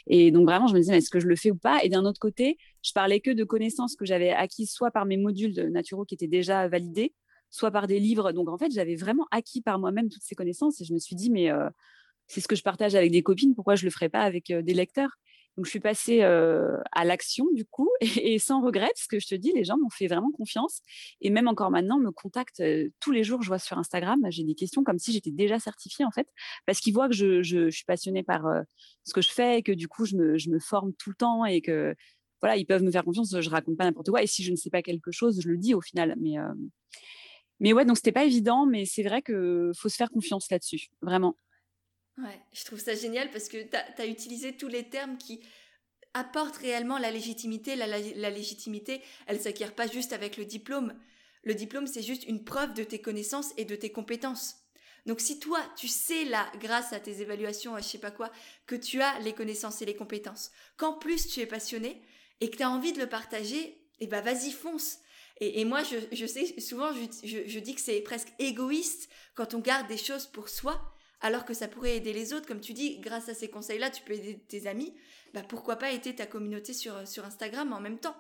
Et 0.06 0.30
donc, 0.30 0.46
vraiment, 0.48 0.68
je 0.68 0.76
me 0.76 0.80
disais, 0.82 0.98
est-ce 0.98 1.10
que 1.10 1.20
je 1.20 1.28
le 1.28 1.36
fais 1.36 1.50
ou 1.50 1.58
pas? 1.58 1.84
Et 1.84 1.90
d'un 1.90 2.06
autre 2.06 2.20
côté, 2.20 2.60
je 2.84 2.92
parlais 2.92 3.22
que 3.22 3.32
de 3.32 3.44
connaissances 3.44 3.96
que 3.96 4.06
j'avais 4.06 4.30
acquises 4.30 4.72
soit 4.72 4.92
par 4.92 5.06
mes 5.06 5.18
modules 5.18 5.56
de 5.56 5.64
naturaux 5.64 6.06
qui 6.06 6.14
étaient 6.14 6.28
déjà 6.28 6.68
validés, 6.68 7.16
soit 7.54 7.70
par 7.70 7.86
des 7.86 8.00
livres. 8.00 8.32
Donc, 8.32 8.50
en 8.50 8.58
fait, 8.58 8.72
j'avais 8.72 8.96
vraiment 8.96 9.28
acquis 9.30 9.62
par 9.62 9.78
moi-même 9.78 10.10
toutes 10.10 10.24
ces 10.24 10.34
connaissances. 10.34 10.82
Et 10.82 10.86
je 10.86 10.94
me 10.94 10.98
suis 10.98 11.16
dit, 11.16 11.30
mais 11.30 11.50
c'est 12.28 12.42
ce 12.42 12.48
que 12.48 12.56
je 12.56 12.64
partage 12.64 12.96
avec 12.96 13.12
des 13.12 13.22
copines, 13.22 13.54
pourquoi 13.54 13.76
je 13.76 13.86
le 13.86 13.92
ferais 13.92 14.10
pas 14.10 14.22
avec 14.22 14.52
des 14.52 14.74
lecteurs? 14.74 15.12
Donc, 15.56 15.66
je 15.66 15.70
suis 15.70 15.80
passée 15.80 16.24
à 16.24 17.06
l'action, 17.06 17.46
du 17.54 17.64
coup, 17.64 17.92
et, 18.02 18.40
sans 18.40 18.60
regret, 18.60 18.90
parce 18.96 19.06
que 19.06 19.20
je 19.20 19.28
te 19.28 19.36
dis, 19.36 19.52
les 19.54 19.64
gens 19.64 19.78
m'ont 19.78 19.92
fait 19.92 20.08
vraiment 20.08 20.32
confiance. 20.32 20.82
Et 21.22 21.30
même 21.30 21.48
encore 21.48 21.70
maintenant, 21.70 22.00
me 22.00 22.10
contactent 22.10 22.64
tous 23.00 23.12
les 23.12 23.24
jours. 23.24 23.44
Je 23.44 23.50
vois 23.50 23.60
sur 23.60 23.78
Instagram, 23.78 24.20
j'ai 24.30 24.44
des 24.44 24.56
questions 24.56 24.84
comme 24.84 24.98
si 24.98 25.14
j'étais 25.14 25.30
déjà 25.30 25.60
certifiée, 25.60 26.06
en 26.06 26.12
fait, 26.12 26.28
parce 26.66 26.80
qu'ils 26.80 26.94
voient 26.96 27.08
que 27.08 27.14
je, 27.14 27.70
suis 27.70 27.86
passionnée 27.86 28.24
par 28.24 28.46
ce 29.04 29.14
que 29.14 29.22
je 29.22 29.30
fais 29.30 29.60
et 29.60 29.62
que, 29.62 29.72
du 29.72 29.88
coup, 29.88 30.06
je 30.06 30.16
me, 30.16 30.60
forme 30.60 30.92
tout 30.94 31.12
le 31.12 31.16
temps 31.16 31.46
et 31.46 31.62
que, 31.62 31.94
voilà, 32.42 32.58
ils 32.58 32.66
peuvent 32.66 32.84
me 32.84 32.90
faire 32.92 33.04
confiance. 33.04 33.40
Je 33.40 33.50
raconte 33.52 33.78
pas 33.78 33.86
n'importe 33.86 34.10
quoi. 34.10 34.24
Et 34.24 34.28
si 34.28 34.44
je 34.44 34.50
ne 34.50 34.56
sais 34.56 34.72
pas 34.72 34.82
quelque 34.82 35.12
chose, 35.12 35.40
je 35.40 35.48
le 35.48 35.58
dis 35.60 35.76
au 35.76 35.82
final. 35.82 36.16
Mais, 36.20 36.38
mais 37.64 37.72
ouais, 37.72 37.86
donc 37.86 37.96
c'était 37.96 38.12
pas 38.12 38.26
évident, 38.26 38.66
mais 38.66 38.84
c'est 38.86 39.04
vrai 39.04 39.22
qu'il 39.22 39.72
faut 39.74 39.88
se 39.88 39.96
faire 39.96 40.12
confiance 40.12 40.52
là-dessus, 40.52 40.90
vraiment. 41.02 41.38
Ouais, 42.18 42.42
je 42.52 42.66
trouve 42.66 42.80
ça 42.80 42.94
génial 42.94 43.32
parce 43.32 43.48
que 43.48 43.56
tu 43.64 44.02
as, 44.02 44.06
utilisé 44.06 44.58
tous 44.58 44.68
les 44.68 44.90
termes 44.90 45.18
qui 45.18 45.40
apportent 46.14 46.58
réellement 46.58 46.98
la 46.98 47.10
légitimité. 47.10 47.78
La, 47.78 48.30
légitimité, 48.30 49.02
elle 49.28 49.40
s'acquiert 49.40 49.74
pas 49.74 49.88
juste 49.88 50.12
avec 50.12 50.36
le 50.36 50.44
diplôme. 50.44 50.94
Le 51.44 51.56
diplôme, 51.56 51.88
c'est 51.88 52.04
juste 52.04 52.26
une 52.26 52.44
preuve 52.44 52.74
de 52.74 52.84
tes 52.84 53.00
connaissances 53.00 53.54
et 53.56 53.64
de 53.64 53.78
tes 53.78 53.94
compétences. 53.94 54.58
Donc 55.06 55.22
si 55.22 55.40
toi, 55.40 55.60
tu 55.78 55.88
sais 55.88 56.26
là, 56.26 56.52
grâce 56.60 56.92
à 56.92 57.00
tes 57.00 57.22
évaluations, 57.22 57.78
je 57.78 57.84
sais 57.84 57.98
pas 57.98 58.12
quoi, 58.12 58.30
que 58.68 58.76
tu 58.76 59.02
as 59.02 59.20
les 59.20 59.34
connaissances 59.34 59.82
et 59.82 59.86
les 59.86 59.96
compétences, 59.96 60.52
qu'en 60.76 60.98
plus 60.98 61.28
tu 61.30 61.40
es 61.40 61.46
passionné 61.46 62.02
et 62.42 62.50
que 62.50 62.58
tu 62.58 62.64
as 62.64 62.70
envie 62.70 62.92
de 62.92 63.00
le 63.00 63.08
partager, 63.08 63.82
eh 64.00 64.08
ben 64.08 64.22
vas-y, 64.22 64.52
fonce. 64.52 65.00
Et, 65.38 65.66
moi, 65.66 65.82
je, 65.84 66.26
sais, 66.26 66.60
souvent, 66.62 66.92
je 66.94 67.60
dis 67.60 67.76
que 67.76 67.82
c'est 67.82 68.02
presque 68.02 68.30
égoïste 68.40 69.10
quand 69.36 69.54
on 69.54 69.60
garde 69.60 69.88
des 69.88 69.98
choses 69.98 70.28
pour 70.28 70.48
soi 70.48 70.94
alors 71.24 71.46
que 71.46 71.54
ça 71.54 71.68
pourrait 71.68 71.96
aider 71.96 72.14
les 72.14 72.34
autres. 72.34 72.48
Comme 72.48 72.60
tu 72.60 72.74
dis, 72.74 73.00
grâce 73.00 73.30
à 73.30 73.34
ces 73.34 73.50
conseils-là, 73.50 73.90
tu 73.90 74.04
peux 74.04 74.14
aider 74.14 74.40
tes 74.48 74.68
amis. 74.68 74.94
Bah, 75.34 75.42
pourquoi 75.42 75.78
pas 75.78 75.92
aider 75.92 76.14
ta 76.14 76.28
communauté 76.28 76.74
sur, 76.74 77.08
sur 77.08 77.26
Instagram 77.26 77.74
en 77.74 77.80
même 77.80 77.98
temps? 77.98 78.16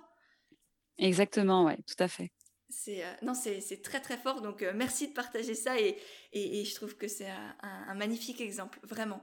Exactement, 0.97 1.65
ouais, 1.65 1.77
tout 1.85 2.01
à 2.01 2.07
fait. 2.07 2.31
C'est 2.69 3.03
euh, 3.03 3.13
non, 3.21 3.33
c'est 3.33 3.81
très 3.83 3.99
très 3.99 4.17
fort. 4.17 4.41
Donc 4.41 4.63
euh, 4.63 4.71
merci 4.73 5.09
de 5.09 5.13
partager 5.13 5.53
ça 5.53 5.79
et, 5.79 5.97
et, 6.31 6.65
je 6.65 6.73
trouve 6.75 6.95
que 6.95 7.07
c'est 7.07 7.29
un, 7.61 7.93
magnifique 7.93 8.41
exemple, 8.41 8.79
vraiment. 8.83 9.21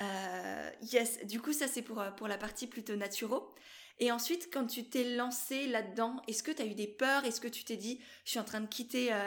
Euh, 0.00 0.70
yes, 0.82 1.26
du 1.26 1.40
coup 1.40 1.52
ça 1.52 1.66
c'est 1.66 1.82
pour, 1.82 2.04
pour 2.16 2.28
la 2.28 2.38
partie 2.38 2.68
plutôt 2.68 2.94
naturaux. 2.94 3.52
Et 4.00 4.12
ensuite, 4.12 4.48
quand 4.52 4.66
tu 4.66 4.84
t'es 4.84 5.16
lancé 5.16 5.66
là-dedans, 5.66 6.22
est-ce 6.28 6.42
que 6.42 6.52
tu 6.52 6.62
as 6.62 6.66
eu 6.66 6.74
des 6.74 6.86
peurs? 6.86 7.24
Est-ce 7.24 7.40
que 7.40 7.48
tu 7.48 7.64
t'es 7.64 7.76
dit, 7.76 8.00
je 8.24 8.30
suis 8.30 8.38
en 8.38 8.44
train 8.44 8.60
de 8.60 8.66
quitter 8.66 9.12
euh, 9.12 9.18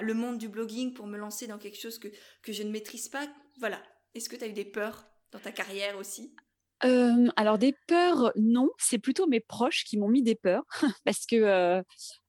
le 0.00 0.14
monde 0.14 0.38
du 0.38 0.48
blogging 0.48 0.94
pour 0.94 1.06
me 1.06 1.18
lancer 1.18 1.48
dans 1.48 1.58
quelque 1.58 1.78
chose 1.80 1.98
que, 1.98 2.08
je 2.46 2.62
ne 2.62 2.70
maîtrise 2.70 3.08
pas? 3.08 3.26
Voilà. 3.58 3.82
Est-ce 4.14 4.28
que 4.28 4.36
tu 4.36 4.44
as 4.44 4.48
eu 4.48 4.52
des 4.52 4.64
peurs 4.64 5.04
dans 5.32 5.40
ta 5.40 5.50
carrière 5.50 5.98
aussi? 5.98 6.34
Euh, 6.84 7.28
alors 7.36 7.58
des 7.58 7.74
peurs, 7.88 8.32
non, 8.36 8.70
c'est 8.78 8.98
plutôt 8.98 9.26
mes 9.26 9.40
proches 9.40 9.84
qui 9.84 9.98
m'ont 9.98 10.08
mis 10.08 10.22
des 10.22 10.36
peurs. 10.36 10.64
Parce 11.04 11.26
que 11.26 11.36
euh, 11.36 11.82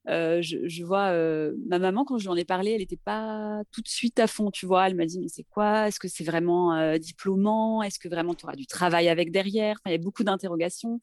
euh, 0.07 0.41
je, 0.41 0.83
vois 0.83 1.09
euh, 1.09 1.53
ma 1.67 1.77
maman 1.77 2.05
quand 2.05 2.17
je 2.17 2.23
lui 2.23 2.29
en 2.29 2.35
ai 2.35 2.45
parlé, 2.45 2.71
elle 2.71 2.79
n'était 2.79 2.97
pas 2.97 3.61
tout 3.71 3.81
de 3.81 3.87
suite 3.87 4.19
à 4.19 4.27
fond, 4.27 4.49
tu 4.49 4.65
vois. 4.65 4.87
Elle 4.87 4.95
m'a 4.95 5.05
dit 5.05 5.19
mais 5.19 5.27
c'est 5.27 5.43
quoi? 5.43 5.87
Est-ce 5.87 5.99
que 5.99 6.07
c'est 6.07 6.23
vraiment 6.23 6.75
euh, 6.75 6.97
diplômant? 6.97 7.83
Est-ce 7.83 7.99
que 7.99 8.07
vraiment 8.07 8.33
tu 8.33 8.45
auras 8.45 8.55
du 8.55 8.65
travail 8.65 9.09
avec 9.09 9.31
derrière? 9.31 9.77
Il 9.85 9.91
y 9.91 9.95
a 9.95 9.97
beaucoup 9.99 10.23
d'interrogations. 10.23 10.99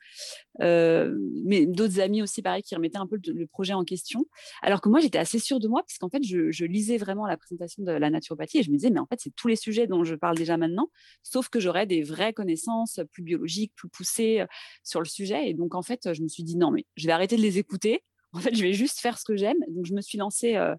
mais 0.59 1.67
d'autres 1.67 2.01
amis 2.01 2.23
aussi, 2.23 2.43
pareil, 2.43 2.63
qui 2.63 2.75
remettaient 2.75 2.99
un 2.99 3.07
peu 3.07 3.19
le, 3.27 3.47
projet 3.47 3.73
en 3.73 3.85
question. 3.85 4.27
Alors 4.63 4.81
que 4.81 4.89
moi, 4.89 5.01
j'étais 5.01 5.19
assez 5.19 5.39
sûre 5.39 5.61
de 5.61 5.69
moi, 5.69 5.83
puisqu'en 5.87 6.11
fait, 6.11 6.23
je, 6.25 6.51
je, 6.51 6.65
lisais 6.65 6.99
vraiment 6.99 7.27
la 7.27 7.37
présentation 7.37 7.83
de 7.83 7.93
la 7.93 8.11
naturopathie 8.11 8.59
et 8.59 8.63
je 8.63 8.71
me 8.71 8.77
disais 8.77 8.91
mais 8.91 9.01
en 9.01 9.07
fait, 9.07 9.21
c'est 9.21 9.35
tous 9.35 9.49
les 9.49 9.57
sujets 9.57 9.87
dont 9.87 10.05
je 10.05 10.15
parle 10.15 10.37
déjà 10.37 10.57
maintenant, 10.57 10.89
sauf 11.23 11.49
que 11.49 11.61
j'aurais 11.61 11.87
des 11.87 12.03
vraies 12.03 12.33
connaissances 12.33 13.01
plus 13.13 13.23
biologiques, 13.23 13.73
plus 13.75 13.89
poussées 13.89 14.45
sur 14.83 15.01
le 15.01 15.07
sujet. 15.07 15.49
Et 15.49 15.55
donc 15.55 15.75
en 15.75 15.83
fait, 15.83 16.13
je 16.13 16.23
me 16.23 16.29
suis 16.29 16.43
dit 16.43 16.57
non 16.57 16.71
mais 16.71 16.85
je 16.97 17.07
vais 17.07 17.13
arrêter 17.13 17.37
de 17.37 17.43
les 17.43 17.59
écouter 17.59 18.03
en 18.39 18.41
fait, 18.41 18.55
je 18.55 18.63
vais 18.63 18.73
juste 18.73 19.01
faire 19.01 19.19
ce 19.19 19.25
que 19.25 19.37
j'aime. 19.37 19.59
Donc, 19.69 19.87
je 19.87 19.95
me 19.95 20.01
suis 20.01 20.19
lancée. 20.19 20.57
Euh, 20.57 20.75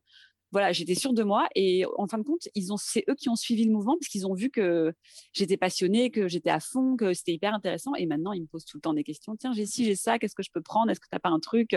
voilà, 0.51 0.71
j'étais 0.71 0.95
sûre 0.95 1.13
de 1.13 1.23
moi. 1.23 1.47
Et 1.55 1.85
en 1.97 2.07
fin 2.07 2.17
de 2.17 2.23
compte, 2.23 2.47
ils 2.55 2.73
ont, 2.73 2.77
c'est 2.77 3.03
eux 3.09 3.15
qui 3.15 3.29
ont 3.29 3.35
suivi 3.35 3.65
le 3.65 3.71
mouvement 3.71 3.95
parce 3.99 4.07
qu'ils 4.07 4.25
ont 4.25 4.33
vu 4.33 4.49
que 4.49 4.93
j'étais 5.33 5.57
passionnée, 5.57 6.09
que 6.09 6.27
j'étais 6.27 6.49
à 6.49 6.59
fond, 6.59 6.95
que 6.95 7.13
c'était 7.13 7.33
hyper 7.33 7.53
intéressant. 7.53 7.93
Et 7.95 8.05
maintenant, 8.07 8.33
ils 8.33 8.41
me 8.41 8.47
posent 8.47 8.65
tout 8.65 8.77
le 8.77 8.81
temps 8.81 8.93
des 8.93 9.03
questions. 9.03 9.35
Tiens, 9.35 9.53
j'ai 9.53 9.65
ci, 9.65 9.85
j'ai 9.85 9.95
ça. 9.95 10.17
Qu'est-ce 10.17 10.35
que 10.35 10.43
je 10.43 10.51
peux 10.51 10.61
prendre? 10.61 10.89
Est-ce 10.89 10.99
que 10.99 11.05
tu 11.05 11.15
n'as 11.15 11.19
pas 11.19 11.29
un 11.29 11.39
truc? 11.39 11.75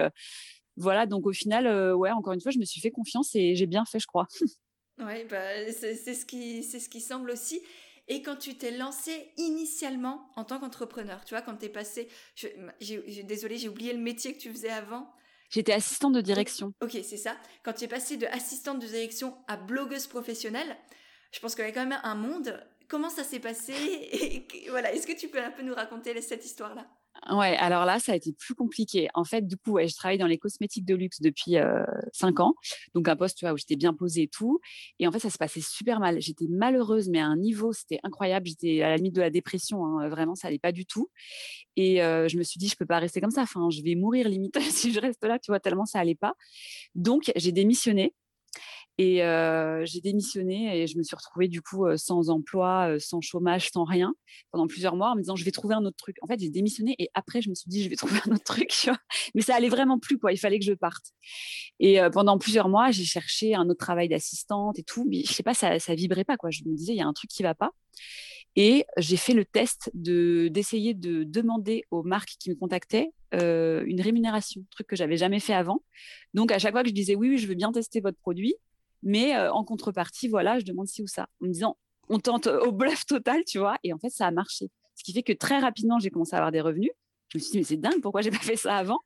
Voilà. 0.77 1.07
Donc, 1.07 1.27
au 1.27 1.33
final, 1.33 1.67
euh, 1.67 1.95
ouais, 1.95 2.11
encore 2.11 2.33
une 2.33 2.41
fois, 2.41 2.53
je 2.53 2.59
me 2.59 2.65
suis 2.65 2.81
fait 2.81 2.91
confiance 2.91 3.35
et 3.35 3.55
j'ai 3.55 3.67
bien 3.67 3.85
fait, 3.85 3.99
je 3.99 4.07
crois. 4.07 4.27
ouais, 4.99 5.27
bah, 5.29 5.71
c'est, 5.73 5.95
ce 5.95 6.25
qui, 6.25 6.63
c'est 6.63 6.81
ce 6.81 6.89
qui 6.89 7.01
semble 7.01 7.31
aussi. 7.31 7.61
Et 8.09 8.23
quand 8.23 8.37
tu 8.37 8.57
t'es 8.57 8.77
lancé 8.77 9.13
initialement 9.37 10.29
en 10.37 10.45
tant 10.45 10.59
qu'entrepreneur, 10.59 11.25
tu 11.25 11.35
vois, 11.35 11.43
quand 11.43 11.57
tu 11.57 11.67
es 11.67 11.69
passé, 11.69 12.09
je, 12.35 12.49
j'ai, 12.81 13.23
désolé, 13.23 13.59
j'ai 13.59 13.69
oublié 13.69 13.93
le 13.93 14.01
métier 14.01 14.35
que 14.35 14.39
tu 14.39 14.51
faisais 14.51 14.71
avant. 14.71 15.09
J'étais 15.53 15.73
assistante 15.73 16.15
de 16.15 16.23
direction. 16.23 16.73
Ok, 16.81 16.93
c'est 17.03 17.19
ça. 17.19 17.37
Quand 17.63 17.75
tu 17.75 17.85
es 17.85 17.89
passée 17.89 18.17
de 18.17 18.27
assistante 18.27 18.79
de 18.79 18.87
direction 18.87 19.37
à 19.49 19.57
blogueuse 19.57 20.07
professionnelle, 20.07 20.77
je 21.31 21.41
pense 21.41 21.55
qu'il 21.55 21.65
y 21.65 21.69
a 21.69 21.73
quand 21.73 21.85
même 21.87 22.01
un 22.03 22.15
monde. 22.15 22.59
Comment 22.89 23.11
ça 23.11 23.23
s'est 23.23 23.39
passé? 23.39 23.73
Et, 23.75 24.47
voilà, 24.71 24.93
est-ce 24.95 25.07
que 25.07 25.13
tu 25.13 25.29
peux 25.29 25.43
un 25.43 25.51
peu 25.51 25.63
nous 25.63 25.75
raconter 25.75 26.19
cette 26.23 26.45
histoire-là? 26.47 26.87
Ouais, 27.31 27.57
alors 27.59 27.85
là, 27.85 28.01
ça 28.01 28.13
a 28.13 28.17
été 28.17 28.33
plus 28.33 28.55
compliqué. 28.55 29.09
En 29.15 29.25
fait, 29.25 29.47
du 29.47 29.57
coup, 29.57 29.79
je 29.79 29.95
travaille 29.95 30.19
dans 30.19 30.27
les 30.27 30.39
cosmétiques 30.39 30.85
de 30.85 30.95
luxe 30.95 31.21
depuis 31.21 31.57
euh, 31.57 31.85
cinq 32.13 32.41
ans. 32.41 32.55
Donc, 32.95 33.07
un 33.07 33.15
poste 33.17 33.39
tu 33.39 33.45
vois, 33.45 33.55
où 33.55 33.57
j'étais 33.57 33.77
bien 33.77 33.95
posée 33.95 34.23
et 34.23 34.29
tout. 34.29 34.61
Et 34.99 35.07
en 35.07 35.13
fait, 35.13 35.21
ça 35.21 35.31
se 35.31 35.39
passait 35.39 35.61
super 35.61 36.01
mal. 36.01 36.21
J'étais 36.21 36.47
malheureuse, 36.49 37.09
mais 37.11 37.21
à 37.21 37.27
un 37.27 37.37
niveau, 37.37 37.73
c'était 37.73 38.01
incroyable. 38.03 38.49
J'étais 38.49 38.83
à 38.83 38.89
la 38.89 38.97
limite 38.97 39.15
de 39.15 39.21
la 39.21 39.31
dépression. 39.31 39.85
Hein. 39.85 40.09
Vraiment, 40.09 40.35
ça 40.35 40.49
allait 40.49 40.59
pas 40.59 40.73
du 40.73 40.85
tout. 40.85 41.11
Et 41.77 42.03
euh, 42.03 42.29
je 42.29 42.39
me 42.39 42.43
suis 42.43 42.59
dit, 42.59 42.69
je 42.69 42.77
peux 42.77 42.87
pas 42.87 42.99
rester 42.99 43.21
comme 43.21 43.31
ça. 43.31 43.43
Enfin, 43.43 43.69
je 43.71 43.83
vais 43.83 43.95
mourir 43.95 44.29
limite 44.29 44.59
si 44.71 44.93
je 44.93 44.99
reste 44.99 45.25
là, 45.25 45.39
tu 45.39 45.51
vois, 45.53 45.61
tellement 45.61 45.87
ça 45.87 46.01
allait 46.01 46.15
pas. 46.17 46.35
Donc, 46.95 47.31
j'ai 47.37 47.53
démissionné. 47.53 48.15
Et 49.03 49.17
j'ai 49.85 50.01
démissionné 50.01 50.81
et 50.81 50.87
je 50.87 50.97
me 50.97 51.03
suis 51.03 51.17
retrouvée 51.17 51.49
du 51.49 51.61
coup 51.61 51.85
sans 51.97 52.31
emploi, 52.31 52.97
sans 53.01 53.21
chômage, 53.21 53.71
sans 53.73 53.85
rien 53.85 54.15
pendant 54.53 54.69
plusieurs 54.69 54.95
mois 54.95 55.11
en 55.11 55.17
me 55.17 55.21
disant 55.23 55.35
je 55.35 55.45
vais 55.45 55.51
trouver 55.51 55.75
un 55.75 55.85
autre 55.85 55.97
truc. 55.97 56.17
En 56.23 56.29
fait, 56.29 56.39
j'ai 56.39 56.51
démissionné 56.51 56.95
et 56.99 57.09
après 57.15 57.43
je 57.43 57.51
me 57.51 57.55
suis 57.55 57.69
dit 57.69 57.83
je 57.83 57.89
vais 57.89 57.97
trouver 57.97 58.21
un 58.27 58.33
autre 58.33 58.45
truc. 58.45 58.71
Mais 59.35 59.43
ça 59.43 59.57
allait 59.57 59.69
vraiment 59.69 59.99
plus 59.99 60.19
quoi. 60.19 60.33
Il 60.33 60.39
fallait 60.39 60.61
que 60.61 60.65
je 60.65 60.73
parte. 60.73 61.07
Et 61.81 61.99
pendant 62.13 62.39
plusieurs 62.39 62.69
mois, 62.69 62.93
j'ai 62.93 63.05
cherché 63.05 63.55
un 63.55 63.69
autre 63.69 63.85
travail 63.85 64.09
d'assistante 64.09 64.79
et 64.79 64.85
tout. 64.85 65.05
Mais 65.09 65.23
je 65.25 65.33
sais 65.33 65.43
pas, 65.43 65.55
ça, 65.55 65.79
ça 65.81 65.95
vibrait 65.97 66.25
pas 66.25 66.37
quoi. 66.37 66.51
Je 66.51 66.63
me 66.65 66.77
disais 66.77 66.93
il 66.93 66.99
y 66.99 67.03
a 67.03 67.07
un 67.07 67.13
truc 67.13 67.31
qui 67.31 67.43
va 67.43 67.55
pas. 67.55 67.73
Et 68.55 68.85
j'ai 68.99 69.17
fait 69.17 69.35
le 69.35 69.45
test 69.45 69.91
de 69.95 70.49
d'essayer 70.49 70.95
de 70.95 71.25
demander 71.25 71.85
aux 71.91 72.03
marques 72.05 72.35
qui 72.39 72.51
me 72.51 72.55
contactaient 72.55 73.11
une 73.33 74.01
rémunération, 74.01 74.63
truc 74.71 74.87
que 74.87 74.95
j'avais 74.95 75.17
jamais 75.17 75.41
fait 75.41 75.55
avant. 75.55 75.83
Donc 76.35 76.53
à 76.53 76.59
chaque 76.59 76.73
fois 76.73 76.83
que 76.83 76.91
je 76.91 76.95
disais 76.95 77.17
oui, 77.17 77.31
oui, 77.31 77.39
je 77.39 77.47
veux 77.49 77.55
bien 77.55 77.73
tester 77.73 78.01
votre 78.01 78.19
produit, 78.19 78.55
mais 79.03 79.37
euh, 79.37 79.53
en 79.53 79.65
contrepartie, 79.65 80.29
voilà, 80.29 80.59
je 80.59 80.65
demande 80.65 80.89
ci 80.89 81.03
ou 81.03 81.07
ça. 81.07 81.29
En 81.41 81.47
me 81.47 81.53
disant, 81.53 81.77
on 82.09 82.19
tente 82.19 82.47
au 82.47 82.73
bluff 82.73 83.07
total, 83.07 83.43
tu 83.45 83.59
vois. 83.59 83.77
Et 83.83 83.93
en 83.93 83.99
fait, 83.99 84.11
ça 84.11 84.27
a 84.27 84.31
marché. 84.31 84.71
Ce 84.95 85.05
qui 85.05 85.13
fait 85.13 85.23
que 85.23 85.33
très 85.33 85.59
rapidement, 85.59 85.99
j'ai 85.99 86.11
commencé 86.11 86.35
à 86.35 86.39
avoir 86.39 86.53
des 86.53 86.61
revenus. 86.61 86.91
Je 87.33 87.39
me 87.39 87.43
suis 87.43 87.53
dit, 87.53 87.59
mais 87.59 87.65
c'est 87.65 87.77
dingue, 87.79 88.01
pourquoi 88.03 88.21
j'ai 88.21 88.31
pas 88.31 88.39
fait 88.39 88.57
ça 88.57 88.77
avant? 88.77 89.01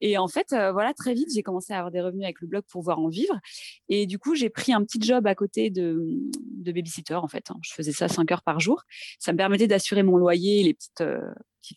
Et 0.00 0.16
en 0.16 0.28
fait, 0.28 0.52
euh, 0.52 0.72
voilà, 0.72 0.94
très 0.94 1.12
vite, 1.12 1.28
j'ai 1.34 1.42
commencé 1.42 1.74
à 1.74 1.78
avoir 1.78 1.90
des 1.90 2.00
revenus 2.00 2.24
avec 2.24 2.40
le 2.40 2.46
blog 2.46 2.62
pour 2.62 2.80
pouvoir 2.80 2.98
en 2.98 3.08
vivre. 3.08 3.38
Et 3.90 4.06
du 4.06 4.18
coup, 4.18 4.34
j'ai 4.34 4.48
pris 4.48 4.72
un 4.72 4.82
petit 4.82 4.98
job 5.00 5.26
à 5.26 5.34
côté 5.34 5.68
de, 5.68 6.18
babysitter, 6.72 7.14
en 7.14 7.28
fait. 7.28 7.50
Hein. 7.50 7.58
Je 7.62 7.74
faisais 7.74 7.92
ça 7.92 8.08
cinq 8.08 8.32
heures 8.32 8.42
par 8.42 8.60
jour. 8.60 8.82
Ça 9.18 9.32
me 9.32 9.36
permettait 9.36 9.66
d'assurer 9.66 10.02
mon 10.02 10.16
loyer, 10.16 10.62
les 10.62 10.72
petites, 10.72 11.02
euh, 11.02 11.20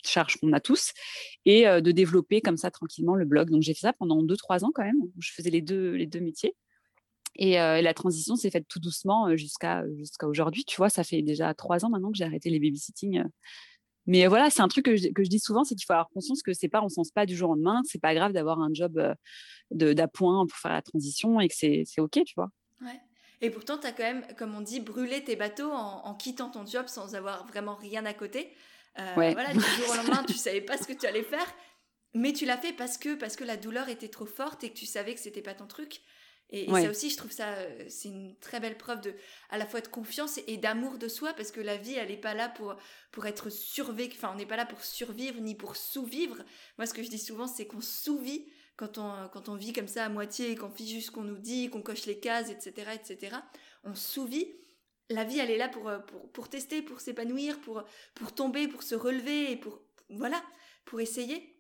charges 0.06 0.38
qu'on 0.38 0.54
a 0.54 0.60
tous, 0.62 0.94
et 1.46 1.66
de 1.66 1.92
développer 1.92 2.42
comme 2.42 2.58
ça 2.58 2.70
tranquillement 2.70 3.16
le 3.16 3.26
blog. 3.26 3.50
Donc, 3.50 3.64
j'ai 3.64 3.74
fait 3.74 3.88
ça 3.88 3.94
pendant 3.94 4.22
deux, 4.22 4.38
trois 4.38 4.64
ans 4.64 4.70
quand 4.74 4.84
même. 4.84 5.02
Je 5.18 5.32
faisais 5.32 5.50
les 5.50 5.62
deux, 5.62 5.94
les 5.94 6.06
deux 6.06 6.20
métiers. 6.20 6.56
Et, 7.36 7.54
la 7.54 7.94
transition 7.94 8.36
s'est 8.36 8.50
faite 8.50 8.66
tout 8.68 8.80
doucement 8.80 9.36
jusqu'à 9.38 9.84
jusqu'à 9.98 10.28
aujourd'hui. 10.28 10.66
Tu 10.66 10.78
vois, 10.78 10.90
ça 10.90 11.04
fait 11.04 11.22
déjà 11.22 11.54
trois 11.54 11.86
ans 11.86 11.90
maintenant 11.90 12.12
que 12.12 12.18
j'ai 12.18 12.26
arrêté 12.26 12.50
les 12.50 12.60
babysitting. 12.60 13.24
Mais 14.06 14.26
voilà, 14.28 14.50
c'est 14.50 14.62
un 14.62 14.68
truc 14.68 14.86
que 14.86 14.96
je, 14.96 15.10
que 15.10 15.24
je 15.24 15.30
dis 15.30 15.40
souvent, 15.40 15.64
c'est 15.64 15.76
qu'il 15.76 15.86
faut 15.86 15.94
avoir 15.94 16.10
conscience 16.10 16.42
que 16.42 16.54
c'est 16.54 16.68
pas, 16.68 16.82
on 16.82 16.90
sens 16.90 17.12
pas 17.12 17.26
du 17.26 17.36
jour 17.36 17.52
au 17.52 17.54
lendemain, 17.54 17.82
c'est 17.86 18.02
pas 18.02 18.16
grave 18.16 18.34
d'avoir 18.34 18.60
un 18.60 18.74
job 18.74 19.00
d'appoint 19.72 20.48
pour 20.48 20.58
faire 20.58 20.72
la 20.72 20.82
transition 20.82 21.40
et 21.40 21.48
que 21.48 21.54
c'est 21.56 21.86
OK, 22.00 22.20
tu 22.26 22.34
vois. 22.36 22.50
Ouais. 22.82 23.00
Et 23.42 23.50
pourtant, 23.50 23.78
tu 23.78 23.88
as 23.88 23.92
quand 23.92 24.04
même, 24.04 24.26
comme 24.38 24.56
on 24.56 24.62
dit, 24.62 24.80
brûlé 24.80 25.24
tes 25.24 25.36
bateaux 25.36 25.72
en, 25.72 26.14
quittant 26.16 26.50
ton 26.50 26.66
job 26.66 26.88
sans 26.88 27.16
avoir 27.16 27.46
vraiment 27.48 27.76
rien 27.76 28.06
à 28.06 28.14
côté. 28.14 28.54
Voilà, 28.96 29.54
du 29.54 29.60
jour 29.60 29.92
au 29.92 29.96
lendemain, 29.96 30.24
tu 30.28 30.34
savais 30.34 30.62
pas 30.62 30.78
ce 30.78 30.88
que 30.88 30.94
tu 30.94 31.06
allais 31.06 31.24
faire. 31.24 31.48
mais 32.14 32.34
tu 32.34 32.46
l'as 32.46 32.58
fait 32.58 32.74
parce 32.74 32.98
que, 32.98 33.16
parce 33.16 33.36
que 33.36 33.44
la 33.44 33.56
douleur 33.56 33.88
était 33.88 34.10
trop 34.10 34.26
forte 34.26 34.64
et 34.64 34.72
que 34.72 34.78
tu 34.78 34.86
savais 34.86 35.14
que 35.14 35.20
c'était 35.20 35.42
pas 35.42 35.54
ton 35.54 35.68
truc. 35.68 36.02
Et, 36.52 36.68
ça 36.68 36.90
aussi, 36.90 37.12
je 37.12 37.18
trouve 37.18 37.32
ça, 37.32 37.50
euh, 37.50 37.86
c'est 37.90 38.10
une 38.10 38.36
très 38.38 38.60
belle 38.60 38.78
preuve 38.78 39.02
de, 39.02 39.14
à 39.50 39.60
la 39.60 39.68
fois 39.68 39.82
de 39.82 39.88
confiance 39.88 40.40
et, 40.48 40.58
d'amour 40.58 40.98
de 40.98 41.08
soi, 41.08 41.34
parce 41.34 41.52
que 41.52 41.62
la 41.62 41.78
vie, 41.78 41.94
elle 41.94 42.10
n'est 42.10 42.18
pas 42.18 42.34
là 42.34 42.50
pour, 42.50 42.76
pour 43.12 43.28
être 43.28 43.52
survécu, 43.52 44.16
enfin, 44.18 44.32
on 44.34 44.38
n'est 44.38 44.48
pas 44.48 44.58
là 44.58 44.66
pour 44.66 44.84
survivre 44.84 45.40
ni 45.40 45.54
pour 45.54 45.76
sous-vivre. 45.76 46.38
Moi, 46.78 46.88
ce 46.88 46.94
que 46.94 47.04
je 47.04 47.10
dis 47.10 47.20
souvent, 47.20 47.46
c'est 47.46 47.68
qu'on 47.68 47.82
sous-vit 47.82 48.48
quand 48.78 48.98
on, 48.98 49.28
quand 49.28 49.50
on 49.50 49.56
vit 49.56 49.74
comme 49.74 49.88
ça 49.88 50.06
à 50.06 50.10
moitié, 50.10 50.56
qu'on 50.56 50.72
fait 50.72 50.86
juste 50.86 51.08
ce 51.08 51.12
qu'on 51.12 51.24
nous 51.24 51.38
dit, 51.38 51.70
qu'on 51.70 51.84
coche 51.84 52.06
les 52.08 52.20
cases, 52.20 52.50
etc., 52.50 52.92
etc. 52.96 53.36
On 53.84 53.94
sous-vit. 53.94 54.48
La 55.12 55.24
vie, 55.24 55.40
elle 55.40 55.52
est 55.52 55.58
là 55.58 55.70
pour, 55.70 55.88
euh, 55.88 56.00
pour, 56.00 56.32
pour 56.32 56.50
tester, 56.50 56.82
pour 56.82 57.00
s'épanouir, 57.02 57.60
pour, 57.62 57.84
pour 58.16 58.34
tomber, 58.34 58.68
pour 58.68 58.82
se 58.82 58.96
relever 58.96 59.52
et 59.52 59.56
pour, 59.56 59.82
voilà, 60.10 60.42
pour 60.86 61.00
essayer. 61.00 61.59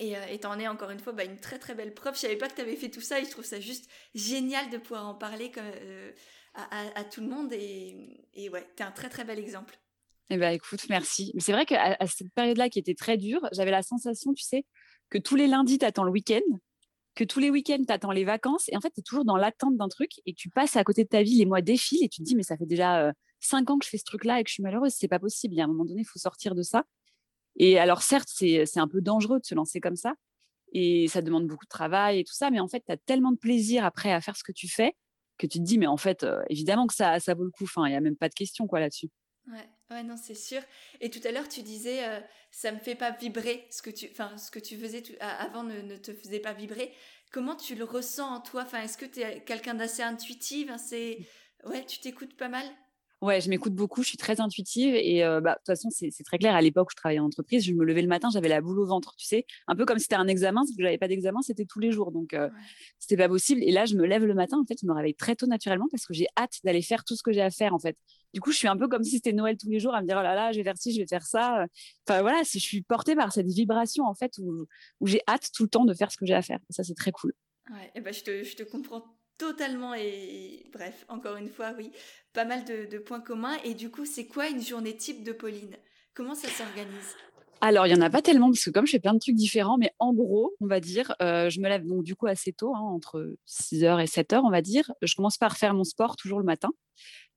Et 0.00 0.16
euh, 0.16 0.36
t'en 0.40 0.58
es 0.58 0.68
encore 0.68 0.90
une 0.90 0.98
fois 0.98 1.12
bah, 1.12 1.24
une 1.24 1.38
très 1.38 1.58
très 1.58 1.74
belle 1.74 1.94
preuve. 1.94 2.14
Je 2.14 2.20
savais 2.20 2.36
pas 2.36 2.48
que 2.48 2.54
tu 2.54 2.60
avais 2.60 2.76
fait 2.76 2.90
tout 2.90 3.00
ça 3.00 3.20
et 3.20 3.24
je 3.24 3.30
trouve 3.30 3.44
ça 3.44 3.60
juste 3.60 3.88
génial 4.14 4.70
de 4.70 4.78
pouvoir 4.78 5.06
en 5.06 5.14
parler 5.14 5.52
euh, 5.56 6.10
à, 6.54 7.04
tout 7.04 7.20
le 7.20 7.28
monde. 7.28 7.52
Et, 7.52 8.26
et 8.34 8.48
ouais, 8.48 8.66
tu 8.76 8.82
es 8.82 8.86
un 8.86 8.92
très 8.92 9.08
très 9.08 9.24
bel 9.24 9.38
exemple. 9.38 9.78
Eh 10.30 10.38
ben, 10.38 10.50
écoute, 10.52 10.88
merci. 10.88 11.30
Mais 11.34 11.40
c'est 11.40 11.52
vrai 11.52 11.66
qu'à 11.66 11.96
à 11.98 12.06
cette 12.06 12.32
période-là 12.34 12.70
qui 12.70 12.78
était 12.78 12.94
très 12.94 13.18
dure, 13.18 13.46
j'avais 13.52 13.70
la 13.70 13.82
sensation, 13.82 14.32
tu 14.32 14.42
sais, 14.42 14.64
que 15.10 15.18
tous 15.18 15.36
les 15.36 15.46
lundis, 15.46 15.78
tu 15.78 15.84
attends 15.84 16.04
le 16.04 16.10
week-end, 16.10 16.40
que 17.14 17.24
tous 17.24 17.38
les 17.38 17.50
week-ends, 17.50 17.82
tu 17.86 17.92
attends 17.92 18.12
les 18.12 18.24
vacances. 18.24 18.68
Et 18.68 18.76
en 18.76 18.80
fait, 18.80 18.90
tu 18.90 19.00
es 19.00 19.02
toujours 19.02 19.24
dans 19.24 19.36
l'attente 19.36 19.76
d'un 19.76 19.88
truc 19.88 20.10
et 20.24 20.32
tu 20.34 20.48
passes 20.48 20.76
à 20.76 20.84
côté 20.84 21.04
de 21.04 21.08
ta 21.08 21.22
vie, 21.22 21.36
les 21.36 21.44
mois 21.44 21.60
défilent 21.60 22.02
et 22.04 22.08
tu 22.08 22.22
te 22.22 22.24
dis, 22.24 22.34
mais 22.34 22.42
ça 22.42 22.56
fait 22.56 22.66
déjà 22.66 23.06
euh, 23.06 23.12
cinq 23.40 23.70
ans 23.70 23.78
que 23.78 23.84
je 23.84 23.90
fais 23.90 23.98
ce 23.98 24.04
truc-là 24.04 24.40
et 24.40 24.44
que 24.44 24.48
je 24.48 24.54
suis 24.54 24.62
malheureuse. 24.62 24.92
C'est 24.96 25.08
pas 25.08 25.18
possible. 25.18 25.54
Il 25.54 25.58
y 25.58 25.60
a 25.60 25.64
un 25.64 25.68
moment 25.68 25.84
donné, 25.84 26.00
il 26.00 26.06
faut 26.06 26.18
sortir 26.18 26.54
de 26.54 26.62
ça. 26.62 26.84
Et 27.56 27.78
alors, 27.78 28.02
certes, 28.02 28.28
c'est 28.30 28.78
un 28.78 28.88
peu 28.88 29.00
dangereux 29.00 29.40
de 29.40 29.44
se 29.44 29.54
lancer 29.54 29.80
comme 29.80 29.96
ça. 29.96 30.14
Et 30.72 31.08
ça 31.08 31.22
demande 31.22 31.46
beaucoup 31.46 31.66
de 31.66 31.70
travail 31.70 32.20
et 32.20 32.24
tout 32.24 32.34
ça. 32.34 32.50
Mais 32.50 32.60
en 32.60 32.68
fait, 32.68 32.82
tu 32.86 32.92
as 32.92 32.96
tellement 32.96 33.32
de 33.32 33.38
plaisir 33.38 33.84
après 33.84 34.12
à 34.12 34.20
faire 34.20 34.36
ce 34.36 34.44
que 34.44 34.52
tu 34.52 34.68
fais 34.68 34.94
que 35.38 35.46
tu 35.46 35.58
te 35.58 35.64
dis, 35.64 35.78
mais 35.78 35.86
en 35.86 35.96
fait, 35.96 36.22
euh, 36.22 36.42
évidemment 36.48 36.86
que 36.86 36.94
ça, 36.94 37.18
ça 37.18 37.34
vaut 37.34 37.44
le 37.44 37.50
coup. 37.50 37.66
Il 37.78 37.88
n'y 37.88 37.96
a 37.96 38.00
même 38.00 38.16
pas 38.16 38.28
de 38.28 38.34
question 38.34 38.66
quoi 38.66 38.80
là-dessus. 38.80 39.08
Ouais, 39.48 39.68
ouais, 39.90 40.02
non, 40.04 40.16
c'est 40.16 40.36
sûr. 40.36 40.62
Et 41.00 41.10
tout 41.10 41.20
à 41.24 41.32
l'heure, 41.32 41.48
tu 41.48 41.62
disais, 41.62 42.04
euh, 42.06 42.20
ça 42.50 42.70
me 42.70 42.78
fait 42.78 42.94
pas 42.94 43.10
vibrer. 43.10 43.66
Ce 43.70 43.82
que 43.82 43.90
tu, 43.90 44.08
ce 44.36 44.50
que 44.50 44.60
tu 44.60 44.78
faisais 44.78 45.02
avant 45.20 45.64
ne, 45.64 45.96
te 45.96 46.12
faisait 46.12 46.38
pas 46.38 46.52
vibrer. 46.52 46.92
Comment 47.32 47.56
tu 47.56 47.74
le 47.74 47.84
ressens 47.84 48.36
en 48.36 48.40
toi 48.40 48.66
est-ce 48.84 48.96
que 48.96 49.06
tu 49.06 49.20
es 49.20 49.42
quelqu'un 49.42 49.74
d'assez 49.74 50.02
intuitif? 50.02 50.70
C'est, 50.78 51.26
ouais, 51.64 51.84
tu 51.86 51.98
t'écoutes 51.98 52.36
pas 52.36 52.48
mal? 52.48 52.66
Ouais, 53.22 53.40
je 53.40 53.48
m'écoute 53.48 53.72
beaucoup, 53.72 54.02
je 54.02 54.08
suis 54.08 54.18
très 54.18 54.40
intuitive 54.40 54.96
et 54.96 55.22
euh, 55.22 55.40
bah, 55.40 55.52
de 55.52 55.58
toute 55.58 55.66
façon, 55.66 55.90
c'est 55.90 56.10
très 56.24 56.38
clair. 56.38 56.56
À 56.56 56.60
l'époque 56.60 56.88
où 56.88 56.90
je 56.90 56.96
travaillais 56.96 57.20
en 57.20 57.26
entreprise, 57.26 57.64
je 57.64 57.72
me 57.72 57.84
levais 57.84 58.02
le 58.02 58.08
matin, 58.08 58.30
j'avais 58.32 58.48
la 58.48 58.60
boule 58.60 58.80
au 58.80 58.84
ventre, 58.84 59.14
tu 59.16 59.26
sais, 59.26 59.46
un 59.68 59.76
peu 59.76 59.84
comme 59.84 59.98
si 59.98 60.02
c'était 60.02 60.16
un 60.16 60.26
examen, 60.26 60.66
si 60.66 60.74
je 60.76 60.82
n'avais 60.82 60.98
pas 60.98 61.06
d'examen, 61.06 61.40
c'était 61.40 61.64
tous 61.64 61.78
les 61.78 61.92
jours, 61.92 62.10
donc 62.10 62.34
euh, 62.34 62.50
c'était 62.98 63.16
pas 63.16 63.28
possible. 63.28 63.62
Et 63.62 63.70
là, 63.70 63.84
je 63.84 63.94
me 63.94 64.04
lève 64.06 64.24
le 64.24 64.34
matin, 64.34 64.58
en 64.60 64.64
fait, 64.64 64.74
je 64.82 64.86
me 64.88 64.92
réveille 64.92 65.14
très 65.14 65.36
tôt 65.36 65.46
naturellement 65.46 65.86
parce 65.88 66.04
que 66.04 66.14
j'ai 66.14 66.26
hâte 66.36 66.58
d'aller 66.64 66.82
faire 66.82 67.04
tout 67.04 67.14
ce 67.14 67.22
que 67.22 67.30
j'ai 67.30 67.42
à 67.42 67.50
faire, 67.50 67.74
en 67.74 67.78
fait. 67.78 67.96
Du 68.34 68.40
coup, 68.40 68.50
je 68.50 68.56
suis 68.56 68.66
un 68.66 68.76
peu 68.76 68.88
comme 68.88 69.04
si 69.04 69.12
c'était 69.12 69.32
Noël 69.32 69.56
tous 69.56 69.70
les 69.70 69.78
jours, 69.78 69.94
à 69.94 70.02
me 70.02 70.06
dire 70.08 70.16
oh 70.18 70.22
là 70.24 70.34
là, 70.34 70.50
je 70.50 70.56
vais 70.56 70.64
faire 70.64 70.76
ci, 70.76 70.92
je 70.92 70.98
vais 70.98 71.06
faire 71.06 71.24
ça. 71.24 71.66
Enfin 72.08 72.22
voilà, 72.22 72.42
je 72.42 72.58
suis 72.58 72.82
portée 72.82 73.14
par 73.14 73.32
cette 73.32 73.46
vibration 73.46 74.04
en 74.04 74.14
fait 74.14 74.32
où, 74.38 74.66
où 74.98 75.06
j'ai 75.06 75.20
hâte 75.28 75.48
tout 75.54 75.62
le 75.62 75.68
temps 75.68 75.84
de 75.84 75.94
faire 75.94 76.10
ce 76.10 76.16
que 76.16 76.26
j'ai 76.26 76.34
à 76.34 76.42
faire. 76.42 76.58
Et 76.68 76.72
ça, 76.72 76.82
c'est 76.82 76.96
très 76.96 77.12
cool. 77.12 77.34
Ouais, 77.70 77.92
et 77.94 78.00
ben 78.00 78.12
je 78.12 78.24
te, 78.24 78.42
je 78.42 78.56
te 78.56 78.64
comprends 78.64 79.04
totalement 79.42 79.92
et 79.94 80.64
bref, 80.72 81.04
encore 81.08 81.34
une 81.34 81.48
fois, 81.48 81.72
oui, 81.76 81.90
pas 82.32 82.44
mal 82.44 82.64
de, 82.64 82.98
points 82.98 83.20
communs. 83.20 83.56
Et 83.64 83.74
du 83.74 83.90
coup, 83.90 84.04
c'est 84.04 84.26
quoi 84.26 84.48
une 84.48 84.62
journée 84.62 84.96
type 84.96 85.24
de 85.24 85.32
Pauline? 85.32 85.76
Comment 86.14 86.36
ça 86.36 86.48
s'organise? 86.48 87.16
Alors, 87.60 87.88
il 87.88 87.92
n'y 87.92 87.98
en 87.98 88.04
a 88.04 88.10
pas 88.10 88.22
tellement, 88.22 88.50
parce 88.50 88.64
que 88.64 88.70
comme 88.70 88.86
je 88.86 88.92
fais 88.92 89.00
plein 89.00 89.14
de 89.14 89.18
trucs 89.18 89.34
différents, 89.34 89.78
mais 89.78 89.92
en 89.98 90.12
gros, 90.12 90.54
on 90.60 90.66
va 90.66 90.78
dire, 90.78 91.16
euh, 91.20 91.50
je 91.50 91.60
me 91.60 91.68
lève 91.68 91.84
donc 91.84 92.04
du 92.04 92.14
coup 92.14 92.26
assez 92.26 92.52
tôt, 92.52 92.72
hein, 92.74 92.80
entre 92.80 93.34
6h 93.48 94.00
et 94.00 94.06
7h, 94.06 94.42
on 94.44 94.50
va 94.50 94.62
dire. 94.62 94.92
Je 95.02 95.14
commence 95.16 95.38
par 95.38 95.56
faire 95.56 95.74
mon 95.74 95.84
sport 95.84 96.14
toujours 96.14 96.38
le 96.38 96.44
matin 96.44 96.70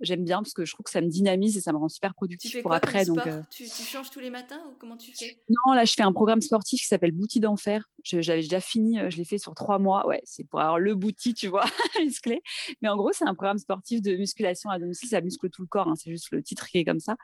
j'aime 0.01 0.23
bien 0.23 0.37
parce 0.37 0.53
que 0.53 0.65
je 0.65 0.73
trouve 0.73 0.83
que 0.83 0.91
ça 0.91 1.01
me 1.01 1.07
dynamise 1.07 1.57
et 1.57 1.61
ça 1.61 1.71
me 1.71 1.77
rend 1.77 1.89
super 1.89 2.13
productif 2.13 2.61
pour 2.61 2.73
après. 2.73 3.05
Donc, 3.05 3.25
euh 3.25 3.41
tu, 3.49 3.65
changes 3.65 4.09
tous 4.09 4.19
les 4.19 4.29
matins 4.29 4.61
ou 4.69 4.75
comment 4.79 4.97
tu 4.97 5.11
fais? 5.13 5.37
Non, 5.49 5.73
là, 5.73 5.85
je 5.85 5.93
fais 5.93 6.03
un 6.03 6.11
programme 6.11 6.41
sportif 6.41 6.81
qui 6.81 6.87
s'appelle 6.87 7.11
Bouti 7.11 7.39
d'enfer. 7.39 7.89
J'avais 8.03 8.41
déjà 8.41 8.59
fini, 8.59 8.99
euh, 8.99 9.09
je 9.09 9.17
l'ai 9.17 9.25
fait 9.25 9.37
sur 9.37 9.55
trois 9.55 9.79
mois. 9.79 10.05
Ouais, 10.07 10.21
c'est 10.25 10.43
pour 10.43 10.59
avoir 10.59 10.79
le 10.79 10.95
bouti, 10.95 11.33
tu 11.33 11.47
vois, 11.47 11.65
musclé. 11.99 12.41
Mais 12.81 12.89
en 12.89 12.97
gros, 12.97 13.11
c'est 13.13 13.27
un 13.27 13.35
programme 13.35 13.57
sportif 13.57 14.01
de 14.01 14.15
musculation 14.15 14.69
à 14.69 14.79
domicile. 14.79 15.09
Ça 15.09 15.21
muscle 15.21 15.49
tout 15.49 15.61
le 15.61 15.67
corps. 15.67 15.87
Hein, 15.87 15.95
c'est 15.95 16.11
juste 16.11 16.31
le 16.31 16.43
titre 16.43 16.67
qui 16.67 16.79
est 16.79 16.85
comme 16.85 16.99
ça. 16.99 17.15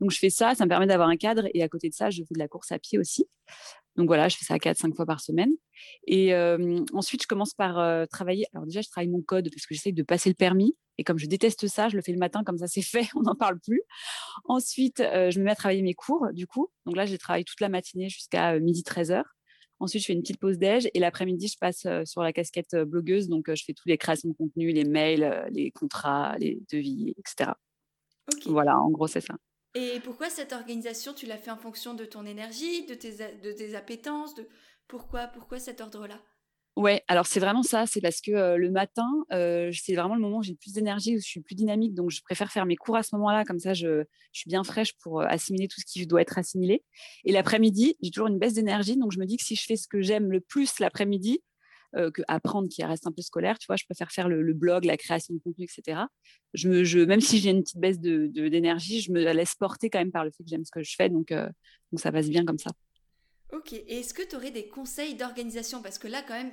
Donc, 0.00 0.10
je 0.10 0.18
fais 0.18 0.30
ça. 0.30 0.54
Ça 0.54 0.64
me 0.64 0.68
permet 0.68 0.86
d'avoir 0.86 1.08
un 1.08 1.16
cadre. 1.16 1.48
Et 1.54 1.62
à 1.62 1.68
côté 1.68 1.88
de 1.88 1.94
ça, 1.94 2.10
je 2.10 2.22
fais 2.22 2.34
de 2.34 2.38
la 2.38 2.48
course 2.48 2.72
à 2.72 2.78
pied 2.78 2.98
aussi. 2.98 3.26
Donc 3.96 4.06
voilà, 4.06 4.28
je 4.28 4.36
fais 4.36 4.44
ça 4.44 4.56
4-5 4.56 4.94
fois 4.94 5.06
par 5.06 5.20
semaine. 5.20 5.50
Et 6.06 6.34
ensuite, 6.92 7.22
je 7.22 7.26
commence 7.26 7.54
par 7.54 8.08
travailler. 8.08 8.46
Alors 8.54 8.66
déjà, 8.66 8.80
je 8.80 8.88
travaille 8.88 9.08
mon 9.08 9.22
code 9.22 9.48
parce 9.50 9.66
que 9.66 9.74
j'essaye 9.74 9.92
de 9.92 10.02
passer 10.02 10.28
le 10.28 10.34
permis. 10.34 10.76
Et 10.98 11.04
comme 11.04 11.18
je 11.18 11.26
déteste 11.26 11.66
ça, 11.66 11.88
je 11.88 11.96
le 11.96 12.02
fais 12.02 12.12
le 12.12 12.18
matin, 12.18 12.42
comme 12.42 12.56
ça 12.56 12.66
c'est 12.66 12.82
fait, 12.82 13.08
on 13.16 13.22
n'en 13.22 13.34
parle 13.34 13.60
plus. 13.60 13.82
Ensuite, 14.44 14.98
je 14.98 15.38
me 15.38 15.44
mets 15.44 15.50
à 15.50 15.54
travailler 15.54 15.82
mes 15.82 15.94
cours, 15.94 16.28
du 16.32 16.46
coup. 16.46 16.68
Donc 16.86 16.96
là, 16.96 17.06
je 17.06 17.16
travaille 17.16 17.44
toute 17.44 17.60
la 17.60 17.68
matinée 17.68 18.08
jusqu'à 18.08 18.58
midi 18.58 18.82
13h. 18.82 19.22
Ensuite, 19.78 20.00
je 20.00 20.06
fais 20.06 20.14
une 20.14 20.22
petite 20.22 20.40
pause 20.40 20.56
déj 20.56 20.88
et 20.94 20.98
l'après-midi, 21.00 21.48
je 21.48 21.58
passe 21.58 21.86
sur 22.04 22.22
la 22.22 22.32
casquette 22.32 22.74
blogueuse. 22.76 23.28
Donc, 23.28 23.52
je 23.54 23.62
fais 23.62 23.74
toutes 23.74 23.86
les 23.86 23.98
créations 23.98 24.30
de 24.30 24.34
contenu, 24.34 24.72
les 24.72 24.84
mails, 24.84 25.46
les 25.50 25.70
contrats, 25.70 26.36
les 26.38 26.58
devis, 26.72 27.14
etc. 27.18 27.50
Voilà, 28.46 28.78
en 28.78 28.90
gros, 28.90 29.06
c'est 29.06 29.20
ça. 29.20 29.34
Et 29.78 30.00
pourquoi 30.00 30.30
cette 30.30 30.54
organisation, 30.54 31.12
tu 31.12 31.26
l'as 31.26 31.36
fait 31.36 31.50
en 31.50 31.58
fonction 31.58 31.92
de 31.92 32.06
ton 32.06 32.24
énergie, 32.24 32.86
de 32.86 32.94
tes, 32.94 33.12
de 33.12 33.52
tes 33.52 33.74
appétences 33.74 34.34
de... 34.34 34.48
Pourquoi, 34.88 35.26
pourquoi 35.26 35.58
cet 35.58 35.82
ordre-là? 35.82 36.18
Ouais, 36.76 37.02
alors 37.08 37.26
c'est 37.26 37.40
vraiment 37.40 37.62
ça. 37.62 37.84
C'est 37.84 38.00
parce 38.00 38.22
que 38.22 38.56
le 38.56 38.70
matin, 38.70 39.06
c'est 39.30 39.94
vraiment 39.94 40.14
le 40.14 40.22
moment 40.22 40.38
où 40.38 40.42
j'ai 40.42 40.54
plus 40.54 40.72
d'énergie, 40.72 41.16
où 41.16 41.18
je 41.18 41.26
suis 41.26 41.42
plus 41.42 41.56
dynamique. 41.56 41.92
Donc, 41.92 42.10
je 42.10 42.22
préfère 42.22 42.50
faire 42.50 42.64
mes 42.64 42.76
cours 42.76 42.96
à 42.96 43.02
ce 43.02 43.14
moment-là. 43.16 43.44
Comme 43.44 43.58
ça, 43.58 43.74
je, 43.74 44.04
je, 44.32 44.40
suis 44.40 44.48
bien 44.48 44.64
fraîche 44.64 44.94
pour 45.02 45.20
assimiler 45.20 45.68
tout 45.68 45.78
ce 45.78 45.84
qui 45.84 46.06
doit 46.06 46.22
être 46.22 46.38
assimilé. 46.38 46.82
Et 47.24 47.32
l'après-midi, 47.32 47.96
j'ai 48.00 48.10
toujours 48.10 48.28
une 48.28 48.38
baisse 48.38 48.54
d'énergie. 48.54 48.96
Donc, 48.96 49.12
je 49.12 49.18
me 49.18 49.26
dis 49.26 49.36
que 49.36 49.44
si 49.44 49.56
je 49.56 49.64
fais 49.64 49.76
ce 49.76 49.88
que 49.88 50.00
j'aime 50.00 50.32
le 50.32 50.40
plus 50.40 50.78
l'après-midi, 50.78 51.42
euh, 51.96 52.10
que 52.10 52.22
apprendre 52.28 52.68
qui 52.68 52.84
reste 52.84 53.06
un 53.06 53.12
peu 53.12 53.22
scolaire. 53.22 53.58
Tu 53.58 53.66
vois, 53.66 53.76
je 53.76 53.84
préfère 53.84 54.12
faire 54.12 54.28
le, 54.28 54.52
blog, 54.52 54.84
la 54.84 54.96
création 54.96 55.34
de 55.34 55.40
contenu, 55.40 55.64
etc. 55.64 56.02
Je 56.54 56.68
me, 56.68 56.84
je, 56.84 56.98
même 56.98 57.20
si 57.20 57.38
j'ai 57.38 57.50
une 57.50 57.62
petite 57.62 57.78
baisse 57.78 57.98
d'énergie, 57.98 58.32
de, 58.32 58.48
d'énergie, 58.48 59.00
je 59.00 59.12
me 59.12 59.32
laisse 59.32 59.54
porter 59.54 59.90
quand 59.90 59.98
même 59.98 60.12
par 60.12 60.24
le 60.24 60.30
fait 60.30 60.44
que 60.44 60.50
j'aime 60.50 60.64
ce 60.64 60.70
que 60.70 60.82
je 60.82 60.94
fais. 60.96 61.08
Donc, 61.08 61.32
euh, 61.32 61.48
donc 61.92 62.00
ça 62.00 62.12
passe 62.12 62.28
bien 62.28 62.44
comme 62.44 62.58
ça. 62.58 62.70
Ok, 63.52 63.72
et 63.72 64.00
est-ce 64.00 64.12
que 64.12 64.22
tu 64.28 64.34
aurais 64.34 64.50
des 64.50 64.66
conseils 64.66 65.14
d'organisation? 65.14 65.80
Parce 65.80 65.98
que 65.98 66.08
là, 66.08 66.22
quand 66.26 66.34
même, 66.34 66.50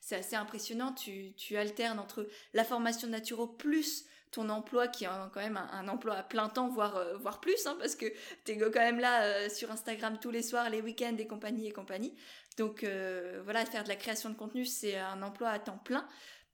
c'est 0.00 0.16
assez 0.16 0.36
impressionnant, 0.36 0.92
tu, 0.92 1.34
tu, 1.34 1.56
alternes 1.56 1.98
entre 1.98 2.28
la 2.54 2.64
formation 2.64 3.08
naturo 3.08 3.48
plus 3.48 4.04
ton 4.30 4.48
emploi 4.48 4.88
qui 4.88 5.04
est 5.04 5.08
quand 5.32 5.40
même 5.40 5.56
un, 5.56 5.88
emploi 5.88 6.14
à 6.14 6.22
plein 6.22 6.48
temps, 6.48 6.68
voire, 6.68 6.96
euh, 6.96 7.16
voire 7.16 7.40
plus, 7.40 7.66
hein, 7.66 7.76
parce 7.78 7.94
que 7.94 8.06
tu 8.44 8.52
es 8.52 8.58
quand 8.58 8.74
même 8.74 9.00
là 9.00 9.48
sur 9.48 9.70
Instagram 9.70 10.18
tous 10.20 10.30
les 10.30 10.42
soirs, 10.42 10.68
les 10.70 10.82
week-ends 10.82 11.16
et 11.18 11.26
compagnie 11.26 11.68
et 11.68 11.72
compagnie. 11.72 12.14
Donc 12.56 12.84
euh, 12.84 13.40
voilà, 13.44 13.64
faire 13.66 13.84
de 13.84 13.88
la 13.88 13.96
création 13.96 14.30
de 14.30 14.34
contenu, 14.34 14.64
c'est 14.64 14.96
un 14.96 15.22
emploi 15.22 15.50
à 15.50 15.58
temps 15.58 15.78
plein. 15.78 16.06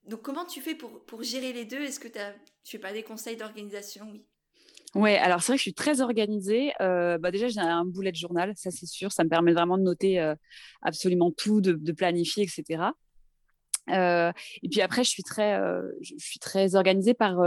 Donc 0.07 0.23
comment 0.23 0.45
tu 0.45 0.61
fais 0.61 0.75
pour, 0.75 1.05
pour 1.05 1.23
gérer 1.23 1.53
les 1.53 1.65
deux? 1.65 1.81
Est-ce 1.81 2.01
que 2.01 2.09
tu 2.09 2.19
sais 2.65 2.79
pas, 2.79 2.93
des 2.93 3.03
conseils 3.03 3.37
d'organisation? 3.37 4.09
Oui. 4.11 4.25
Ouais, 4.95 5.17
alors 5.17 5.41
c'est 5.41 5.53
vrai 5.53 5.57
que 5.57 5.61
je 5.61 5.63
suis 5.63 5.75
très 5.75 6.03
organisée. 6.03 6.73
Euh, 6.83 7.17
bah 7.17 7.31
déjà, 7.31 7.49
j'ai 7.49 7.61
un 7.61 7.87
bullet 7.87 8.13
journal, 8.13 8.53
ça 8.57 8.71
c'est 8.71 8.87
sûr. 8.87 9.11
Ça 9.11 9.25
me 9.25 9.29
permet 9.31 9.53
vraiment 9.53 9.79
de 9.79 9.85
noter 9.85 10.21
euh, 10.21 10.35
absolument 10.83 11.31
tout, 11.31 11.61
de, 11.61 11.73
de 11.73 11.93
planifier, 11.93 12.43
etc. 12.43 12.83
et 13.89 14.69
puis 14.71 14.81
après, 14.81 15.05
je 15.05 15.11
suis 15.11 15.23
très, 15.23 15.59
je 16.01 16.15
suis 16.19 16.39
très 16.39 16.77
organisée 16.77 17.15
par 17.15 17.39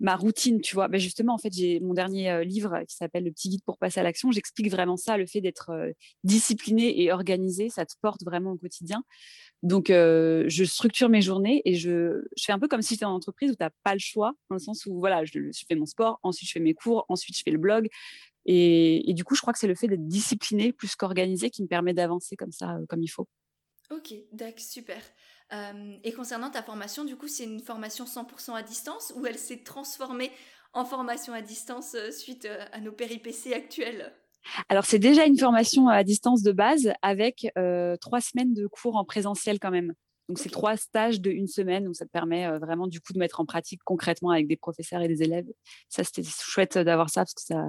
ma 0.00 0.16
routine, 0.16 0.60
tu 0.60 0.74
vois. 0.74 0.88
Ben 0.88 0.98
justement, 0.98 1.34
en 1.34 1.38
fait, 1.38 1.52
j'ai 1.52 1.78
mon 1.80 1.94
dernier 1.94 2.30
euh, 2.30 2.42
livre 2.42 2.82
qui 2.88 2.96
s'appelle 2.96 3.24
Le 3.24 3.30
petit 3.30 3.50
guide 3.50 3.62
pour 3.64 3.78
passer 3.78 4.00
à 4.00 4.02
l'action. 4.02 4.32
J'explique 4.32 4.70
vraiment 4.70 4.96
ça, 4.96 5.16
le 5.16 5.26
fait 5.26 5.40
d'être 5.40 5.70
euh, 5.70 5.92
discipliné 6.24 7.02
et 7.02 7.12
organisé, 7.12 7.68
ça 7.68 7.84
te 7.84 7.92
porte 8.00 8.24
vraiment 8.24 8.52
au 8.52 8.56
quotidien. 8.56 9.04
Donc, 9.62 9.90
euh, 9.90 10.44
je 10.48 10.64
structure 10.64 11.10
mes 11.10 11.20
journées 11.20 11.60
et 11.66 11.74
je, 11.74 12.22
je 12.36 12.44
fais 12.44 12.52
un 12.52 12.58
peu 12.58 12.66
comme 12.66 12.82
si 12.82 12.94
j'étais 12.94 13.04
en 13.04 13.14
entreprise 13.14 13.50
où 13.50 13.54
tu 13.54 13.62
n'as 13.62 13.70
pas 13.84 13.92
le 13.92 14.00
choix, 14.00 14.32
dans 14.48 14.56
le 14.56 14.60
sens 14.60 14.86
où, 14.86 14.98
voilà, 14.98 15.24
je, 15.24 15.38
fais 15.68 15.74
mon 15.74 15.86
sport, 15.86 16.18
ensuite 16.22 16.48
je 16.48 16.54
fais 16.54 16.60
mes 16.60 16.74
cours, 16.74 17.04
ensuite 17.08 17.36
je 17.36 17.42
fais 17.44 17.50
le 17.50 17.58
blog. 17.58 17.88
Et, 18.46 19.10
et 19.10 19.12
du 19.12 19.22
coup, 19.22 19.34
je 19.34 19.42
crois 19.42 19.52
que 19.52 19.58
c'est 19.58 19.66
le 19.66 19.74
fait 19.74 19.86
d'être 19.86 20.08
discipliné 20.08 20.72
plus 20.72 20.96
qu'organisé 20.96 21.50
qui 21.50 21.62
me 21.62 21.68
permet 21.68 21.92
d'avancer 21.92 22.36
comme 22.36 22.52
ça, 22.52 22.78
comme 22.88 23.02
il 23.02 23.08
faut. 23.08 23.28
Ok, 23.90 24.14
d'accord, 24.32 24.60
super. 24.60 25.02
Euh, 25.52 25.96
et 26.04 26.12
concernant 26.12 26.50
ta 26.50 26.62
formation, 26.62 27.04
du 27.04 27.16
coup, 27.16 27.28
c'est 27.28 27.44
une 27.44 27.60
formation 27.60 28.04
100% 28.04 28.54
à 28.54 28.62
distance 28.62 29.12
ou 29.16 29.26
elle 29.26 29.38
s'est 29.38 29.62
transformée 29.64 30.30
en 30.72 30.84
formation 30.84 31.32
à 31.32 31.42
distance 31.42 31.94
euh, 31.94 32.10
suite 32.12 32.44
euh, 32.44 32.64
à 32.72 32.80
nos 32.80 32.92
péripéties 32.92 33.52
actuelles? 33.52 34.12
Alors, 34.68 34.84
c'est 34.84 34.98
déjà 34.98 35.26
une 35.26 35.36
formation 35.36 35.88
à 35.88 36.02
distance 36.04 36.42
de 36.42 36.52
base 36.52 36.90
avec 37.02 37.52
trois 38.00 38.20
semaines 38.22 38.54
de 38.54 38.66
cours 38.66 38.96
en 38.96 39.04
présentiel 39.04 39.58
quand 39.60 39.70
même. 39.70 39.92
Donc, 40.28 40.38
c'est 40.38 40.48
trois 40.48 40.78
stages 40.78 41.20
de 41.20 41.30
une 41.30 41.46
semaine. 41.46 41.84
Donc, 41.84 41.94
ça 41.94 42.06
te 42.06 42.10
permet 42.10 42.48
vraiment 42.58 42.86
du 42.86 43.02
coup 43.02 43.12
de 43.12 43.18
mettre 43.18 43.40
en 43.40 43.44
pratique 43.44 43.82
concrètement 43.84 44.30
avec 44.30 44.48
des 44.48 44.56
professeurs 44.56 45.02
et 45.02 45.08
des 45.08 45.22
élèves. 45.22 45.44
Ça, 45.90 46.04
c'était 46.04 46.22
chouette 46.26 46.78
d'avoir 46.78 47.10
ça 47.10 47.20
parce 47.20 47.34
que 47.34 47.42
ça, 47.42 47.62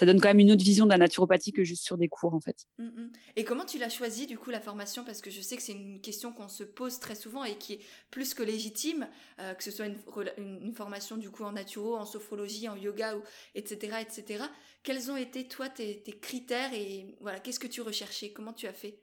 ça 0.00 0.06
donne 0.06 0.18
quand 0.18 0.28
même 0.28 0.38
une 0.38 0.50
autre 0.50 0.64
vision 0.64 0.86
de 0.86 0.90
la 0.90 0.96
naturopathie 0.96 1.52
que 1.52 1.62
juste 1.62 1.84
sur 1.84 1.98
des 1.98 2.08
cours 2.08 2.32
en 2.32 2.40
fait. 2.40 2.64
Mmh, 2.78 2.84
mmh. 2.84 3.12
Et 3.36 3.44
comment 3.44 3.66
tu 3.66 3.76
l'as 3.76 3.90
choisi 3.90 4.26
du 4.26 4.38
coup 4.38 4.48
la 4.48 4.60
formation? 4.62 5.04
Parce 5.04 5.20
que 5.20 5.28
je 5.28 5.42
sais 5.42 5.56
que 5.56 5.62
c'est 5.62 5.72
une 5.72 6.00
question 6.00 6.32
qu'on 6.32 6.48
se 6.48 6.64
pose 6.64 7.00
très 7.00 7.14
souvent 7.14 7.44
et 7.44 7.58
qui 7.58 7.74
est 7.74 7.80
plus 8.10 8.32
que 8.32 8.42
légitime, 8.42 9.06
euh, 9.40 9.52
que 9.52 9.62
ce 9.62 9.70
soit 9.70 9.84
une, 9.84 10.72
formation 10.74 11.18
du 11.18 11.28
coup 11.28 11.44
en 11.44 11.52
naturo, 11.52 11.96
en 11.96 12.06
sophrologie, 12.06 12.66
en 12.70 12.76
yoga, 12.76 13.14
etc., 13.54 13.98
etc. 14.00 14.44
Quels 14.82 15.10
ont 15.10 15.18
été 15.18 15.46
toi 15.46 15.68
tes, 15.68 16.00
tes 16.02 16.12
critères 16.12 16.72
et 16.72 17.14
voilà 17.20 17.38
qu'est-ce 17.38 17.60
que 17.60 17.66
tu 17.66 17.82
recherchais? 17.82 18.32
Comment 18.32 18.54
tu 18.54 18.66
as 18.66 18.72
fait? 18.72 19.02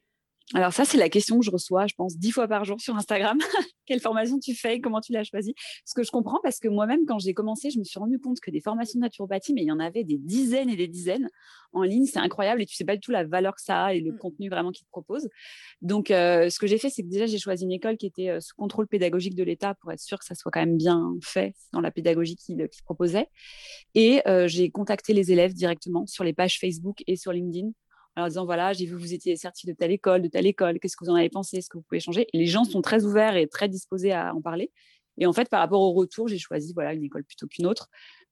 Alors 0.53 0.71
ça, 0.71 0.85
c'est 0.85 0.97
la 0.97 1.09
question 1.09 1.39
que 1.39 1.45
je 1.45 1.51
reçois, 1.51 1.87
je 1.87 1.95
pense, 1.95 2.17
dix 2.17 2.31
fois 2.31 2.47
par 2.47 2.63
jour 2.63 2.79
sur 2.79 2.95
Instagram. 2.95 3.37
Quelle 3.85 3.99
formation 3.99 4.39
tu 4.39 4.55
fais? 4.55 4.79
Comment 4.79 5.01
tu 5.01 5.11
l'as 5.11 5.25
choisi 5.25 5.53
Ce 5.83 5.93
que 5.93 6.03
je 6.03 6.11
comprends, 6.11 6.39
parce 6.41 6.59
que 6.59 6.69
moi-même, 6.69 7.01
quand 7.05 7.19
j'ai 7.19 7.33
commencé, 7.33 7.69
je 7.69 7.79
me 7.79 7.83
suis 7.83 7.99
rendu 7.99 8.17
compte 8.17 8.39
que 8.39 8.49
des 8.49 8.61
formations 8.61 8.97
de 8.97 9.01
naturopathie, 9.01 9.53
mais 9.53 9.63
il 9.63 9.67
y 9.67 9.71
en 9.71 9.79
avait 9.79 10.05
des 10.05 10.17
dizaines 10.17 10.69
et 10.69 10.77
des 10.77 10.87
dizaines 10.87 11.29
en 11.73 11.83
ligne. 11.83 12.05
C'est 12.05 12.19
incroyable 12.19 12.61
et 12.61 12.65
tu 12.65 12.75
sais 12.77 12.85
pas 12.85 12.95
du 12.95 13.01
tout 13.01 13.11
la 13.11 13.25
valeur 13.25 13.55
que 13.55 13.61
ça 13.61 13.85
a 13.85 13.93
et 13.93 13.99
le 13.99 14.13
mmh. 14.13 14.17
contenu 14.19 14.49
vraiment 14.49 14.71
qu'ils 14.71 14.85
te 14.85 14.91
proposent. 14.91 15.27
Donc, 15.81 16.11
euh, 16.11 16.49
ce 16.49 16.59
que 16.59 16.67
j'ai 16.67 16.77
fait, 16.77 16.89
c'est 16.89 17.03
que 17.03 17.09
déjà, 17.09 17.25
j'ai 17.25 17.39
choisi 17.39 17.65
une 17.65 17.73
école 17.73 17.97
qui 17.97 18.05
était 18.05 18.29
euh, 18.29 18.39
sous 18.39 18.55
contrôle 18.55 18.87
pédagogique 18.87 19.35
de 19.35 19.43
l'État 19.43 19.75
pour 19.81 19.91
être 19.91 19.99
sûr 19.99 20.17
que 20.17 20.25
ça 20.25 20.33
soit 20.33 20.51
quand 20.51 20.61
même 20.61 20.77
bien 20.77 21.13
fait 21.21 21.55
dans 21.73 21.81
la 21.81 21.91
pédagogie 21.91 22.37
qu'ils 22.37 22.69
proposaient. 22.85 23.27
Et 23.95 24.21
euh, 24.29 24.47
j'ai 24.47 24.69
contacté 24.69 25.11
les 25.11 25.33
élèves 25.33 25.53
directement 25.53 26.05
sur 26.05 26.23
les 26.23 26.33
pages 26.33 26.57
Facebook 26.57 27.03
et 27.05 27.17
sur 27.17 27.33
LinkedIn 27.33 27.71
en 28.23 28.27
disant 28.27 28.45
voilà, 28.45 28.73
j'ai 28.73 28.85
vu 28.85 28.95
que 28.95 29.01
vous 29.01 29.13
étiez 29.13 29.35
certifié 29.35 29.73
de 29.73 29.77
telle 29.77 29.91
école, 29.91 30.21
de 30.21 30.27
telle 30.27 30.45
école, 30.45 30.79
qu'est-ce 30.79 30.97
que 30.97 31.05
vous 31.05 31.11
en 31.11 31.15
avez 31.15 31.29
pensé, 31.29 31.57
est-ce 31.57 31.69
que 31.69 31.77
vous 31.77 31.83
pouvez 31.83 31.99
changer? 31.99 32.27
Les 32.33 32.45
gens 32.45 32.63
sont 32.63 32.81
très 32.81 33.05
ouverts 33.05 33.35
et 33.35 33.47
très 33.47 33.69
disposés 33.69 34.11
à 34.11 34.33
en 34.33 34.41
parler. 34.41 34.71
Et 35.17 35.25
en 35.25 35.33
fait, 35.33 35.49
par 35.49 35.59
rapport 35.59 35.81
au 35.81 35.93
retour, 35.93 36.27
j'ai 36.27 36.37
choisi 36.37 36.73
voilà 36.73 36.93
une 36.93 37.03
école 37.03 37.23
plutôt 37.23 37.47
qu'une 37.47 37.65
autre, 37.65 37.89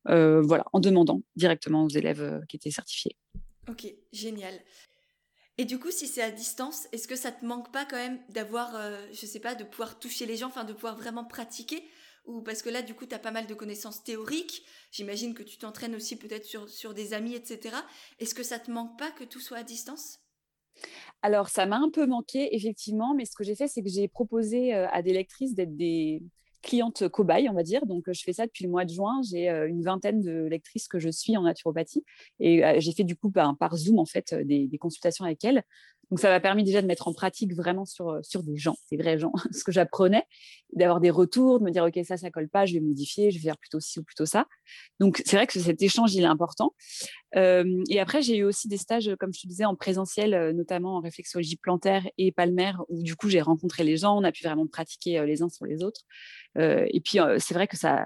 euh, 0.08 0.42
voilà, 0.42 0.66
en 0.74 0.80
demandant 0.80 1.22
directement 1.36 1.84
aux 1.86 1.90
élèves 1.90 2.22
euh, 2.22 2.40
qui 2.48 2.58
étaient 2.58 2.72
certifiés. 2.72 3.16
Ok, 3.70 3.88
génial. 4.14 4.54
Et 5.58 5.66
du 5.66 5.80
coup, 5.80 5.90
si 5.90 6.08
c'est 6.08 6.22
à 6.22 6.32
distance, 6.32 6.88
est-ce 6.92 7.08
que 7.08 7.16
ça 7.16 7.32
te 7.32 7.46
manque 7.46 7.72
pas 7.72 7.86
quand 7.86 7.96
même 7.96 8.20
d'avoir, 8.30 8.76
euh, 8.76 9.06
je 9.14 9.26
sais 9.26 9.40
pas, 9.40 9.56
de 9.56 9.64
pouvoir 9.64 10.00
toucher 10.00 10.26
les 10.26 10.36
gens, 10.36 10.48
enfin 10.48 10.66
de 10.66 10.74
pouvoir 10.74 10.96
vraiment 10.98 11.24
pratiquer? 11.24 11.84
Ou 12.26 12.42
parce 12.42 12.62
que 12.62 12.70
là, 12.70 12.82
du 12.82 12.94
coup, 12.94 13.06
tu 13.06 13.16
as 13.16 13.20
pas 13.20 13.32
mal 13.32 13.48
de 13.48 13.54
connaissances 13.54 14.04
théoriques. 14.04 14.66
J'imagine 14.92 15.34
que 15.34 15.44
tu 15.44 15.58
t'entraînes 15.58 15.96
aussi 15.96 16.16
peut-être 16.18 16.46
sur, 16.46 16.70
sur 16.70 16.94
des 16.94 17.14
amis, 17.14 17.36
etc. 17.36 17.76
Est-ce 18.20 18.36
que 18.36 18.44
ça 18.44 18.60
te 18.60 18.72
manque 18.72 18.98
pas 18.98 19.12
que 19.12 19.24
tout 19.24 19.40
soit 19.40 19.58
à 19.58 19.64
distance? 19.64 20.20
Alors, 21.22 21.50
ça 21.50 21.66
m'a 21.66 21.78
un 21.78 21.90
peu 21.90 22.06
manqué, 22.06 22.56
effectivement, 22.56 23.14
mais 23.16 23.26
ce 23.26 23.36
que 23.36 23.44
j'ai 23.44 23.56
fait, 23.56 23.68
c'est 23.68 23.82
que 23.82 23.90
j'ai 23.90 24.08
proposé 24.08 24.76
euh, 24.76 24.88
à 24.90 25.02
des 25.02 25.14
lectrices 25.14 25.56
d'être 25.56 25.76
des 25.76 26.22
clientes 26.62 27.08
cobayes, 27.10 27.48
on 27.48 27.54
va 27.54 27.64
dire. 27.64 27.86
Donc, 27.86 28.12
je 28.12 28.24
fais 28.24 28.34
ça 28.34 28.46
depuis 28.46 28.66
le 28.66 28.72
mois 28.72 28.86
de 28.86 28.90
juin. 28.92 29.22
J'ai 29.30 29.50
euh, 29.50 29.68
une 29.68 29.84
vingtaine 29.84 30.22
de 30.22 30.46
lectrices 30.46 30.88
que 30.88 31.00
je 31.00 31.10
suis 31.10 31.38
en 31.38 31.44
naturopathie. 31.44 32.04
Et 32.40 32.66
euh, 32.66 32.76
j'ai 32.80 32.92
fait 32.92 33.04
du 33.04 33.16
coup 33.16 33.30
par, 33.30 33.56
par 33.58 33.78
Zoom, 33.78 34.00
en 34.00 34.06
fait, 34.06 34.34
des, 34.34 34.70
consultations 34.80 35.26
avec 35.26 35.44
elles. 35.46 35.64
Donc, 36.12 36.20
ça 36.20 36.30
m'a 36.30 36.40
permis 36.40 36.64
déjà 36.64 36.82
de 36.82 36.88
mettre 36.88 37.08
en 37.08 37.14
pratique 37.14 37.54
vraiment 37.54 37.86
sur, 37.86 38.10
euh, 38.10 38.20
sur 38.24 38.44
des 38.44 38.58
gens, 38.58 38.76
des 38.92 38.98
vrais 38.98 39.18
gens, 39.18 39.32
ce 39.52 39.64
que 39.64 39.72
j'apprenais, 39.72 40.24
d'avoir 40.74 41.00
des 41.00 41.10
retours, 41.10 41.60
de 41.60 41.66
me 41.66 41.72
dire, 41.72 41.84
OK, 41.84 42.00
ça, 42.06 42.18
ça 42.18 42.30
colle 42.32 42.50
pas, 42.50 42.66
je 42.66 42.74
vais 42.74 42.80
modifier, 42.80 43.32
je 43.32 43.38
vais 43.38 43.44
faire 43.44 43.58
plutôt 43.58 43.80
ci 43.80 44.00
ou 44.00 44.04
plutôt 44.04 44.26
ça. 44.26 44.48
Donc, 45.00 45.22
c'est 45.26 45.36
vrai 45.36 45.48
que 45.48 45.60
cet 45.60 45.82
échange, 45.82 46.14
il 46.16 46.24
est 46.24 46.28
important. 46.28 46.74
Euh, 47.36 47.84
et 47.90 48.00
après, 48.00 48.22
j'ai 48.22 48.38
eu 48.38 48.44
aussi 48.44 48.68
des 48.68 48.78
stages, 48.78 49.12
comme 49.20 49.34
je 49.34 49.42
te 49.42 49.48
disais, 49.48 49.66
en 49.66 49.76
présentiel, 49.76 50.34
euh, 50.34 50.54
notamment 50.54 50.98
en 50.98 51.02
réflexologie 51.02 51.58
plantaire 51.58 52.08
et 52.18 52.32
palmaire, 52.32 52.84
où 52.90 53.02
du 53.02 53.16
coup, 53.16 53.30
j'ai 53.30 53.42
rencontré 53.42 53.84
les 53.84 53.98
gens, 53.98 54.18
on 54.18 54.24
a 54.24 54.32
pu 54.32 54.44
vraiment 54.44 54.68
pratiquer 54.68 55.26
les 55.26 55.42
uns 55.42 55.50
sur 55.50 55.66
les 55.66 55.84
autres. 55.84 56.02
et 56.58 57.02
puis, 57.04 57.20
c'est 57.40 57.54
vrai 57.54 57.68
que 57.68 57.78
ça, 57.78 58.06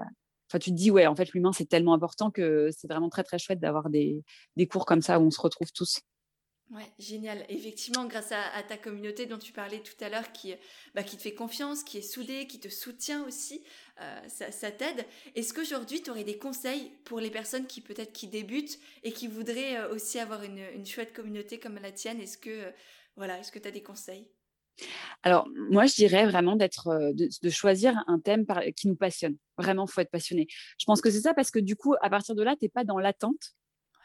Enfin, 0.50 0.58
tu 0.58 0.70
te 0.70 0.76
dis, 0.76 0.90
ouais, 0.90 1.06
en 1.06 1.14
fait, 1.14 1.32
l'humain, 1.32 1.52
c'est 1.52 1.66
tellement 1.66 1.94
important 1.94 2.32
que 2.32 2.70
c'est 2.76 2.88
vraiment 2.88 3.08
très, 3.08 3.22
très 3.22 3.38
chouette 3.38 3.60
d'avoir 3.60 3.88
des, 3.88 4.24
des, 4.56 4.66
cours 4.66 4.84
comme 4.84 5.00
ça 5.00 5.20
où 5.20 5.22
on 5.22 5.30
se 5.30 5.40
retrouve 5.40 5.70
tous. 5.72 6.00
Ouais, 6.70 6.86
génial. 7.00 7.44
Effectivement, 7.48 8.04
grâce 8.04 8.30
à, 8.30 8.62
ta 8.62 8.76
communauté 8.76 9.26
dont 9.26 9.38
tu 9.38 9.52
parlais 9.52 9.80
tout 9.80 10.04
à 10.04 10.08
l'heure, 10.08 10.30
qui, 10.30 10.54
bah, 10.94 11.02
qui 11.02 11.16
te 11.16 11.22
fait 11.22 11.34
confiance, 11.34 11.82
qui 11.82 11.98
est 11.98 12.02
soudée, 12.02 12.46
qui 12.46 12.60
te 12.60 12.68
soutient 12.68 13.26
aussi, 13.26 13.64
euh, 14.00 14.20
ça, 14.28 14.70
t'aide. 14.70 15.04
Est-ce 15.34 15.52
qu'aujourd'hui, 15.52 16.00
tu 16.00 16.10
aurais 16.10 16.22
des 16.22 16.38
conseils 16.38 16.92
pour 17.04 17.18
les 17.18 17.30
personnes 17.30 17.66
qui 17.66 17.80
peut-être 17.80 18.12
qui 18.12 18.28
débutent 18.28 18.78
et 19.02 19.10
qui 19.10 19.26
voudraient 19.26 19.78
euh, 19.78 19.92
aussi 19.92 20.20
avoir 20.20 20.44
une, 20.44 20.86
chouette 20.86 21.12
communauté 21.12 21.58
comme 21.58 21.74
la 21.74 21.90
tienne? 21.90 22.20
Est-ce 22.20 22.38
que 22.38 22.50
euh, 22.50 22.70
voilà, 23.16 23.40
est-ce 23.40 23.50
que 23.50 23.58
tu 23.58 23.66
as 23.66 23.72
des 23.72 23.82
conseils? 23.82 24.30
Alors, 25.24 25.48
moi, 25.70 25.86
je 25.86 25.94
dirais 25.94 26.24
vraiment 26.24 26.54
d'être, 26.54 27.12
de, 27.12 27.50
choisir 27.50 27.94
un 28.06 28.20
thème 28.20 28.46
qui 28.76 28.86
nous 28.86 28.96
passionne. 28.96 29.36
Vraiment, 29.58 29.86
il 29.86 29.90
faut 29.90 30.00
être 30.00 30.10
passionné. 30.10 30.46
Je 30.78 30.84
pense 30.86 31.00
que 31.00 31.10
c'est 31.10 31.20
ça 31.20 31.34
parce 31.34 31.50
que 31.50 31.58
du 31.58 31.74
coup, 31.74 31.96
à 32.00 32.08
partir 32.08 32.36
de 32.36 32.42
là, 32.44 32.54
tu 32.56 32.64
n'es 32.64 32.68
pas 32.70 32.84
dans 32.84 32.98
l'attente 32.98 33.54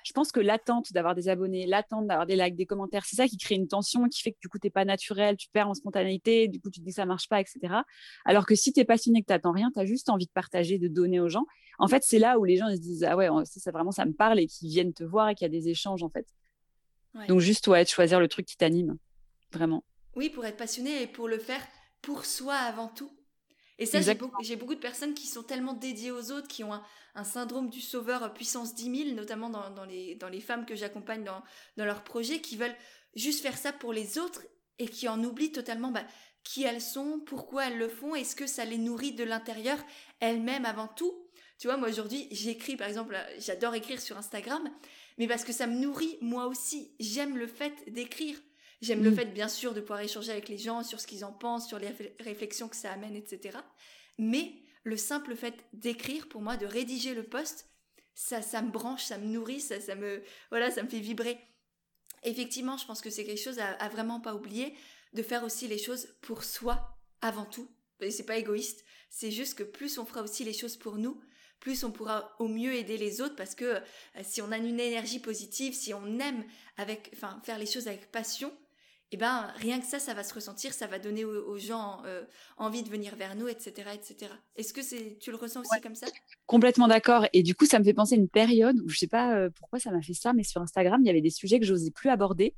je 0.06 0.14
pense 0.14 0.32
que 0.32 0.40
l'attente 0.40 0.94
d'avoir 0.94 1.16
des 1.16 1.30
abonnés, 1.30 1.66
l'attente 1.66 2.06
d'avoir 2.06 2.28
des 2.28 2.36
likes, 2.36 2.56
des 2.56 2.68
commentaires, 2.68 3.06
c'est 3.06 3.16
ça 3.16 3.28
qui 3.28 3.38
crée 3.38 3.56
une 3.56 3.68
tension, 3.68 4.08
qui 4.08 4.22
fait 4.22 4.34
que 4.34 4.38
du 4.40 4.48
coup, 4.48 4.60
tu 4.60 4.68
n'es 4.68 4.72
pas 4.72 4.86
naturel, 4.86 5.36
tu 5.36 5.50
perds 5.50 5.68
en 5.68 5.74
spontanéité, 5.74 6.48
du 6.48 6.62
coup, 6.62 6.70
tu 6.70 6.80
te 6.80 6.86
dis 6.86 6.92
que 6.92 6.96
ça 6.96 7.08
marche 7.08 7.28
pas, 7.28 7.42
etc. 7.42 7.74
Alors 8.24 8.46
que 8.46 8.54
si 8.54 8.72
tu 8.72 8.80
es 8.80 8.86
passionné, 8.86 9.22
que 9.22 9.26
tu 9.26 9.34
n'attends 9.34 9.52
rien, 9.52 9.72
tu 9.74 9.80
as 9.80 9.86
juste 9.86 10.10
envie 10.10 10.28
de 10.28 10.32
partager, 10.32 10.78
de 10.78 10.88
donner 10.88 11.20
aux 11.20 11.28
gens. 11.28 11.48
En 11.80 11.88
fait, 11.88 12.04
c'est 12.06 12.20
là 12.20 12.38
où 12.38 12.46
les 12.46 12.56
gens 12.56 12.70
se 12.70 12.80
disent 12.80 13.04
Ah 13.04 13.18
ouais, 13.18 13.30
ça, 13.46 13.72
vraiment, 13.72 13.90
ça 13.90 14.06
me 14.06 14.14
parle 14.14 14.40
et 14.40 14.46
qui 14.46 14.68
viennent 14.68 14.94
te 14.94 15.04
voir 15.04 15.30
et 15.30 15.36
qu'il 15.36 15.46
y 15.46 15.50
a 15.50 15.60
des 15.60 15.70
échanges, 15.70 16.04
en 16.04 16.10
fait. 16.10 16.28
Donc, 17.28 17.40
juste, 17.40 17.66
ouais, 17.68 17.84
choisir 17.84 18.20
le 18.20 18.28
truc 18.28 18.46
qui 18.46 18.58
t'anime, 18.58 18.98
vraiment. 19.52 19.84
Oui, 20.16 20.30
pour 20.30 20.46
être 20.46 20.58
passionné 20.58 21.02
et 21.02 21.08
pour 21.08 21.28
le 21.28 21.40
faire 21.40 21.66
pour 22.04 22.26
soi 22.26 22.54
avant 22.54 22.90
tout. 22.90 23.10
Et 23.78 23.86
ça, 23.86 24.00
j'ai 24.02 24.16
beaucoup, 24.16 24.42
beaucoup, 24.58 24.76
de 24.76 24.80
personnes 24.80 25.14
qui 25.14 25.28
sont 25.28 25.44
tellement 25.44 25.74
dédiées 25.74 26.12
aux 26.12 26.32
autres, 26.32 26.48
qui 26.48 26.64
ont 26.64 26.74
un, 26.74 26.84
un 27.16 27.24
syndrome 27.24 27.70
du 27.70 27.82
sauveur 27.82 28.34
puissance 28.34 28.74
10 28.74 29.04
000, 29.04 29.16
notamment 29.16 29.50
dans, 29.50 29.86
les, 29.86 30.16
dans 30.16 30.30
les 30.30 30.42
femmes 30.42 30.66
que 30.66 30.76
j'accompagne 30.76 31.24
dans, 31.24 31.44
dans 31.78 31.86
leurs 31.86 32.04
projets, 32.04 32.40
qui 32.40 32.56
veulent 32.56 32.76
juste 33.16 33.42
faire 33.42 33.58
ça 33.58 33.74
pour 33.74 33.94
les 33.94 34.18
autres 34.18 34.44
et 34.80 34.88
qui 34.88 35.08
en 35.08 35.24
oublient 35.24 35.52
totalement 35.52 35.92
bah, 35.92 36.06
qui 36.44 36.64
elles 36.64 36.82
sont, 36.82 37.20
pourquoi 37.26 37.68
elles 37.68 37.78
le 37.78 37.90
font, 37.90 38.16
est-ce 38.16 38.36
que 38.36 38.48
ça 38.48 38.66
les 38.66 38.78
nourrit 38.78 39.14
de 39.14 39.24
l'intérieur 39.24 39.80
elles-mêmes 40.20 40.66
avant 40.66 40.88
tout? 40.88 41.14
Tu 41.58 41.68
vois, 41.68 41.78
moi 41.78 41.90
aujourd'hui, 41.90 42.28
j'écris 42.32 42.76
par 42.76 42.88
exemple, 42.88 43.18
j'adore 43.40 43.76
écrire 43.76 44.02
sur 44.02 44.18
Instagram, 44.18 44.70
mais 45.18 45.28
parce 45.28 45.44
que 45.44 45.54
ça 45.54 45.68
me 45.68 45.78
nourrit 45.80 46.18
moi 46.22 46.48
aussi. 46.48 46.94
J'aime 47.00 47.38
le 47.38 47.48
fait 47.48 47.74
d'écrire. 47.88 48.38
J'aime 48.86 49.04
le 49.04 49.10
mm. 49.10 49.16
fait, 49.16 49.26
bien 49.26 49.48
sûr, 49.48 49.74
de 49.74 49.82
pouvoir 49.82 50.02
échanger 50.02 50.32
avec 50.32 50.48
les 50.48 50.60
gens 50.60 50.84
sur 50.84 51.00
ce 51.00 51.08
qu'ils 51.08 51.26
en 51.26 51.34
pensent, 51.34 51.68
sur 51.68 51.80
les 51.80 51.92
réflexions 52.20 52.70
que 52.70 52.76
ça 52.76 52.92
amène, 52.92 53.16
etc. 53.16 53.58
Mais 54.20 54.54
le 54.84 54.96
simple 54.96 55.36
fait 55.36 55.56
d'écrire, 55.74 56.30
pour 56.30 56.42
moi, 56.42 56.56
de 56.56 56.68
rédiger 56.68 57.16
le 57.16 57.24
poste, 57.24 57.68
ça, 58.14 58.44
ça 58.44 58.62
me 58.62 58.70
branche, 58.70 59.04
ça 59.04 59.18
me 59.18 59.26
nourrit, 59.26 59.60
ça, 59.60 59.82
ça 59.82 59.96
me, 59.96 60.22
voilà, 60.52 60.70
ça 60.70 60.84
me 60.84 60.88
fait 60.88 61.00
vibrer. 61.00 61.40
Effectivement, 62.22 62.78
je 62.78 62.86
pense 62.86 63.02
que 63.02 63.10
c'est 63.10 63.26
quelque 63.26 63.42
chose 63.42 63.58
à, 63.60 63.90
vraiment 63.90 64.20
pas 64.20 64.36
oublier, 64.36 64.76
de 65.14 65.24
faire 65.24 65.44
aussi 65.44 65.68
les 65.68 65.80
choses 65.80 66.08
pour 66.22 66.44
soi 66.44 66.96
avant 67.22 67.46
tout. 67.46 67.68
Et 68.02 68.12
c'est 68.12 68.26
pas 68.26 68.38
égoïste, 68.38 68.86
c'est 69.10 69.32
juste 69.32 69.56
que 69.56 69.64
plus 69.64 69.98
on 69.98 70.06
fera 70.06 70.22
aussi 70.22 70.44
les 70.44 70.54
choses 70.54 70.78
pour 70.78 70.98
nous, 70.98 71.20
plus 71.60 71.84
on 71.84 71.92
pourra 71.92 72.36
au 72.38 72.48
mieux 72.48 72.76
aider 72.76 72.98
les 72.98 73.22
autres 73.22 73.36
parce 73.36 73.56
que 73.56 73.66
euh, 73.66 73.80
si 74.22 74.42
on 74.42 74.52
a 74.52 74.58
une 74.58 74.80
énergie 74.80 75.20
positive, 75.20 75.74
si 75.74 75.94
on 75.94 76.20
aime 76.20 76.44
avec, 76.78 77.10
enfin, 77.14 77.42
faire 77.44 77.58
les 77.58 77.66
choses 77.66 77.88
avec 77.88 78.12
passion, 78.12 78.52
eh 79.12 79.18
ben 79.18 79.48
rien 79.58 79.80
que 79.80 79.86
ça, 79.86 80.00
ça 80.00 80.14
va 80.14 80.24
se 80.24 80.34
ressentir, 80.34 80.74
ça 80.74 80.88
va 80.88 81.00
donner 81.00 81.24
aux, 81.26 81.58
gens 81.58 82.02
euh, 82.06 82.24
envie 82.58 82.84
de 82.84 82.90
venir 82.90 83.16
vers 83.16 83.36
nous, 83.36 83.48
etc., 83.48 83.90
etc. 83.94 84.32
Est-ce 84.56 84.74
que 84.74 84.82
c'est, 84.82 85.18
tu 85.20 85.32
le 85.32 85.38
ressens 85.38 85.62
aussi 85.62 85.82
comme 85.82 85.96
ça? 85.96 86.08
Complètement 86.48 86.88
d'accord. 86.88 87.26
Et 87.32 87.44
du 87.44 87.56
coup, 87.56 87.66
ça 87.66 87.80
me 87.80 87.84
fait 87.84 87.94
penser 87.94 88.16
à 88.16 88.18
une 88.18 88.28
période 88.28 88.80
où 88.82 88.90
je 88.90 88.98
sais 88.98 89.08
pas 89.08 89.36
euh, 89.36 89.50
pourquoi 89.58 89.80
ça 89.80 89.92
m'a 89.92 90.02
fait 90.02 90.14
ça, 90.14 90.34
mais 90.34 90.44
sur 90.44 90.62
Instagram, 90.62 91.02
il 91.02 91.08
y 91.08 91.10
avait 91.10 91.22
des 91.22 91.30
sujets 91.30 91.60
que 91.60 91.66
j'osais 91.66 91.92
plus 91.92 92.10
aborder 92.10 92.56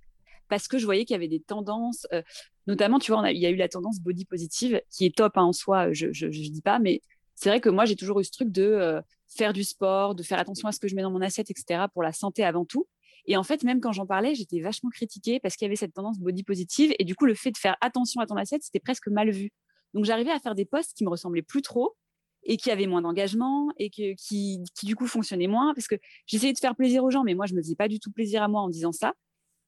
parce 0.48 0.70
que 0.70 0.78
je 0.78 0.86
voyais 0.86 1.04
qu'il 1.04 1.14
y 1.14 1.18
avait 1.18 1.28
des 1.28 1.42
tendances, 1.42 2.08
euh, 2.14 2.22
notamment, 2.66 3.00
tu 3.00 3.12
vois, 3.12 3.30
il 3.32 3.38
y 3.38 3.46
a 3.46 3.50
eu 3.50 3.58
la 3.58 3.68
tendance 3.68 4.00
body 4.00 4.24
positive 4.24 4.82
qui 4.90 5.06
est 5.06 5.16
top 5.16 5.38
hein, 5.38 5.44
en 5.44 5.54
soi, 5.54 5.92
je, 5.92 6.14
je, 6.14 6.28
dis 6.28 6.62
pas, 6.62 6.80
mais 6.80 7.02
c'est 7.36 7.50
vrai 7.50 7.60
que 7.60 7.68
moi, 7.68 7.84
j'ai 7.84 7.98
toujours 7.98 8.22
eu 8.22 8.24
ce 8.24 8.32
truc 8.32 8.50
de 8.50 9.02
faire 9.28 9.52
du 9.52 9.66
sport, 9.66 10.16
de 10.16 10.24
faire 10.24 10.40
attention 10.40 10.70
à 10.70 10.72
ce 10.72 10.80
que 10.80 10.88
je 10.88 10.96
mets 10.96 11.02
dans 11.02 11.12
mon 11.12 11.22
assiette, 11.22 11.52
etc., 11.52 11.86
pour 11.94 12.02
la 12.02 12.14
santé 12.14 12.46
avant 12.46 12.64
tout. 12.64 12.88
Et 13.28 13.36
en 13.36 13.44
fait, 13.44 13.64
même 13.64 13.82
quand 13.82 13.92
j'en 13.92 14.06
parlais, 14.06 14.36
j'étais 14.36 14.62
vachement 14.62 14.90
critiquée 14.90 15.40
parce 15.42 15.56
qu'il 15.56 15.66
y 15.66 15.68
avait 15.68 15.76
cette 15.76 15.94
tendance 15.94 16.18
body 16.18 16.44
positive. 16.44 16.94
Et 16.98 17.04
du 17.04 17.14
coup, 17.14 17.26
le 17.26 17.36
fait 17.36 17.52
de 17.52 17.58
faire 17.58 17.76
attention 17.82 18.22
à 18.22 18.26
ton 18.26 18.38
assiette, 18.38 18.64
c'était 18.64 18.80
presque 18.80 19.10
mal 19.10 19.30
vu. 19.30 19.52
Donc, 19.94 20.06
j'arrivais 20.06 20.32
à 20.32 20.40
faire 20.40 20.56
des 20.56 20.66
posts 20.66 20.94
qui 20.94 21.04
me 21.04 21.10
ressemblaient 21.10 21.42
plus 21.42 21.62
trop 21.62 21.96
et 22.44 22.56
qui 22.56 22.72
avaient 22.72 22.88
moins 22.88 23.02
d'engagement 23.02 23.70
et 23.78 23.90
qui, 23.90 24.64
du 24.84 24.96
coup 24.96 25.08
fonctionnaient 25.08 25.48
moins 25.48 25.74
parce 25.74 25.88
que 25.88 25.96
j'essayais 26.26 26.54
de 26.54 26.60
faire 26.60 26.76
plaisir 26.76 27.04
aux 27.04 27.12
gens, 27.12 27.24
mais 27.24 27.36
moi, 27.36 27.46
je 27.46 27.54
me 27.54 27.62
faisais 27.62 27.76
pas 27.76 27.90
du 27.90 28.00
tout 28.00 28.12
plaisir 28.12 28.42
à 28.42 28.48
moi 28.48 28.62
en 28.62 28.70
disant 28.70 28.94
ça. 28.94 29.14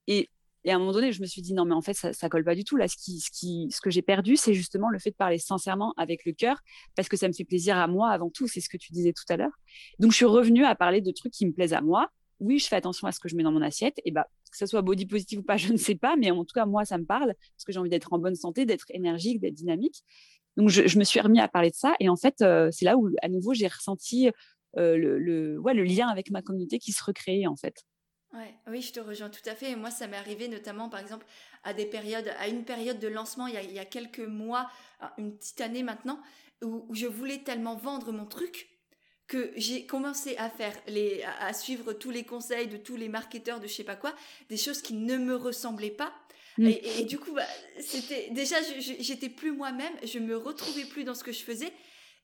Et, 0.08 0.30
à 0.68 0.76
un 0.76 0.80
moment 0.80 0.92
donné, 0.92 1.12
je 1.12 1.22
me 1.22 1.26
suis 1.26 1.42
dit 1.42 1.54
non, 1.54 1.66
mais 1.66 1.74
en 1.74 1.82
fait, 1.82 1.94
ça, 1.94 2.14
ça 2.14 2.30
colle 2.30 2.44
pas 2.44 2.56
du 2.56 2.64
tout. 2.64 2.78
Là, 2.78 2.88
ce, 2.88 2.96
ce 2.98 3.82
que 3.82 3.90
j'ai 3.90 4.02
perdu, 4.02 4.36
c'est 4.36 4.54
justement 4.54 4.90
le 4.90 5.00
fait 5.00 5.12
de 5.12 5.16
parler 5.16 5.38
sincèrement 5.38 5.94
avec 5.98 6.26
le 6.26 6.34
cœur 6.34 6.60
parce 6.96 7.10
que 7.10 7.18
ça 7.18 7.28
me 7.28 7.34
fait 7.34 7.46
plaisir 7.46 7.78
à 7.78 7.88
moi 7.88 8.10
avant 8.10 8.30
tout. 8.30 8.48
C'est 8.48 8.62
ce 8.62 8.70
que 8.70 8.78
tu 8.78 8.92
disais 8.92 9.14
tout 9.14 9.24
à 9.30 9.38
l'heure. 9.38 9.54
Donc, 10.00 10.12
je 10.12 10.18
suis 10.18 10.26
revenue 10.26 10.66
à 10.66 10.76
parler 10.76 11.02
de 11.02 11.12
trucs 11.12 11.34
qui 11.34 11.46
me 11.46 11.54
plaisent 11.54 11.74
à 11.74 11.82
moi 11.82 12.12
oui, 12.40 12.60
je 12.60 12.68
fais 12.68 12.76
attention 12.76 13.08
à 13.08 13.12
ce 13.12 13.20
que 13.20 13.30
je 13.30 13.36
mets 13.36 13.44
dans 13.44 13.52
mon 13.52 13.62
assiette. 13.62 14.00
Et 14.06 14.12
bah, 14.12 14.28
que 14.52 14.58
ce 14.58 14.66
soit 14.66 14.82
body 14.82 15.06
positive 15.06 15.40
ou 15.40 15.44
pas, 15.44 15.58
je 15.58 15.72
ne 15.72 15.78
sais 15.78 15.96
pas, 15.96 16.16
mais 16.16 16.32
en 16.32 16.46
tout 16.46 16.54
cas, 16.54 16.66
moi, 16.66 16.86
ça 16.86 16.98
me 16.98 17.06
parle 17.06 17.34
parce 17.56 17.66
que 17.66 17.72
j'ai 17.72 17.80
envie 17.80 17.90
d'être 17.90 18.14
en 18.14 18.20
bonne 18.20 18.36
santé, 18.36 18.66
d'être 18.66 18.86
énergique, 18.90 19.40
d'être 19.40 19.54
dynamique. 19.54 20.04
Donc, 20.58 20.70
je, 20.70 21.00
me 21.00 21.04
suis 21.04 21.22
remis 21.22 21.40
à 21.40 21.48
parler 21.48 21.70
de 21.70 21.76
ça. 21.76 21.96
Et 22.00 22.10
en 22.10 22.16
fait, 22.16 22.42
euh, 22.42 22.70
c'est 22.72 22.86
là 22.86 22.98
où, 22.98 23.10
à 23.22 23.30
nouveau, 23.30 23.54
j'ai 23.54 23.68
ressenti 23.68 24.30
euh, 24.78 24.98
le, 24.98 25.84
lien 25.84 26.08
avec 26.08 26.32
ma 26.32 26.42
communauté 26.42 26.80
qui 26.80 26.92
se 26.92 27.04
recréait, 27.04 27.48
en 27.48 27.56
fait. 27.56 27.86
Ouais, 28.34 28.54
oui, 28.68 28.82
je 28.82 28.94
te 28.94 29.00
rejoins 29.00 29.30
tout 29.30 29.48
à 29.48 29.56
fait. 29.56 29.76
moi, 29.76 29.90
ça 29.90 30.08
m'est 30.08 30.18
arrivé 30.18 30.48
notamment, 30.48 30.90
par 30.90 31.00
exemple, 31.00 31.26
à 31.64 31.72
une 31.72 32.64
période 32.64 33.00
de 33.00 33.08
lancement 33.08 33.48
il 33.48 33.56
y 33.56 33.58
a, 33.58 33.64
il 33.64 33.72
y 33.72 33.80
a 33.80 33.86
quelques 33.86 34.20
mois, 34.20 34.70
une 35.18 35.36
petite 35.36 35.62
année 35.62 35.82
maintenant, 35.82 36.20
où, 36.64 36.86
je 36.94 37.08
voulais 37.08 37.40
tellement 37.40 37.76
vendre 37.76 38.12
mon 38.12 38.26
truc 38.26 38.69
que 39.30 39.52
j'ai 39.56 39.86
commencé 39.86 40.36
à 40.38 40.50
faire 40.50 40.76
les, 40.88 41.24
à 41.40 41.54
suivre 41.54 41.94
tous 41.94 42.10
les 42.10 42.24
conseils 42.24 42.68
de 42.68 42.78
tous 42.78 42.96
les 42.96 43.10
marketeurs 43.10 43.60
de 43.60 43.68
je 43.68 43.74
sais 43.74 43.84
pas 43.84 43.96
quoi, 43.96 44.14
des 44.50 44.58
choses 44.58 44.82
qui 44.82 44.96
ne 44.96 45.18
me 45.18 45.36
ressemblaient 45.36 45.92
pas. 45.92 46.12
Mm. 46.58 46.68
Et, 46.68 47.04
du 47.06 47.20
coup, 47.20 47.32
bah, 47.34 47.46
c'était 47.80 48.32
déjà, 48.32 48.58
j'étais 48.80 49.30
plus 49.30 49.52
moi-même, 49.52 49.94
je 50.04 50.18
me 50.18 50.36
retrouvais 50.36 50.84
plus 50.84 51.04
dans 51.04 51.14
ce 51.14 51.24
que 51.24 51.32
je 51.32 51.44
faisais. 51.44 51.72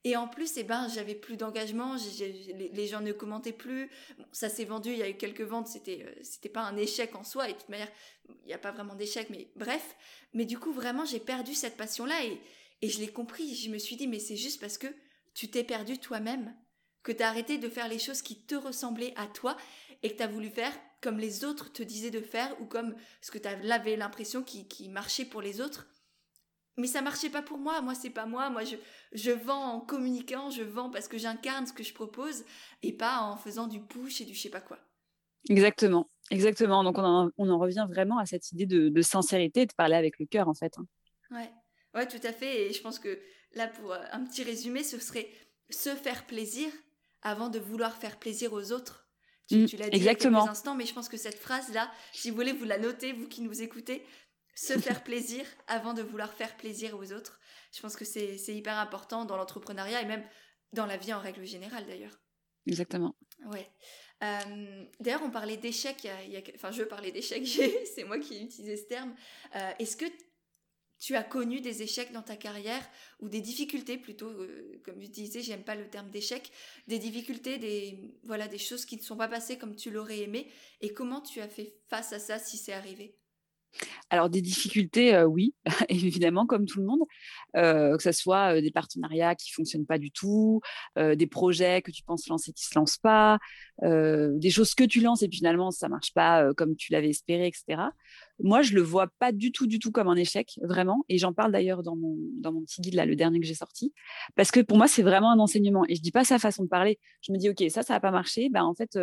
Et 0.02 0.16
en 0.16 0.26
plus, 0.26 0.56
eh 0.56 0.64
ben, 0.64 0.88
j'avais 0.92 1.14
plus 1.14 1.36
d'engagement, 1.36 1.96
les, 2.18 2.86
gens 2.86 3.00
ne 3.00 3.12
commentaient 3.12 3.52
plus. 3.52 3.88
ça 4.32 4.48
s'est 4.48 4.64
vendu, 4.64 4.90
il 4.90 4.98
y 4.98 5.02
a 5.02 5.08
eu 5.08 5.16
quelques 5.16 5.40
ventes, 5.42 5.68
c'était, 5.68 6.04
euh, 6.06 6.12
c'était 6.22 6.48
pas 6.48 6.62
un 6.62 6.76
échec 6.76 7.14
en 7.14 7.24
soi. 7.24 7.48
Et 7.48 7.52
de 7.52 7.58
toute 7.58 7.68
manière, 7.68 7.90
il 8.28 8.48
n'y 8.48 8.52
a 8.52 8.58
pas 8.58 8.72
vraiment 8.72 8.94
d'échec, 8.94 9.30
mais 9.30 9.48
bref. 9.56 9.96
Mais 10.34 10.44
du 10.44 10.58
coup, 10.58 10.72
vraiment, 10.72 11.04
j'ai 11.04 11.20
perdu 11.20 11.54
cette 11.54 11.76
passion-là 11.76 12.24
et, 12.24 12.40
et 12.82 12.88
je 12.88 13.00
l'ai 13.00 13.08
compris. 13.08 13.54
Je 13.54 13.70
me 13.70 13.78
suis 13.78 13.96
dit, 13.96 14.08
mais 14.08 14.18
c'est 14.18 14.36
juste 14.36 14.60
parce 14.60 14.76
que 14.76 14.88
tu 15.34 15.48
t'es 15.48 15.64
perdu 15.64 15.98
toi-même, 15.98 16.54
que 17.06 17.12
tu 17.12 17.22
as 17.22 17.28
arrêté 17.28 17.56
de 17.56 17.68
faire 17.68 17.86
les 17.86 18.00
choses 18.00 18.20
qui 18.20 18.42
te 18.42 18.56
ressemblaient 18.56 19.14
à 19.16 19.28
toi 19.28 19.56
et 20.02 20.10
que 20.10 20.16
tu 20.16 20.22
as 20.24 20.26
voulu 20.26 20.50
faire 20.50 20.72
comme 21.00 21.18
les 21.18 21.44
autres 21.44 21.72
te 21.72 21.84
disaient 21.84 22.10
de 22.10 22.20
faire 22.20 22.60
ou 22.60 22.66
comme 22.66 22.96
ce 23.20 23.30
que 23.30 23.38
tu 23.38 23.46
avais 23.46 23.96
l'impression 23.96 24.42
qui, 24.42 24.66
qui 24.66 24.88
marchait 24.88 25.24
pour 25.24 25.40
les 25.40 25.60
autres 25.60 25.86
mais 26.76 26.88
ça 26.88 27.00
marchait 27.00 27.30
pas 27.30 27.40
pour 27.40 27.56
moi. 27.56 27.80
Moi, 27.80 27.94
c'est 27.94 28.10
pas 28.10 28.26
moi. 28.26 28.50
Moi, 28.50 28.64
je, 28.64 28.76
je 29.12 29.30
vends 29.30 29.72
en 29.72 29.80
communiquant, 29.80 30.50
je 30.50 30.62
vends 30.62 30.90
parce 30.90 31.08
que 31.08 31.16
j'incarne 31.16 31.66
ce 31.66 31.72
que 31.72 31.82
je 31.82 31.94
propose 31.94 32.44
et 32.82 32.92
pas 32.92 33.20
en 33.20 33.38
faisant 33.38 33.66
du 33.66 33.80
push 33.80 34.20
et 34.20 34.26
du 34.26 34.34
je 34.34 34.42
sais 34.42 34.50
pas 34.50 34.60
quoi. 34.60 34.78
Exactement, 35.48 36.10
exactement. 36.30 36.84
Donc, 36.84 36.98
on 36.98 37.04
en, 37.04 37.30
on 37.38 37.48
en 37.48 37.58
revient 37.58 37.86
vraiment 37.88 38.18
à 38.18 38.26
cette 38.26 38.52
idée 38.52 38.66
de, 38.66 38.90
de 38.90 39.02
sincérité, 39.02 39.64
de 39.64 39.72
parler 39.72 39.94
avec 39.94 40.18
le 40.18 40.26
cœur, 40.26 40.48
en 40.48 40.54
fait. 40.54 40.76
Hein. 40.76 40.86
Ouais. 41.30 41.50
ouais, 41.94 42.06
tout 42.06 42.20
à 42.22 42.32
fait. 42.32 42.66
Et 42.66 42.72
je 42.74 42.82
pense 42.82 42.98
que 42.98 43.18
là, 43.54 43.68
pour 43.68 43.92
euh, 43.92 44.02
un 44.12 44.24
petit 44.26 44.42
résumé, 44.42 44.82
ce 44.82 44.98
serait 44.98 45.30
se 45.70 45.94
faire 45.94 46.26
plaisir 46.26 46.68
avant 47.26 47.48
de 47.48 47.58
vouloir 47.58 47.96
faire 47.96 48.18
plaisir 48.18 48.52
aux 48.52 48.70
autres. 48.70 49.08
Tu, 49.48 49.58
mmh, 49.58 49.66
tu 49.66 49.76
l'as 49.76 49.88
dit 49.88 49.96
exactement. 49.96 50.38
il 50.38 50.40
y 50.40 50.42
a 50.42 50.44
quelques 50.44 50.50
instants, 50.50 50.74
mais 50.76 50.86
je 50.86 50.94
pense 50.94 51.08
que 51.08 51.16
cette 51.16 51.38
phrase-là, 51.38 51.90
si 52.12 52.30
vous 52.30 52.36
voulez, 52.36 52.52
vous 52.52 52.64
la 52.64 52.78
notez, 52.78 53.12
vous 53.12 53.26
qui 53.26 53.42
nous 53.42 53.62
écoutez, 53.62 54.04
se 54.54 54.72
faire 54.78 55.02
plaisir 55.02 55.44
avant 55.66 55.92
de 55.92 56.02
vouloir 56.02 56.32
faire 56.32 56.56
plaisir 56.56 56.96
aux 56.96 57.12
autres. 57.12 57.40
Je 57.72 57.80
pense 57.80 57.96
que 57.96 58.04
c'est 58.04 58.36
hyper 58.48 58.78
important 58.78 59.24
dans 59.24 59.36
l'entrepreneuriat 59.36 60.02
et 60.02 60.04
même 60.04 60.24
dans 60.72 60.86
la 60.86 60.96
vie 60.96 61.12
en 61.12 61.20
règle 61.20 61.44
générale 61.44 61.84
d'ailleurs. 61.86 62.16
Exactement. 62.66 63.16
Ouais. 63.46 63.68
Euh, 64.22 64.84
d'ailleurs, 65.00 65.22
on 65.24 65.30
parlait 65.30 65.56
d'échecs, 65.56 66.08
enfin 66.54 66.70
je 66.70 66.84
parlais 66.84 67.10
d'échecs, 67.10 67.46
c'est 67.94 68.04
moi 68.04 68.18
qui 68.20 68.34
ai 68.34 68.42
utilisé 68.42 68.76
ce 68.76 68.84
terme. 68.84 69.14
Euh, 69.56 69.72
est-ce 69.80 69.96
que 69.96 70.06
tu 70.98 71.14
as 71.16 71.22
connu 71.22 71.60
des 71.60 71.82
échecs 71.82 72.12
dans 72.12 72.22
ta 72.22 72.36
carrière 72.36 72.82
ou 73.20 73.28
des 73.28 73.40
difficultés 73.40 73.98
plutôt, 73.98 74.28
euh, 74.28 74.80
comme 74.84 75.00
je 75.00 75.08
disais, 75.08 75.42
j'aime 75.42 75.64
pas 75.64 75.74
le 75.74 75.88
terme 75.88 76.10
d'échec, 76.10 76.50
des 76.88 76.98
difficultés, 76.98 77.58
des 77.58 78.14
voilà, 78.24 78.48
des 78.48 78.58
choses 78.58 78.84
qui 78.86 78.96
ne 78.96 79.02
sont 79.02 79.16
pas 79.16 79.28
passées 79.28 79.58
comme 79.58 79.76
tu 79.76 79.90
l'aurais 79.90 80.20
aimé. 80.20 80.50
Et 80.80 80.92
comment 80.92 81.20
tu 81.20 81.40
as 81.40 81.48
fait 81.48 81.76
face 81.88 82.12
à 82.12 82.18
ça 82.18 82.38
si 82.38 82.56
c'est 82.56 82.72
arrivé? 82.72 83.16
Alors 84.10 84.30
des 84.30 84.40
difficultés, 84.40 85.14
euh, 85.14 85.24
oui, 85.24 85.54
évidemment, 85.88 86.46
comme 86.46 86.66
tout 86.66 86.80
le 86.80 86.86
monde, 86.86 87.00
euh, 87.56 87.96
que 87.96 88.02
ce 88.02 88.12
soit 88.12 88.56
euh, 88.56 88.60
des 88.60 88.70
partenariats 88.70 89.34
qui 89.34 89.50
fonctionnent 89.52 89.86
pas 89.86 89.98
du 89.98 90.10
tout, 90.10 90.60
des 90.96 91.26
projets 91.26 91.82
que 91.82 91.90
tu 91.90 92.02
penses 92.02 92.28
lancer 92.28 92.52
qui 92.52 92.64
se 92.64 92.78
lancent 92.78 92.98
pas, 92.98 93.38
des 93.82 94.50
choses 94.50 94.74
que 94.74 94.84
tu 94.84 95.00
lances 95.00 95.22
et 95.22 95.28
puis 95.28 95.38
finalement 95.38 95.70
ça 95.70 95.88
marche 95.88 96.12
pas 96.14 96.52
comme 96.54 96.76
tu 96.76 96.92
l'avais 96.92 97.10
espéré, 97.10 97.46
etc. 97.46 97.82
Moi, 98.38 98.62
je 98.62 98.74
le 98.74 98.82
vois 98.82 99.08
pas 99.18 99.32
du 99.32 99.52
tout, 99.52 99.66
du 99.66 99.78
tout 99.78 99.90
comme 99.90 100.08
un 100.08 100.16
échec, 100.16 100.58
vraiment. 100.62 101.04
Et 101.08 101.18
j'en 101.18 101.32
parle 101.32 101.52
d'ailleurs 101.52 101.82
dans 101.82 101.96
mon, 101.96 102.16
dans 102.40 102.52
mon 102.52 102.62
petit 102.62 102.80
guide, 102.80 102.94
là, 102.94 103.06
le 103.06 103.16
dernier 103.16 103.40
que 103.40 103.46
j'ai 103.46 103.54
sorti. 103.54 103.94
Parce 104.34 104.50
que 104.50 104.60
pour 104.60 104.76
moi, 104.76 104.88
c'est 104.88 105.02
vraiment 105.02 105.30
un 105.32 105.38
enseignement. 105.38 105.84
Et 105.88 105.96
je 105.96 106.02
dis 106.02 106.12
pas 106.12 106.24
sa 106.24 106.38
façon 106.38 106.64
de 106.64 106.68
parler. 106.68 106.98
Je 107.22 107.32
me 107.32 107.38
dis, 107.38 107.48
OK, 107.48 107.64
ça, 107.70 107.82
ça 107.82 107.94
n'a 107.94 108.00
pas 108.00 108.10
marché. 108.10 108.50
Ben, 108.50 108.62
en 108.62 108.74
fait, 108.74 108.98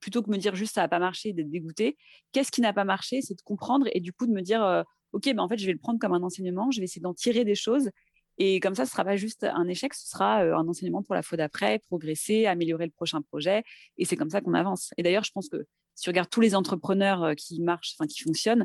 plutôt 0.00 0.22
que 0.22 0.30
me 0.30 0.36
dire 0.36 0.54
juste 0.54 0.74
ça 0.74 0.82
n'a 0.82 0.88
pas 0.88 0.98
marché, 0.98 1.32
d'être 1.32 1.50
dégoûté, 1.50 1.96
qu'est-ce 2.32 2.50
qui 2.50 2.60
n'a 2.60 2.72
pas 2.72 2.84
marché? 2.84 3.20
C'est 3.22 3.34
de 3.34 3.42
comprendre 3.42 3.86
et 3.92 4.00
du 4.00 4.12
coup 4.12 4.26
de 4.26 4.32
me 4.32 4.42
dire 4.42 4.62
euh, 4.64 4.82
ok, 5.12 5.24
ben 5.24 5.40
en 5.40 5.48
fait 5.48 5.58
je 5.58 5.66
vais 5.66 5.72
le 5.72 5.78
prendre 5.78 5.98
comme 5.98 6.12
un 6.12 6.22
enseignement, 6.22 6.70
je 6.70 6.80
vais 6.80 6.84
essayer 6.84 7.02
d'en 7.02 7.14
tirer 7.14 7.44
des 7.44 7.54
choses 7.54 7.90
et 8.38 8.60
comme 8.60 8.74
ça 8.74 8.84
ce 8.86 8.92
sera 8.92 9.04
pas 9.04 9.16
juste 9.16 9.44
un 9.44 9.66
échec, 9.68 9.94
ce 9.94 10.08
sera 10.08 10.44
euh, 10.44 10.56
un 10.56 10.66
enseignement 10.68 11.02
pour 11.02 11.14
la 11.14 11.22
fois 11.22 11.36
d'après, 11.36 11.80
progresser, 11.80 12.46
améliorer 12.46 12.86
le 12.86 12.92
prochain 12.92 13.22
projet 13.22 13.64
et 13.96 14.04
c'est 14.04 14.16
comme 14.16 14.30
ça 14.30 14.40
qu'on 14.40 14.54
avance. 14.54 14.92
Et 14.96 15.02
d'ailleurs 15.02 15.24
je 15.24 15.32
pense 15.32 15.48
que 15.48 15.66
si 15.94 16.04
tu 16.04 16.10
regardes 16.10 16.30
tous 16.30 16.40
les 16.40 16.54
entrepreneurs 16.54 17.24
euh, 17.24 17.34
qui 17.34 17.60
marchent, 17.60 17.94
enfin 17.98 18.06
qui 18.06 18.22
fonctionnent, 18.22 18.64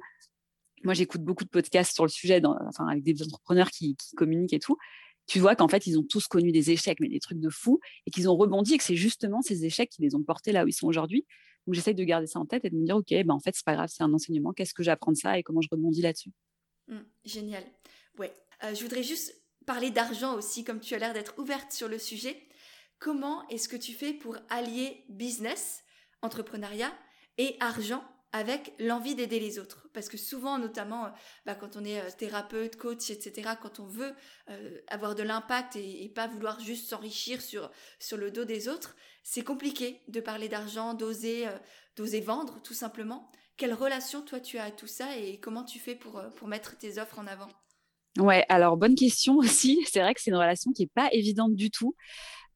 moi 0.83 0.93
j'écoute 0.93 1.21
beaucoup 1.21 1.43
de 1.43 1.49
podcasts 1.49 1.93
sur 1.93 2.03
le 2.03 2.09
sujet, 2.09 2.41
enfin 2.45 2.87
avec 2.87 3.03
des 3.03 3.23
entrepreneurs 3.23 3.71
qui 3.71 3.95
communiquent 4.15 4.53
et 4.53 4.59
tout 4.59 4.77
tu 5.25 5.39
vois 5.39 5.55
qu'en 5.55 5.67
fait, 5.67 5.87
ils 5.87 5.97
ont 5.97 6.03
tous 6.03 6.27
connu 6.27 6.51
des 6.51 6.71
échecs, 6.71 6.99
mais 6.99 7.09
des 7.09 7.19
trucs 7.19 7.39
de 7.39 7.49
fou, 7.49 7.79
et 8.05 8.11
qu'ils 8.11 8.29
ont 8.29 8.35
rebondi, 8.35 8.73
et 8.73 8.77
que 8.77 8.83
c'est 8.83 8.95
justement 8.95 9.41
ces 9.41 9.65
échecs 9.65 9.89
qui 9.89 10.01
les 10.01 10.15
ont 10.15 10.23
portés 10.23 10.51
là 10.51 10.65
où 10.65 10.67
ils 10.67 10.73
sont 10.73 10.87
aujourd'hui. 10.87 11.25
Donc, 11.65 11.75
j'essaye 11.75 11.95
de 11.95 12.03
garder 12.03 12.27
ça 12.27 12.39
en 12.39 12.45
tête 12.45 12.65
et 12.65 12.69
de 12.69 12.75
me 12.75 12.85
dire, 12.85 12.97
OK, 12.97 13.09
ben, 13.09 13.31
en 13.31 13.39
fait, 13.39 13.55
c'est 13.55 13.65
pas 13.65 13.73
grave, 13.73 13.89
c'est 13.91 14.03
un 14.03 14.13
enseignement, 14.13 14.51
qu'est-ce 14.51 14.73
que 14.73 14.83
j'apprends 14.83 15.11
de 15.11 15.17
ça 15.17 15.37
et 15.37 15.43
comment 15.43 15.61
je 15.61 15.69
rebondis 15.71 16.01
là-dessus? 16.01 16.31
Mmh, 16.87 16.99
génial. 17.23 17.63
Ouais. 18.17 18.33
Euh, 18.63 18.75
je 18.75 18.81
voudrais 18.81 19.03
juste 19.03 19.33
parler 19.65 19.91
d'argent 19.91 20.35
aussi, 20.35 20.63
comme 20.63 20.79
tu 20.79 20.93
as 20.93 20.99
l'air 20.99 21.13
d'être 21.13 21.39
ouverte 21.39 21.71
sur 21.71 21.87
le 21.87 21.97
sujet. 21.97 22.37
Comment 22.99 23.47
est-ce 23.47 23.69
que 23.69 23.77
tu 23.77 23.93
fais 23.93 24.13
pour 24.13 24.37
allier 24.49 25.05
business, 25.09 25.83
entrepreneuriat 26.21 26.93
et 27.37 27.55
argent 27.59 28.03
avec 28.33 28.73
l'envie 28.79 29.15
d'aider 29.15 29.39
les 29.39 29.59
autres. 29.59 29.87
Parce 29.93 30.09
que 30.09 30.17
souvent, 30.17 30.57
notamment, 30.57 31.05
euh, 31.05 31.09
bah, 31.45 31.55
quand 31.55 31.77
on 31.77 31.85
est 31.85 32.01
euh, 32.01 32.09
thérapeute, 32.17 32.75
coach, 32.75 33.11
etc., 33.11 33.51
quand 33.61 33.79
on 33.79 33.85
veut 33.85 34.13
euh, 34.49 34.81
avoir 34.87 35.13
de 35.15 35.21
l'impact 35.23 35.75
et, 35.75 36.11
pas 36.13 36.27
vouloir 36.27 36.59
juste 36.59 36.89
s'enrichir 36.89 37.41
sur, 37.41 37.71
sur 37.99 38.17
le 38.17 38.31
dos 38.31 38.43
des 38.43 38.67
autres, 38.67 38.95
c'est 39.23 39.43
compliqué 39.43 40.01
de 40.07 40.19
parler 40.19 40.49
d'argent, 40.49 40.93
d'oser, 40.93 41.47
d'oser 41.95 42.19
vendre, 42.19 42.61
tout 42.61 42.73
simplement. 42.73 43.31
Quelle 43.55 43.73
relation, 43.73 44.21
toi, 44.21 44.39
tu 44.39 44.57
as 44.57 44.65
à 44.65 44.71
tout 44.71 44.87
ça 44.87 45.15
et 45.17 45.39
comment 45.39 45.63
tu 45.63 45.79
fais 45.79 45.95
pour, 45.95 46.21
pour 46.35 46.47
mettre 46.47 46.77
tes 46.77 46.99
offres 46.99 47.19
en 47.19 47.27
avant? 47.27 47.47
Ouais, 48.19 48.45
alors 48.49 48.77
bonne 48.77 48.95
question 48.95 49.37
aussi. 49.37 49.83
C'est 49.91 50.01
vrai 50.01 50.13
que 50.13 50.21
c'est 50.21 50.29
une 50.29 50.37
relation 50.37 50.71
qui 50.71 50.83
n'est 50.83 50.91
pas 50.93 51.09
évidente 51.11 51.55
du 51.55 51.71
tout. 51.71 51.95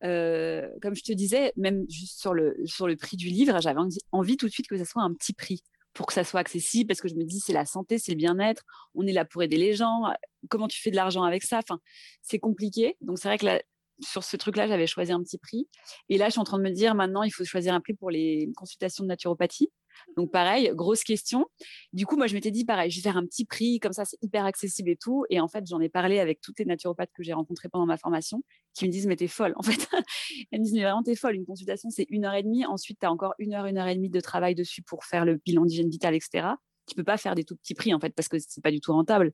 Euh, 0.03 0.67
comme 0.81 0.95
je 0.95 1.03
te 1.03 1.11
disais, 1.11 1.53
même 1.55 1.85
juste 1.89 2.19
sur 2.19 2.33
le, 2.33 2.55
sur 2.65 2.87
le 2.87 2.95
prix 2.95 3.17
du 3.17 3.27
livre, 3.27 3.59
j'avais 3.61 3.79
envie 4.11 4.37
tout 4.37 4.47
de 4.47 4.51
suite 4.51 4.67
que 4.67 4.77
ça 4.77 4.85
soit 4.85 5.01
un 5.01 5.13
petit 5.13 5.33
prix 5.33 5.63
pour 5.93 6.05
que 6.05 6.13
ça 6.13 6.23
soit 6.23 6.39
accessible, 6.39 6.87
parce 6.87 7.01
que 7.01 7.07
je 7.07 7.15
me 7.15 7.23
dis, 7.23 7.39
c'est 7.39 7.53
la 7.53 7.65
santé, 7.65 7.97
c'est 7.97 8.11
le 8.11 8.17
bien-être, 8.17 8.61
on 8.93 9.07
est 9.07 9.13
là 9.13 9.25
pour 9.25 9.41
aider 9.41 9.57
les 9.57 9.73
gens, 9.73 10.03
comment 10.47 10.67
tu 10.67 10.79
fais 10.79 10.91
de 10.91 10.95
l'argent 10.95 11.23
avec 11.23 11.41
ça? 11.41 11.57
Enfin, 11.57 11.79
C'est 12.21 12.37
compliqué. 12.37 12.97
Donc 13.01 13.17
c'est 13.17 13.27
vrai 13.27 13.39
que 13.39 13.63
sur 13.99 14.23
ce 14.23 14.37
truc-là, 14.37 14.67
j'avais 14.67 14.85
choisi 14.85 15.11
un 15.11 15.21
petit 15.23 15.39
prix. 15.39 15.67
Et 16.09 16.17
là, 16.17 16.27
je 16.27 16.31
suis 16.33 16.39
en 16.39 16.43
train 16.43 16.59
de 16.59 16.63
me 16.63 16.69
dire, 16.69 16.93
maintenant, 16.93 17.23
il 17.23 17.31
faut 17.31 17.43
choisir 17.43 17.73
un 17.73 17.81
prix 17.81 17.93
pour 17.93 18.11
les 18.11 18.49
consultations 18.55 19.03
de 19.03 19.09
naturopathie. 19.09 19.71
Donc 20.15 20.31
pareil, 20.31 20.71
grosse 20.73 21.03
question. 21.03 21.45
Du 21.93 22.05
coup, 22.05 22.17
moi, 22.17 22.27
je 22.27 22.33
m'étais 22.33 22.51
dit, 22.51 22.65
pareil, 22.65 22.89
je 22.91 22.97
vais 22.97 23.01
faire 23.01 23.17
un 23.17 23.25
petit 23.25 23.45
prix, 23.45 23.79
comme 23.79 23.93
ça, 23.93 24.05
c'est 24.05 24.17
hyper 24.21 24.45
accessible 24.45 24.89
et 24.89 24.95
tout. 24.95 25.25
Et 25.29 25.39
en 25.39 25.47
fait, 25.47 25.65
j'en 25.67 25.79
ai 25.79 25.89
parlé 25.89 26.19
avec 26.19 26.41
toutes 26.41 26.59
les 26.59 26.65
naturopathes 26.65 27.11
que 27.13 27.23
j'ai 27.23 27.33
rencontrées 27.33 27.69
pendant 27.69 27.85
ma 27.85 27.97
formation, 27.97 28.43
qui 28.73 28.85
me 28.85 28.91
disent, 28.91 29.07
mais 29.07 29.15
t'es 29.15 29.27
folle, 29.27 29.53
en 29.55 29.63
fait. 29.63 29.87
Elles 30.51 30.59
me 30.59 30.65
disent, 30.65 30.73
mais 30.73 30.83
vraiment, 30.83 31.03
t'es 31.03 31.15
folle. 31.15 31.35
Une 31.35 31.45
consultation, 31.45 31.89
c'est 31.89 32.07
une 32.09 32.25
heure 32.25 32.33
et 32.33 32.43
demie. 32.43 32.65
Ensuite, 32.65 32.99
tu 32.99 33.05
as 33.05 33.11
encore 33.11 33.33
une 33.39 33.53
heure, 33.53 33.65
une 33.65 33.77
heure 33.77 33.87
et 33.87 33.95
demie 33.95 34.09
de 34.09 34.19
travail 34.19 34.55
dessus 34.55 34.81
pour 34.81 35.05
faire 35.05 35.25
le 35.25 35.35
bilan 35.35 35.65
d'hygiène 35.65 35.89
vitale, 35.89 36.15
etc. 36.15 36.47
Tu 36.87 36.95
peux 36.95 37.03
pas 37.03 37.17
faire 37.17 37.35
des 37.35 37.43
tout 37.43 37.55
petits 37.55 37.73
prix, 37.73 37.93
en 37.93 37.99
fait, 37.99 38.13
parce 38.15 38.27
que 38.27 38.37
c'est 38.39 38.63
pas 38.63 38.71
du 38.71 38.79
tout 38.79 38.93
rentable. 38.93 39.33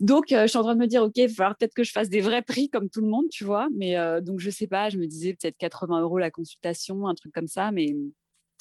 Donc, 0.00 0.32
euh, 0.32 0.42
je 0.42 0.48
suis 0.48 0.58
en 0.58 0.62
train 0.62 0.74
de 0.74 0.80
me 0.80 0.86
dire, 0.86 1.02
OK, 1.02 1.12
il 1.16 1.28
va 1.28 1.34
falloir 1.34 1.56
peut-être 1.56 1.74
que 1.74 1.84
je 1.84 1.92
fasse 1.92 2.08
des 2.08 2.20
vrais 2.20 2.42
prix 2.42 2.68
comme 2.68 2.90
tout 2.90 3.00
le 3.00 3.06
monde, 3.06 3.26
tu 3.30 3.44
vois. 3.44 3.68
Mais 3.76 3.96
euh, 3.96 4.20
donc, 4.20 4.40
je 4.40 4.50
sais 4.50 4.66
pas, 4.66 4.88
je 4.88 4.98
me 4.98 5.06
disais 5.06 5.34
peut-être 5.34 5.56
80 5.56 6.00
euros 6.00 6.18
la 6.18 6.30
consultation, 6.30 7.06
un 7.06 7.14
truc 7.14 7.32
comme 7.32 7.46
ça. 7.46 7.70
Mais 7.70 7.94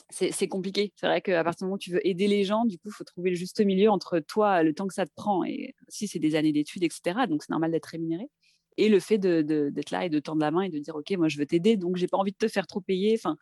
c'est 0.10 0.48
compliqué. 0.48 0.94
C'est 0.96 1.08
vrai 1.08 1.22
qu'à 1.22 1.44
partir 1.44 1.60
du 1.60 1.66
moment 1.66 1.76
où 1.76 1.80
tu 1.80 1.92
veux 1.92 2.06
aider 2.08 2.28
les 2.28 2.44
gens, 2.44 2.66
du 2.66 2.78
coup, 2.78 2.89
il 2.89 2.94
faut 2.94 3.04
trouver 3.04 3.32
le 3.32 3.36
juste 3.36 3.60
milieu 3.62 3.89
entre 3.89 4.20
toi, 4.20 4.62
le 4.62 4.74
temps 4.74 4.88
que 4.88 4.94
ça 4.94 5.06
te 5.06 5.13
prend, 5.16 5.44
et 5.44 5.74
si 5.88 6.08
c'est 6.08 6.20
des 6.20 6.36
années 6.36 6.52
d'études, 6.52 6.84
etc. 6.84 7.26
Donc, 7.28 7.42
c'est 7.42 7.50
normal 7.50 7.72
d'être 7.72 7.88
rémunéré. 7.88 8.30
Et 8.78 8.89
le 8.89 9.00
fait 9.00 9.18
d'être 9.18 9.46
de, 9.46 9.72
là 9.92 10.06
et 10.06 10.10
de 10.10 10.20
tendre 10.20 10.42
la 10.42 10.52
main 10.52 10.62
et 10.62 10.70
de 10.70 10.80
dire, 10.80 10.96
OK, 10.96 11.10
moi, 11.12 11.28
je 11.30 11.38
veux 11.38 11.46
t'aider, 11.46 11.78
donc 11.78 11.98
j'ai 11.98 12.08
pas 12.08 12.18
envie 12.18 12.32
de 12.32 12.38
te 12.38 12.48
faire 12.48 12.68
trop 12.68 12.82
payer. 12.82 13.16
Enfin, 13.18 13.38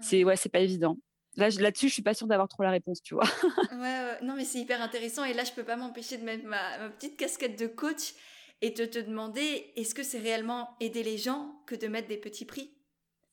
c'est 0.00 0.24
ouais, 0.24 0.36
c'est 0.36 0.48
pas 0.48 0.60
évident. 0.60 0.98
Là, 1.36 1.48
là-dessus, 1.48 1.88
je 1.88 1.94
suis 1.94 2.02
pas 2.02 2.14
sûre 2.14 2.26
d'avoir 2.26 2.48
trop 2.48 2.62
la 2.62 2.70
réponse, 2.70 3.02
tu 3.02 3.14
vois. 3.14 3.24
ouais, 3.72 4.20
non, 4.22 4.34
mais 4.36 4.44
c'est 4.44 4.60
hyper 4.60 4.80
intéressant. 4.80 5.24
Et 5.24 5.34
là, 5.34 5.44
je 5.44 5.52
peux 5.52 5.64
pas 5.64 5.76
m'empêcher 5.76 6.16
de 6.16 6.24
mettre 6.24 6.44
ma, 6.44 6.88
petite 6.90 7.16
casquette 7.16 7.58
de 7.58 7.66
coach 7.66 8.14
et 8.60 8.70
de 8.70 8.84
te 8.84 8.98
demander, 8.98 9.72
est-ce 9.76 9.94
que 9.94 10.02
c'est 10.02 10.20
réellement 10.20 10.76
aider 10.80 11.02
les 11.02 11.18
gens 11.18 11.60
que 11.66 11.74
de 11.74 11.88
mettre 11.88 12.08
des 12.08 12.16
petits 12.16 12.44
prix? 12.44 12.70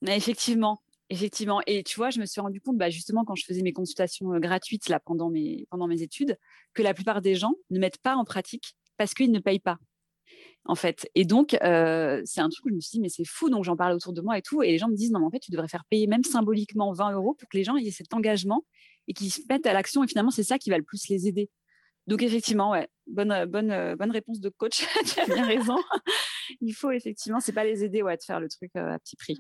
Mais 0.02 0.18
Effectivement, 0.18 0.82
Effectivement. 1.12 1.62
Et 1.68 1.84
tu 1.84 1.98
vois, 1.98 2.10
je 2.10 2.22
me 2.22 2.26
suis 2.26 2.40
rendu 2.40 2.62
compte, 2.62 2.78
bah, 2.78 2.90
justement, 2.90 3.26
quand 3.26 3.36
je 3.36 3.44
faisais 3.44 3.62
mes 3.64 3.74
consultations 3.74 4.34
euh, 4.34 4.40
gratuites 4.40 4.90
pendant, 5.06 5.30
mes, 5.30 5.68
études, 6.02 6.38
que 6.74 6.82
la 6.82 6.94
plupart 6.94 7.22
des 7.22 7.36
gens 7.36 7.52
ne 7.70 7.80
mettent 7.80 7.98
pas 7.98 8.16
en 8.16 8.24
pratique 8.24 8.76
parce 8.96 9.14
qu'ils 9.14 9.32
ne 9.32 9.40
payent 9.40 9.60
pas. 9.60 9.78
en 10.64 10.76
fait. 10.76 11.10
Et 11.14 11.26
donc, 11.26 11.58
euh, 11.64 12.22
c'est 12.24 12.40
un 12.40 12.48
truc 12.48 12.66
où 12.66 12.70
je 12.70 12.76
me 12.76 12.80
suis 12.80 12.92
dit, 12.92 13.02
mais 13.02 13.10
c'est 13.10 13.26
fou. 13.26 13.50
Donc, 13.50 13.66
j'en 13.66 13.76
parlais 13.76 13.94
autour 13.94 14.14
de 14.14 14.22
moi 14.22 14.38
et 14.38 14.42
tout. 14.42 14.64
Et 14.64 14.72
les 14.72 14.78
gens 14.78 14.88
me 14.88 14.96
disent, 14.96 15.12
non, 15.12 15.20
mais 15.20 15.26
en 15.26 15.32
fait, 15.32 15.40
tu 15.40 15.52
devrais 15.52 15.68
faire 15.68 15.84
payer 15.90 16.08
même 16.08 16.24
symboliquement 16.24 16.94
20 16.94 17.12
euros 17.12 17.36
pour 17.38 17.50
que 17.50 17.58
les 17.58 17.66
gens 17.66 17.76
aient 17.76 17.92
cet 17.92 18.14
engagement 18.14 18.64
et 19.10 19.14
qu'ils 19.14 19.34
se 19.34 19.42
mettent 19.50 19.66
à 19.66 19.74
l'action. 19.74 20.06
Et 20.06 20.08
finalement, 20.08 20.32
c'est 20.32 20.44
ça 20.44 20.58
qui 20.58 20.70
va 20.70 20.78
le 20.78 20.84
plus 20.86 21.10
les 21.10 21.28
aider. 21.28 21.50
Donc, 22.08 22.24
effectivement, 22.24 22.72
ouais, 22.72 22.88
bonne, 23.08 23.46
bonne, 23.48 23.96
bonne 23.96 24.12
réponse 24.12 24.40
de 24.40 24.48
coach. 24.48 24.86
tu 25.14 25.20
as 25.20 25.26
bien 25.26 25.46
raison. 25.46 25.76
Il 26.62 26.74
faut 26.74 26.92
effectivement, 26.92 27.42
c'est 27.42 27.52
pas 27.52 27.66
les 27.66 27.84
aider 27.84 28.02
ouais, 28.02 28.16
de 28.16 28.24
faire 28.24 28.40
le 28.40 28.48
truc 28.48 28.72
euh, 28.78 28.94
à 28.94 29.00
petit 29.00 29.18
prix. 29.18 29.38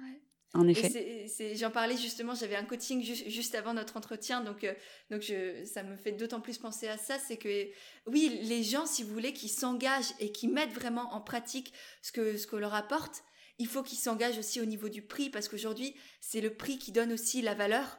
En 0.54 0.68
effet. 0.68 1.28
J'en 1.56 1.72
parlais 1.72 1.96
justement, 1.96 2.36
j'avais 2.36 2.56
un 2.56 2.66
coaching 2.66 3.02
juste 3.02 3.56
avant 3.56 3.74
notre 3.74 3.96
entretien, 3.96 4.42
donc, 4.42 4.64
euh, 4.66 4.74
donc 5.10 5.22
je, 5.22 5.64
ça 5.66 5.82
me 5.84 5.96
fait 5.96 6.12
d'autant 6.12 6.42
plus 6.42 6.58
penser 6.58 6.90
à 6.90 6.98
ça, 6.98 7.18
c'est 7.20 7.38
que 7.38 7.70
oui, 8.06 8.40
les 8.44 8.62
gens, 8.64 8.86
si 8.86 9.04
vous 9.04 9.14
voulez, 9.14 9.32
qui 9.32 9.48
s'engagent 9.48 10.14
et 10.20 10.32
qui 10.32 10.50
mettent 10.50 10.74
vraiment 10.74 11.14
en 11.14 11.22
pratique 11.22 11.72
ce 12.02 12.12
que, 12.12 12.38
ce 12.38 12.48
qu'on 12.48 12.58
leur 12.58 12.74
apporte, 12.74 13.24
il 13.60 13.68
faut 13.68 13.82
qu'ils 13.82 14.00
s'engagent 14.00 14.40
aussi 14.40 14.60
au 14.60 14.66
niveau 14.66 14.90
du 14.90 15.02
prix, 15.02 15.30
parce 15.30 15.48
qu'aujourd'hui, 15.48 15.96
c'est 16.20 16.42
le 16.42 16.54
prix 16.54 16.78
qui 16.78 16.92
donne 16.92 17.14
aussi 17.14 17.42
la 17.42 17.54
valeur. 17.54 17.98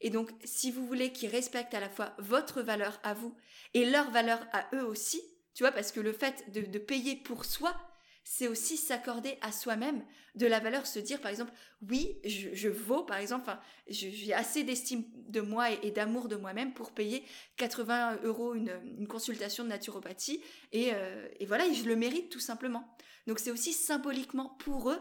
Et 0.00 0.08
donc, 0.08 0.30
si 0.44 0.70
vous 0.70 0.86
voulez 0.86 1.12
qu'ils 1.12 1.30
respectent 1.30 1.74
à 1.74 1.80
la 1.80 1.90
fois 1.90 2.14
votre 2.18 2.62
valeur 2.62 2.98
à 3.02 3.12
vous 3.12 3.36
et 3.74 3.84
leur 3.84 4.10
valeur 4.10 4.40
à 4.52 4.68
eux 4.74 4.84
aussi, 4.84 5.20
tu 5.52 5.64
vois, 5.64 5.72
parce 5.72 5.92
que 5.92 6.00
le 6.00 6.14
fait 6.14 6.50
de, 6.52 6.62
de 6.62 6.78
payer 6.78 7.16
pour 7.16 7.44
soi, 7.44 7.76
c'est 8.24 8.48
aussi 8.48 8.76
s'accorder 8.76 9.38
à 9.40 9.52
soi-même 9.52 10.04
de 10.34 10.46
la 10.46 10.60
valeur, 10.60 10.86
se 10.86 10.98
dire 10.98 11.20
par 11.20 11.30
exemple, 11.30 11.52
oui, 11.88 12.18
je, 12.24 12.68
vaux, 12.68 13.02
par 13.02 13.18
exemple, 13.18 13.50
j'ai 13.88 14.32
assez 14.34 14.62
d'estime 14.62 15.04
de 15.28 15.40
moi 15.40 15.70
et, 15.70 15.90
d'amour 15.90 16.28
de 16.28 16.36
moi-même 16.36 16.72
pour 16.74 16.92
payer 16.92 17.24
80 17.56 18.20
euros 18.24 18.54
une, 18.54 19.06
consultation 19.08 19.64
de 19.64 19.70
naturopathie, 19.70 20.42
euh, 20.74 21.28
et, 21.38 21.46
voilà, 21.46 21.66
et 21.66 21.74
je 21.74 21.84
le 21.84 21.96
mérite 21.96 22.30
tout 22.30 22.40
simplement. 22.40 22.96
Donc 23.26 23.38
c'est 23.38 23.50
aussi 23.50 23.72
symboliquement 23.72 24.56
pour 24.60 24.90
eux 24.90 25.00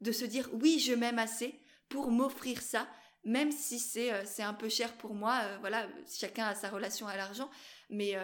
de 0.00 0.12
se 0.12 0.24
dire, 0.24 0.48
oui, 0.52 0.78
je 0.78 0.92
m'aime 0.92 1.18
assez 1.18 1.58
pour 1.88 2.10
m'offrir 2.10 2.60
ça, 2.60 2.86
même 3.24 3.50
si 3.50 3.78
c'est 3.78 4.12
euh, 4.12 4.24
un 4.40 4.54
peu 4.54 4.68
cher 4.68 4.92
pour 4.98 5.14
moi, 5.14 5.40
euh, 5.44 5.56
voilà, 5.60 5.88
chacun 6.12 6.46
a 6.46 6.54
sa 6.54 6.68
relation 6.68 7.06
à 7.06 7.16
l'argent, 7.16 7.50
mais 7.90 8.16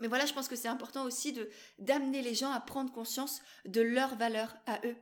mais 0.00 0.08
voilà, 0.08 0.26
je 0.26 0.32
pense 0.32 0.48
que 0.48 0.56
c'est 0.56 0.68
important 0.68 1.04
aussi 1.04 1.32
de 1.32 1.48
d'amener 1.78 2.22
les 2.22 2.34
gens 2.34 2.50
à 2.50 2.60
prendre 2.60 2.92
conscience 2.92 3.40
de 3.64 3.80
leur 3.80 4.16
valeur 4.16 4.56
à 4.66 4.80
eux. 4.86 4.96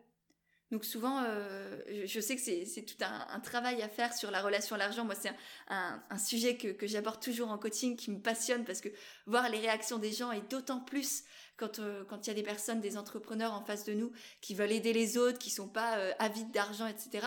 Donc 0.70 0.84
souvent, 0.84 1.24
euh, 1.26 1.80
je 2.05 2.20
sais 2.20 2.36
que 2.36 2.43
c'est 2.43 2.82
tout 2.82 3.03
un, 3.03 3.41
travail 3.41 3.82
à 3.82 3.88
faire 3.88 4.12
sur 4.12 4.30
la 4.30 4.41
relation 4.41 4.76
à 4.76 4.78
l'argent. 4.78 5.05
Moi, 5.05 5.16
c'est 5.16 5.32
un, 5.66 6.18
sujet 6.18 6.57
que, 6.57 6.68
que 6.68 6.86
j'aborde 6.86 7.20
toujours 7.20 7.51
en 7.51 7.59
coaching, 7.59 7.97
qui 7.97 8.11
me 8.12 8.20
passionne 8.20 8.64
parce 8.64 8.80
que 8.80 8.88
voir 9.26 9.49
les 9.49 9.59
réactions 9.59 9.99
des 9.99 10.12
gens 10.12 10.30
et 10.30 10.41
d'autant 10.43 10.78
plus 10.78 11.24
quand 11.57 11.80
euh, 11.80 12.05
il 12.22 12.26
y 12.28 12.30
a 12.30 12.34
des 12.34 12.43
personnes, 12.45 12.80
des 12.80 12.97
entrepreneurs 12.97 13.53
en 13.53 13.64
face 13.64 13.84
de 13.84 13.95
nous 13.95 14.12
qui 14.41 14.55
veulent 14.55 14.70
aider 14.70 14.93
les 14.93 15.18
autres, 15.18 15.38
qui 15.38 15.51
sont 15.51 15.68
pas 15.68 15.99
euh, 15.99 16.12
avides 16.20 16.53
d'argent, 16.53 16.86
etc. 16.86 17.26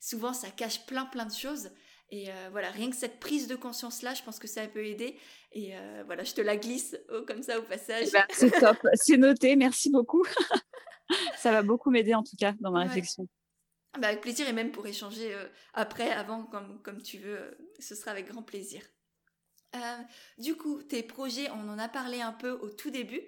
Souvent, 0.00 0.32
ça 0.32 0.50
cache 0.50 0.84
plein 0.84 1.04
plein 1.06 1.26
de 1.26 1.32
choses. 1.32 1.70
Et 2.12 2.28
euh, 2.28 2.48
voilà, 2.50 2.70
rien 2.70 2.90
que 2.90 2.96
cette 2.96 3.18
prise 3.18 3.48
de 3.48 3.56
conscience-là, 3.56 4.12
je 4.12 4.22
pense 4.22 4.38
que 4.38 4.46
ça 4.46 4.66
peut 4.68 4.84
aider. 4.84 5.18
Et 5.52 5.74
euh, 5.74 6.02
voilà, 6.04 6.24
je 6.24 6.34
te 6.34 6.42
la 6.42 6.58
glisse 6.58 6.94
comme 7.26 7.42
ça 7.42 7.58
au 7.58 7.62
passage. 7.62 8.08
Eh 8.08 8.10
ben, 8.10 8.24
c'est 8.30 8.50
top, 8.60 8.76
c'est 8.94 9.16
noté, 9.16 9.56
merci 9.56 9.90
beaucoup. 9.90 10.22
ça 11.38 11.52
va 11.52 11.62
beaucoup 11.62 11.90
m'aider 11.90 12.14
en 12.14 12.22
tout 12.22 12.36
cas 12.38 12.52
dans 12.60 12.70
ma 12.70 12.82
réflexion. 12.82 13.26
Bah, 13.98 14.08
avec 14.08 14.20
plaisir 14.20 14.46
et 14.46 14.52
même 14.52 14.72
pour 14.72 14.86
échanger 14.86 15.34
euh, 15.34 15.48
après, 15.72 16.10
avant, 16.10 16.44
comme, 16.44 16.82
comme 16.82 17.00
tu 17.00 17.16
veux, 17.16 17.56
ce 17.80 17.94
sera 17.94 18.10
avec 18.10 18.28
grand 18.28 18.42
plaisir. 18.42 18.82
du 20.36 20.54
coup, 20.54 20.82
tes 20.82 21.02
projets, 21.02 21.48
on 21.50 21.66
en 21.70 21.78
a 21.78 21.88
parlé 21.88 22.20
un 22.20 22.32
peu 22.32 22.50
au 22.50 22.68
tout 22.68 22.90
début. 22.90 23.22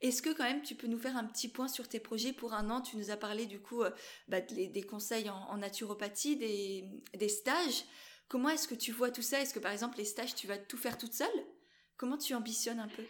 Est-ce 0.00 0.22
que 0.22 0.30
quand 0.30 0.44
même 0.44 0.62
tu 0.62 0.74
peux 0.74 0.86
nous 0.86 0.98
faire 0.98 1.18
un 1.18 1.24
petit 1.24 1.48
point 1.48 1.68
sur 1.68 1.88
tes 1.88 2.00
projets 2.00 2.32
pour 2.32 2.54
un 2.54 2.70
an? 2.70 2.80
Tu 2.80 2.96
nous 2.96 3.10
as 3.10 3.18
parlé 3.18 3.44
du 3.44 3.60
coup 3.60 3.82
bah, 4.28 4.40
des, 4.40 4.82
conseils 4.82 5.28
en, 5.28 5.36
en 5.36 5.58
naturopathie, 5.58 6.38
des, 6.38 6.86
des 7.14 7.28
stages. 7.28 7.84
Comment 8.30 8.48
est-ce 8.50 8.68
que 8.68 8.76
tu 8.76 8.92
vois 8.92 9.10
tout 9.10 9.22
ça? 9.22 9.40
Est-ce 9.40 9.52
que 9.52 9.58
par 9.58 9.72
exemple 9.72 9.98
les 9.98 10.04
stages, 10.04 10.36
tu 10.36 10.46
vas 10.46 10.56
tout 10.56 10.76
faire 10.76 10.96
toute 10.96 11.12
seule? 11.12 11.26
Comment 11.96 12.16
tu 12.16 12.32
ambitionnes 12.32 12.78
un 12.78 12.86
peu? 12.86 13.02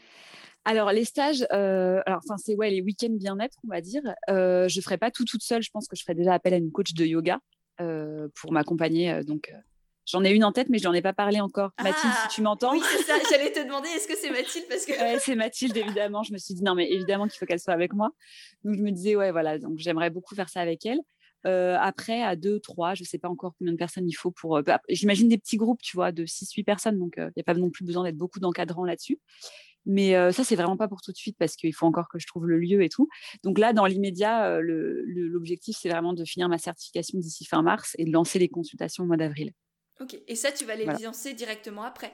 Alors 0.64 0.92
les 0.92 1.04
stages, 1.04 1.46
euh, 1.52 2.00
alors 2.06 2.20
enfin 2.24 2.38
c'est 2.38 2.54
ouais 2.54 2.70
les 2.70 2.80
week-ends 2.80 3.10
bien-être 3.10 3.58
on 3.66 3.68
va 3.68 3.82
dire. 3.82 4.00
Euh, 4.30 4.66
je 4.66 4.80
ferai 4.80 4.96
pas 4.96 5.10
tout 5.10 5.26
toute 5.26 5.42
seule. 5.42 5.62
Je 5.62 5.68
pense 5.70 5.88
que 5.88 5.94
je 5.94 6.02
ferai 6.04 6.14
déjà 6.14 6.32
appel 6.32 6.54
à 6.54 6.56
une 6.56 6.72
coach 6.72 6.94
de 6.94 7.04
yoga 7.04 7.38
euh, 7.82 8.28
pour 8.34 8.50
m'accompagner. 8.52 9.12
Euh, 9.12 9.22
donc 9.22 9.52
j'en 10.06 10.24
ai 10.24 10.30
une 10.30 10.42
en 10.42 10.52
tête, 10.52 10.70
mais 10.70 10.78
je 10.78 10.88
n'en 10.88 10.94
ai 10.94 11.02
pas 11.02 11.12
parlé 11.12 11.38
encore. 11.42 11.72
Mathilde, 11.82 12.14
si 12.22 12.36
tu 12.36 12.40
m'entends? 12.40 12.72
Oui 12.72 12.80
c'est 12.82 13.02
ça. 13.02 13.12
J'allais 13.30 13.52
te 13.52 13.62
demander 13.62 13.90
est-ce 13.90 14.08
que 14.08 14.16
c'est 14.16 14.30
Mathilde? 14.30 14.64
Parce 14.70 14.86
que. 14.86 14.94
c'est 15.18 15.34
Mathilde 15.34 15.76
évidemment. 15.76 16.22
Je 16.22 16.32
me 16.32 16.38
suis 16.38 16.54
dit 16.54 16.62
non 16.62 16.74
mais 16.74 16.90
évidemment 16.90 17.28
qu'il 17.28 17.38
faut 17.38 17.44
qu'elle 17.44 17.60
soit 17.60 17.74
avec 17.74 17.92
moi. 17.92 18.08
Donc 18.64 18.74
je 18.74 18.80
me 18.80 18.90
disais 18.90 19.16
ouais 19.16 19.32
voilà 19.32 19.58
donc 19.58 19.76
j'aimerais 19.76 20.08
beaucoup 20.08 20.34
faire 20.34 20.48
ça 20.48 20.62
avec 20.62 20.86
elle. 20.86 21.00
Euh, 21.46 21.76
après, 21.80 22.22
à 22.22 22.36
deux, 22.36 22.60
trois, 22.60 22.94
je 22.94 23.02
ne 23.02 23.06
sais 23.06 23.18
pas 23.18 23.28
encore 23.28 23.54
combien 23.58 23.72
de 23.72 23.78
personnes 23.78 24.08
il 24.08 24.12
faut 24.12 24.30
pour. 24.30 24.56
Euh, 24.56 24.62
bah, 24.62 24.80
j'imagine 24.88 25.28
des 25.28 25.38
petits 25.38 25.56
groupes, 25.56 25.82
tu 25.82 25.96
vois, 25.96 26.12
de 26.12 26.24
6-8 26.26 26.64
personnes. 26.64 26.98
Donc, 26.98 27.14
il 27.16 27.32
n'y 27.36 27.40
a 27.40 27.44
pas 27.44 27.54
non 27.54 27.70
plus 27.70 27.84
besoin 27.84 28.04
d'être 28.04 28.16
beaucoup 28.16 28.40
d'encadrants 28.40 28.84
là-dessus. 28.84 29.18
Mais 29.86 30.12
ça, 30.32 30.44
c'est 30.44 30.56
vraiment 30.56 30.76
pas 30.76 30.88
pour 30.88 31.00
tout 31.00 31.10
de 31.10 31.16
suite 31.16 31.36
parce 31.38 31.56
qu'il 31.56 31.74
faut 31.74 31.86
encore 31.86 32.08
que 32.10 32.18
je 32.18 32.26
trouve 32.26 32.46
le 32.46 32.58
lieu 32.58 32.82
et 32.82 32.90
tout. 32.90 33.08
Donc 33.42 33.58
là, 33.58 33.72
dans 33.72 33.86
l'immédiat, 33.86 34.60
l'objectif, 34.60 35.74
c'est 35.80 35.88
vraiment 35.88 36.12
de 36.12 36.22
finir 36.26 36.50
ma 36.50 36.58
certification 36.58 37.18
d'ici 37.18 37.46
fin 37.46 37.62
mars 37.62 37.96
et 37.96 38.04
de 38.04 38.12
lancer 38.12 38.38
les 38.38 38.50
consultations 38.50 39.04
au 39.04 39.06
mois 39.06 39.16
d'avril. 39.16 39.52
Ok. 39.98 40.18
Et 40.28 40.34
ça, 40.34 40.52
tu 40.52 40.66
vas 40.66 40.76
les 40.76 40.84
lancer 40.84 41.32
directement 41.32 41.82
après? 41.82 42.12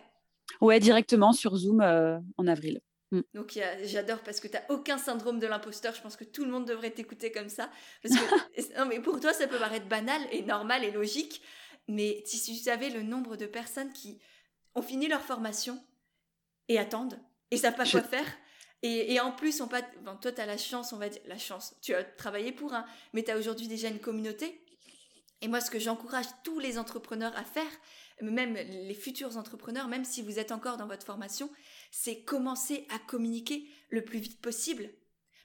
Ouais, 0.61 0.79
directement 0.79 1.33
sur 1.33 1.57
Zoom 1.57 1.81
en 1.81 2.47
avril. 2.47 2.81
Mm. 3.13 3.21
Donc 3.35 3.59
j'adore 3.85 4.21
parce 4.21 4.41
que 4.41 4.49
tu 4.49 4.55
n'as 4.55 4.65
aucun 4.69 4.99
syndrome 4.99 5.39
de 5.39 5.47
l'imposteur. 5.47 5.95
Je 5.95 6.03
pense 6.03 6.17
que 6.17 6.25
tout 6.25 6.45
le 6.45 6.51
monde 6.51 6.67
devrait 6.67 6.91
t'écouter 6.91 7.33
comme 7.33 7.49
ça. 7.49 7.71
Parce 8.03 8.15
que, 8.15 8.79
non, 8.79 8.87
mais 8.87 9.01
pour 9.01 9.21
toi, 9.21 9.33
ça 9.33 9.47
peut 9.47 9.59
paraître 9.59 9.87
banal 9.87 10.21
et 10.33 10.43
normal 10.43 10.85
et 10.85 10.91
logique. 10.91 11.43
Mais 11.89 12.23
si 12.25 12.43
tu 12.43 12.55
savais 12.55 12.91
le 12.91 13.03
nombre 13.03 13.37
de 13.37 13.47
personnes 13.47 13.93
qui 13.93 14.19
ont 14.75 14.83
fini 14.83 15.09
leur 15.09 15.23
formation 15.23 15.83
et 16.69 16.79
attendent 16.79 17.19
et 17.51 17.57
savent 17.57 17.77
pas 17.77 17.89
quoi 17.89 18.03
faire. 18.03 18.27
Et, 18.83 19.19
en 19.19 19.33
plus, 19.33 19.61
on 19.61 19.67
pas, 19.67 19.83
toi, 19.83 20.31
tu 20.31 20.41
as 20.41 20.47
la 20.47 20.59
chance, 20.59 20.93
on 20.93 20.99
va 20.99 21.09
dire, 21.09 21.23
la 21.27 21.39
chance, 21.39 21.75
tu 21.83 21.93
as 21.93 22.05
travaillé 22.05 22.53
pour 22.53 22.73
un, 22.73 22.87
mais 23.15 23.25
tu 23.25 23.33
as 23.33 23.37
aujourd'hui 23.37 23.67
déjà 23.67 23.89
une 23.89 23.99
communauté. 23.99 24.65
Et 25.41 25.49
moi, 25.49 25.61
ce 25.61 25.73
que 25.73 25.81
j'encourage 25.81 26.27
tous 26.45 26.61
les 26.61 26.79
entrepreneurs 26.79 27.37
à 27.37 27.43
faire, 27.43 27.71
même 28.23 28.55
les 28.55 28.95
futurs 28.95 29.37
entrepreneurs, 29.37 29.89
même 29.89 30.05
si 30.05 30.23
vous 30.23 30.39
êtes 30.39 30.53
encore 30.53 30.77
dans 30.77 30.87
votre 30.87 31.05
formation, 31.05 31.51
c'est 31.91 32.23
commencer 32.23 32.87
à 32.91 32.99
communiquer 32.99 33.69
le 33.91 34.05
plus 34.05 34.19
vite 34.19 34.41
possible. 34.41 34.91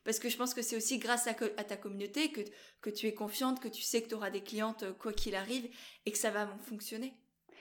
Parce 0.04 0.20
que 0.20 0.30
je 0.30 0.38
pense 0.38 0.54
que 0.54 0.62
c'est 0.62 0.78
aussi 0.78 0.98
grâce 0.98 1.28
à, 1.28 1.34
ta 1.34 1.78
communauté 1.78 2.32
que, 2.32 2.42
que 2.82 2.90
tu 2.90 3.08
es 3.08 3.14
confiante, 3.14 3.60
que 3.60 3.68
tu 3.68 3.82
sais 3.82 4.02
que 4.02 4.08
tu 4.08 4.16
auras 4.16 4.32
des 4.32 4.42
clientes 4.42 4.86
quoi 4.98 5.14
qu'il 5.14 5.36
arrive 5.36 5.70
et 6.06 6.12
que 6.12 6.18
ça 6.18 6.32
va 6.32 6.48
fonctionner. 6.64 7.14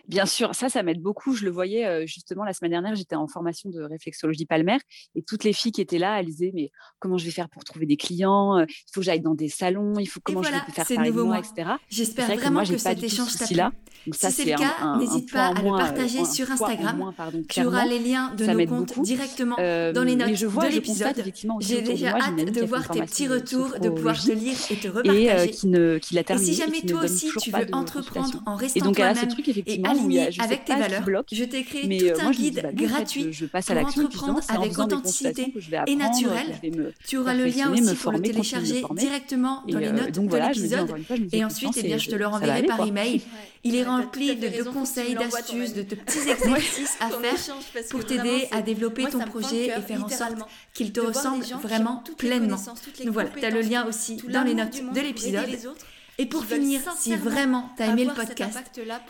Bien 0.09 0.27
sûr, 0.27 0.55
ça, 0.55 0.69
ça 0.69 0.83
m'aide 0.83 1.01
beaucoup. 1.01 1.35
Je 1.35 1.45
le 1.45 1.51
voyais 1.51 2.07
justement 2.07 2.45
la 2.45 2.53
semaine 2.53 2.73
dernière, 2.73 2.95
j'étais 2.95 3.17
en 3.17 3.27
formation 3.27 3.71
de 3.71 3.83
réflexologie 3.83 4.47
palmaire 4.47 4.81
et 5.15 5.23
toutes 5.23 5.45
les 5.45 5.53
filles 5.53 5.73
qui 5.73 5.81
étaient 5.81 5.99
là, 5.99 6.21
elles 6.21 6.27
disaient 6.27 6.53
mais 6.55 6.71
comment 6.99 7.19
je 7.19 7.25
vais 7.25 7.31
faire 7.31 7.49
pour 7.49 7.65
trouver 7.65 7.87
des 7.87 7.97
clients 7.97 8.59
Il 8.59 8.67
faut 8.93 9.01
que 9.01 9.07
j'aille 9.07 9.21
dans 9.21 9.35
des 9.35 9.49
salons, 9.49 9.95
il 9.99 10.07
faut 10.07 10.21
comment 10.23 10.43
je 10.43 10.51
vais 10.51 10.59
faire 10.73 10.87
parler 10.87 11.11
de 11.11 11.23
moi, 11.23 11.39
etc. 11.39 11.71
J'espère 11.89 12.27
vraiment 12.37 12.65
que, 12.65 12.77
cet 12.77 13.03
échange 13.03 13.37
t'a 13.37 13.47
plu. 13.47 13.57
Là. 13.57 13.73
si 14.13 14.33
c'est 14.33 14.45
le 14.45 14.57
cas, 14.57 14.97
n'hésite 14.99 15.33
pas 15.33 15.49
à 15.49 15.55
le 15.55 15.63
partager 15.63 16.25
sur 16.25 16.51
Instagram. 16.51 17.13
tu 17.49 17.65
auras 17.65 17.87
les 17.87 17.99
liens 17.99 18.35
de 18.35 18.47
nos 18.47 18.67
comptes 18.67 19.01
directement 19.03 19.57
dans 19.57 20.05
les 20.05 20.17
notes 20.17 20.31
de 20.31 20.73
l'épisode. 20.73 21.23
J'ai 21.61 21.83
déjà 21.83 22.17
hâte 22.17 22.37
de 22.37 22.65
voir 22.65 22.89
tes 22.89 23.03
petits 23.03 23.29
retours, 23.29 23.79
de 23.81 23.89
pouvoir 23.89 24.21
te 24.21 24.33
lire 24.33 24.57
et 24.71 24.77
te 24.77 24.89
repartager. 24.89 25.51
Et 25.51 26.39
si 26.39 26.55
jamais 26.55 26.83
toi 26.83 27.05
aussi 27.05 27.31
tu 27.41 27.51
veux 27.51 27.67
entreprendre 27.73 28.43
en 28.47 28.57
restant 28.57 28.93
toi-même 28.93 29.29
et 29.67 29.81
aligné 29.91 30.29
avec 30.39 30.65
tes 30.65 30.75
valeurs. 30.75 31.05
Je 31.31 31.45
t'ai 31.45 31.63
créé 31.63 32.13
tout 32.13 32.21
un 32.21 32.31
guide 32.31 32.71
gratuit 32.75 33.31
pour 33.51 33.77
entreprendre 33.77 34.41
avec 34.49 34.79
authenticité 34.79 35.55
et 35.87 35.97
naturel. 35.97 36.59
Tu 37.07 37.19
auras 37.19 37.35
le 37.35 37.47
lien 37.47 37.73
aussi 37.73 37.95
pour 37.97 38.13
le 38.13 38.21
télécharger 38.21 38.83
directement 38.93 39.63
dans 39.67 39.79
les 39.79 39.93
notes 39.93 40.13
de 40.13 40.37
l'épisode. 40.37 40.91
Et 41.33 41.45
ensuite, 41.45 41.73
eh 41.77 41.83
bien, 41.83 41.99
je 41.99 42.11
te 42.11 42.17
le 42.17 42.27
renverrai 42.27 42.63
par 42.65 42.87
email. 42.87 43.23
Il 43.63 43.77
est 43.77 43.85
rempli 43.85 44.35
de, 44.37 44.63
conseils, 44.63 45.15
d'astuces, 45.15 45.75
de, 45.75 45.83
petits 45.95 46.31
exercices 46.31 46.97
à 46.99 47.11
faire 47.11 47.57
pour 47.91 48.07
t'aider 48.07 48.49
à 48.53 48.63
développer 48.63 49.05
ton 49.05 49.21
projet 49.21 49.67
et 49.67 49.81
faire 49.83 50.05
en 50.05 50.09
sorte 50.09 50.39
qu'il 50.73 50.93
te 50.93 51.01
ressemble 51.01 51.45
vraiment 51.63 52.03
pleinement. 52.17 52.57
Donc 53.05 53.13
voilà, 53.13 53.29
tu 53.31 53.45
as 53.45 53.51
le 53.51 53.61
lien 53.61 53.87
aussi 53.87 54.17
dans 54.29 54.45
les 54.45 54.55
notes 54.55 54.83
de 54.95 55.01
l'épisode. 55.01 55.75
Et 56.21 56.27
pour 56.27 56.45
finir, 56.45 56.83
si 56.99 57.17
vraiment 57.17 57.71
tu 57.79 57.83
as 57.83 57.87
aimé 57.87 58.05
le 58.05 58.13
podcast, 58.13 58.59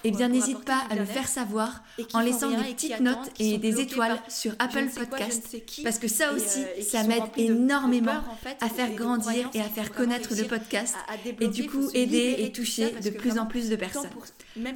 eh 0.04 0.10
bien 0.12 0.28
n'hésite 0.28 0.64
pas 0.64 0.84
à 0.88 0.94
le 0.94 1.04
faire 1.04 1.26
savoir 1.26 1.82
en 2.14 2.20
laissant 2.20 2.50
des 2.50 2.72
petites 2.72 3.00
notes 3.00 3.30
et 3.40 3.58
des 3.58 3.80
étoiles 3.80 4.16
sur 4.28 4.52
Apple 4.60 4.88
Podcast 4.94 5.56
parce 5.82 5.98
que 5.98 6.06
ça 6.06 6.32
aussi, 6.32 6.60
euh, 6.60 6.82
ça 6.82 7.02
m'aide 7.02 7.24
énormément 7.36 8.22
à 8.60 8.68
faire 8.68 8.92
grandir 8.94 9.50
et 9.54 9.60
à 9.60 9.64
faire 9.64 9.90
connaître 9.90 10.30
le 10.36 10.44
podcast 10.44 10.94
et 11.40 11.48
du 11.48 11.66
coup 11.66 11.90
aider 11.94 12.36
et 12.38 12.52
toucher 12.52 12.92
de 12.92 13.10
plus 13.10 13.40
en 13.40 13.46
plus 13.46 13.70
de 13.70 13.74
personnes. 13.74 14.08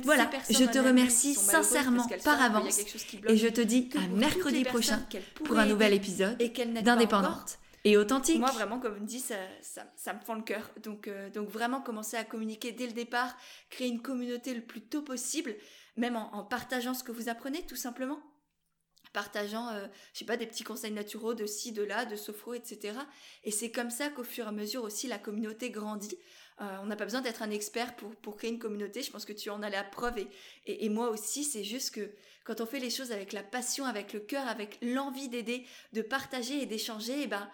Voilà, 0.02 0.28
je 0.50 0.64
te 0.64 0.78
remercie 0.78 1.34
sincèrement 1.34 2.08
par 2.24 2.42
avance 2.42 2.80
et 3.28 3.36
je 3.36 3.46
te 3.46 3.60
dis 3.60 3.90
à 3.96 4.08
mercredi 4.08 4.64
prochain 4.64 5.00
pour 5.44 5.56
un 5.56 5.66
nouvel 5.66 5.92
épisode 5.94 6.36
d'Indépendante. 6.82 7.58
Et 7.84 7.96
authentique. 7.98 8.38
Moi, 8.38 8.50
vraiment, 8.50 8.80
comme 8.80 8.96
on 9.00 9.04
dit, 9.04 9.20
ça, 9.20 9.36
ça, 9.60 10.14
me 10.14 10.20
fend 10.20 10.34
le 10.34 10.42
cœur. 10.42 10.70
Donc, 10.82 11.06
euh, 11.06 11.30
donc, 11.30 11.48
vraiment, 11.48 11.80
commencer 11.80 12.16
à 12.16 12.24
communiquer 12.24 12.72
dès 12.72 12.86
le 12.86 12.92
départ, 12.92 13.36
créer 13.68 13.88
une 13.88 14.02
communauté 14.02 14.54
le 14.54 14.62
plus 14.62 14.80
tôt 14.80 15.02
possible, 15.02 15.54
même 15.96 16.16
en, 16.16 16.44
partageant 16.44 16.94
ce 16.94 17.04
que 17.04 17.12
vous 17.12 17.28
apprenez, 17.28 17.64
tout 17.66 17.76
simplement. 17.76 18.20
Partageant, 19.12 19.68
euh, 19.68 19.86
je 20.12 20.20
sais 20.20 20.24
pas, 20.24 20.36
des 20.36 20.46
petits 20.46 20.64
conseils 20.64 20.90
naturels 20.90 21.36
de 21.36 21.46
ci, 21.46 21.72
de 21.72 21.82
là, 21.82 22.04
de 22.04 22.16
sophro, 22.16 22.54
etc. 22.54 22.98
Et 23.44 23.52
c'est 23.52 23.70
comme 23.70 23.90
ça 23.90 24.08
qu'au 24.08 24.24
fur 24.24 24.46
et 24.46 24.48
à 24.48 24.52
mesure 24.52 24.82
aussi, 24.82 25.06
la 25.06 25.18
communauté 25.18 25.70
grandit. 25.70 26.18
Euh, 26.60 26.78
on 26.82 26.86
n'a 26.86 26.96
pas 26.96 27.04
besoin 27.04 27.20
d'être 27.20 27.42
un 27.42 27.50
expert 27.50 27.96
pour, 27.96 28.14
pour 28.16 28.36
créer 28.36 28.50
une 28.50 28.58
communauté. 28.58 29.02
Je 29.02 29.10
pense 29.10 29.24
que 29.24 29.32
tu 29.32 29.50
en 29.50 29.62
as 29.62 29.70
la 29.70 29.84
preuve 29.84 30.18
et, 30.18 30.28
et, 30.66 30.86
et 30.86 30.88
moi 30.88 31.10
aussi. 31.10 31.44
C'est 31.44 31.64
juste 31.64 31.94
que 31.94 32.12
quand 32.44 32.60
on 32.60 32.66
fait 32.66 32.78
les 32.78 32.90
choses 32.90 33.12
avec 33.12 33.32
la 33.32 33.42
passion, 33.42 33.84
avec 33.84 34.12
le 34.12 34.20
cœur, 34.20 34.46
avec 34.48 34.78
l'envie 34.82 35.28
d'aider, 35.28 35.66
de 35.92 36.02
partager 36.02 36.62
et 36.62 36.66
d'échanger, 36.66 37.20
et 37.20 37.22
eh 37.22 37.26
ben, 37.26 37.48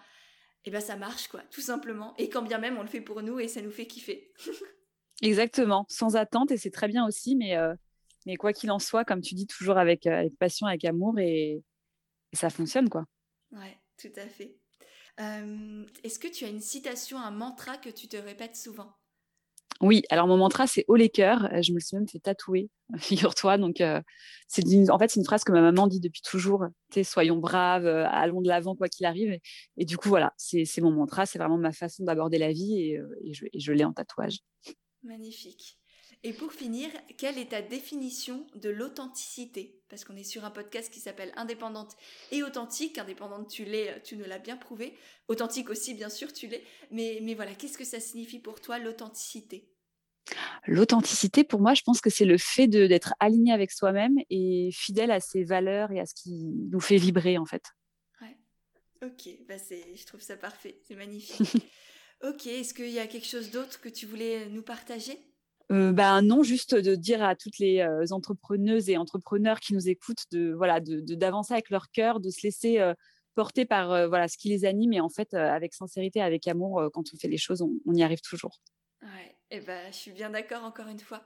et 0.63 0.69
eh 0.69 0.71
ben 0.71 0.79
ça 0.79 0.95
marche 0.95 1.27
quoi, 1.27 1.41
tout 1.49 1.61
simplement. 1.61 2.13
Et 2.17 2.29
quand 2.29 2.43
bien 2.43 2.59
même 2.59 2.77
on 2.77 2.83
le 2.83 2.87
fait 2.87 3.01
pour 3.01 3.23
nous 3.23 3.39
et 3.39 3.47
ça 3.47 3.61
nous 3.61 3.71
fait 3.71 3.87
kiffer. 3.87 4.31
Exactement, 5.23 5.85
sans 5.89 6.15
attente 6.15 6.51
et 6.51 6.57
c'est 6.57 6.69
très 6.69 6.87
bien 6.87 7.05
aussi, 7.05 7.35
mais, 7.35 7.57
euh, 7.57 7.73
mais 8.27 8.35
quoi 8.35 8.53
qu'il 8.53 8.69
en 8.69 8.77
soit, 8.77 9.03
comme 9.03 9.21
tu 9.21 9.33
dis, 9.33 9.47
toujours 9.47 9.77
avec, 9.77 10.05
euh, 10.05 10.19
avec 10.19 10.37
passion, 10.37 10.67
avec 10.67 10.85
amour 10.85 11.17
et, 11.19 11.63
ça 12.33 12.49
fonctionne 12.49 12.89
quoi. 12.89 13.05
Ouais, 13.51 13.77
tout 13.97 14.13
à 14.15 14.27
fait. 14.27 14.55
Euh, 15.19 15.85
est-ce 16.03 16.19
que 16.19 16.27
tu 16.27 16.45
as 16.45 16.49
une 16.49 16.61
citation, 16.61 17.17
un 17.17 17.31
mantra 17.31 17.77
que 17.77 17.89
tu 17.89 18.07
te 18.07 18.17
répètes 18.17 18.55
souvent? 18.55 18.95
Oui, 19.81 20.03
alors 20.09 20.27
mon 20.27 20.37
mantra, 20.37 20.67
c'est 20.67 20.85
haut 20.87 20.95
les 20.95 21.09
cœurs. 21.09 21.49
Je 21.61 21.73
me 21.73 21.79
suis 21.79 21.97
même 21.97 22.07
fait 22.07 22.19
tatouer, 22.19 22.69
figure-toi. 22.97 23.57
Donc, 23.57 23.81
euh, 23.81 24.01
c'est 24.47 24.63
en 24.89 24.99
fait, 24.99 25.09
c'est 25.09 25.19
une 25.19 25.25
phrase 25.25 25.43
que 25.43 25.51
ma 25.51 25.61
maman 25.61 25.87
dit 25.87 25.99
depuis 25.99 26.21
toujours. 26.21 26.65
soyons 27.03 27.37
braves, 27.37 27.85
euh, 27.85 28.07
allons 28.09 28.41
de 28.41 28.47
l'avant, 28.47 28.75
quoi 28.75 28.89
qu'il 28.89 29.05
arrive. 29.05 29.39
Et, 29.77 29.85
du 29.85 29.97
coup, 29.97 30.09
voilà, 30.09 30.33
c'est 30.37 30.81
mon 30.81 30.91
mantra. 30.91 31.25
C'est 31.25 31.39
vraiment 31.39 31.57
ma 31.57 31.71
façon 31.71 32.03
d'aborder 32.03 32.37
la 32.37 32.51
vie 32.51 32.79
et, 32.79 32.97
euh, 32.99 33.07
je, 33.53 33.71
l'ai 33.71 33.83
en 33.83 33.93
tatouage. 33.93 34.39
Magnifique. 35.03 35.79
Et 36.23 36.33
pour 36.33 36.53
finir, 36.53 36.89
quelle 37.17 37.39
est 37.39 37.49
ta 37.49 37.63
définition 37.63 38.45
de 38.53 38.69
l'authenticité? 38.69 39.81
Parce 39.89 40.03
qu'on 40.03 40.15
est 40.15 40.23
sur 40.23 40.45
un 40.45 40.51
podcast 40.51 40.93
qui 40.93 40.99
s'appelle 40.99 41.31
Indépendante 41.35 41.97
et 42.31 42.43
authentique. 42.43 42.99
Indépendante, 42.99 43.49
tu 43.49 43.65
l'es, 43.65 43.99
tu 44.03 44.15
nous 44.15 44.25
l'as 44.25 44.37
bien 44.37 44.55
prouvé. 44.55 44.95
Authentique 45.27 45.71
aussi, 45.71 45.95
bien 45.95 46.09
sûr, 46.09 46.31
tu 46.31 46.45
l'es. 46.45 46.63
Mais, 46.91 47.19
mais 47.23 47.33
voilà, 47.33 47.55
qu'est-ce 47.55 47.77
que 47.77 47.83
ça 47.83 47.99
signifie 47.99 48.37
pour 48.37 48.61
toi 48.61 48.77
l'authenticité? 48.77 49.67
L'authenticité, 50.67 51.43
pour 51.43 51.59
moi, 51.59 51.73
je 51.73 51.81
pense 51.81 52.01
que 52.01 52.11
c'est 52.11 52.25
le 52.25 52.37
fait 52.37 52.67
d'être 52.67 53.15
aligné 53.19 53.51
avec 53.51 53.71
soi-même 53.71 54.19
et 54.29 54.69
fidèle 54.71 55.09
à 55.09 55.19
ses 55.19 55.43
valeurs 55.43 55.91
et 55.91 55.99
à 55.99 56.05
ce 56.05 56.13
qui 56.13 56.53
nous 56.69 56.79
fait 56.79 56.97
vibrer, 56.97 57.39
en 57.39 57.45
fait. 57.45 57.63
Ouais. 58.21 58.37
Ok, 59.01 59.27
bah 59.47 59.55
je 59.57 60.05
trouve 60.05 60.21
ça 60.21 60.37
parfait, 60.37 60.79
c'est 60.87 60.95
magnifique. 60.95 61.63
ok, 62.23 62.45
est-ce 62.45 62.75
qu'il 62.75 62.91
y 62.91 62.99
a 62.99 63.07
quelque 63.07 63.27
chose 63.27 63.49
d'autre 63.49 63.81
que 63.81 63.89
tu 63.89 64.05
voulais 64.05 64.47
nous 64.49 64.61
partager? 64.61 65.17
Euh, 65.71 65.93
bah, 65.93 66.21
non, 66.21 66.43
juste 66.43 66.75
de 66.75 66.95
dire 66.95 67.23
à 67.23 67.35
toutes 67.35 67.57
les 67.57 67.79
euh, 67.79 68.05
entrepreneuses 68.11 68.89
et 68.89 68.97
entrepreneurs 68.97 69.59
qui 69.59 69.73
nous 69.73 69.87
écoutent 69.87 70.25
de 70.31 70.51
voilà 70.51 70.79
d'avancer 70.81 71.53
avec 71.53 71.69
leur 71.69 71.89
cœur, 71.91 72.19
de 72.19 72.29
se 72.29 72.41
laisser 72.43 72.79
euh, 72.79 72.93
porter 73.35 73.65
par 73.65 74.09
voilà 74.09 74.27
ce 74.27 74.37
qui 74.37 74.49
les 74.49 74.65
anime 74.65 74.91
et 74.93 74.99
en 74.99 75.09
fait 75.09 75.33
avec 75.33 75.73
sincérité, 75.73 76.21
avec 76.21 76.47
amour, 76.47 76.89
quand 76.93 77.03
on 77.13 77.17
fait 77.17 77.29
les 77.29 77.37
choses, 77.37 77.61
on 77.61 77.93
y 77.95 78.03
arrive 78.03 78.19
toujours. 78.19 78.59
Et 79.49 79.61
ben, 79.61 79.91
je 79.91 79.97
suis 79.97 80.11
bien 80.11 80.29
d'accord 80.29 80.63
encore 80.63 80.87
une 80.87 80.99
fois. 80.99 81.23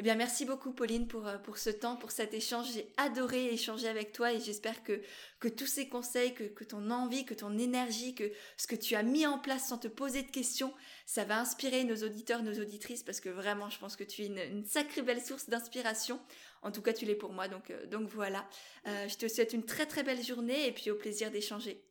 Eh 0.00 0.02
bien, 0.02 0.14
merci 0.14 0.46
beaucoup, 0.46 0.72
Pauline, 0.72 1.06
pour, 1.06 1.26
euh, 1.26 1.36
pour 1.36 1.58
ce 1.58 1.68
temps, 1.68 1.94
pour 1.94 2.10
cet 2.10 2.32
échange. 2.32 2.72
J'ai 2.72 2.90
adoré 2.96 3.52
échanger 3.52 3.86
avec 3.86 4.12
toi 4.12 4.32
et 4.32 4.40
j'espère 4.40 4.82
que, 4.82 5.02
que 5.40 5.48
tous 5.48 5.66
ces 5.66 5.90
conseils, 5.90 6.32
que, 6.32 6.44
que 6.44 6.64
ton 6.64 6.90
envie, 6.90 7.26
que 7.26 7.34
ton 7.34 7.58
énergie, 7.58 8.14
que 8.14 8.24
ce 8.56 8.66
que 8.66 8.76
tu 8.76 8.94
as 8.94 9.02
mis 9.02 9.26
en 9.26 9.38
place 9.38 9.68
sans 9.68 9.76
te 9.76 9.88
poser 9.88 10.22
de 10.22 10.30
questions, 10.30 10.72
ça 11.04 11.24
va 11.24 11.38
inspirer 11.38 11.84
nos 11.84 11.96
auditeurs, 11.96 12.42
nos 12.42 12.58
auditrices, 12.62 13.02
parce 13.02 13.20
que 13.20 13.28
vraiment, 13.28 13.68
je 13.68 13.78
pense 13.78 13.94
que 13.94 14.04
tu 14.04 14.22
es 14.22 14.26
une, 14.28 14.64
sacrée 14.64 15.02
belle 15.02 15.20
source 15.20 15.50
d'inspiration. 15.50 16.18
En 16.62 16.72
tout 16.72 16.80
cas, 16.80 16.94
tu 16.94 17.04
l'es 17.04 17.14
pour 17.14 17.34
moi, 17.34 17.48
donc, 17.48 17.68
euh, 17.68 17.86
donc 17.88 18.08
voilà. 18.08 18.48
Euh, 18.86 19.06
je 19.06 19.18
te 19.18 19.28
souhaite 19.28 19.52
une 19.52 19.66
très 19.66 19.84
très 19.84 20.02
belle 20.02 20.24
journée 20.24 20.66
et 20.66 20.72
puis 20.72 20.90
au 20.90 20.96
plaisir 20.96 21.30
d'échanger. 21.30 21.84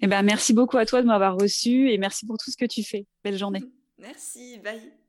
Eh 0.00 0.08
ben, 0.08 0.22
merci 0.22 0.52
beaucoup 0.52 0.78
à 0.78 0.84
toi 0.84 1.00
de 1.00 1.06
m'avoir 1.06 1.36
reçu 1.36 1.92
et 1.92 1.98
merci 1.98 2.26
pour 2.26 2.38
tout 2.38 2.50
ce 2.50 2.56
que 2.56 2.66
tu 2.66 2.82
fais. 2.82 3.06
Belle 3.22 3.38
journée. 3.38 3.62
Merci, 3.98 4.58
bye. 4.58 4.92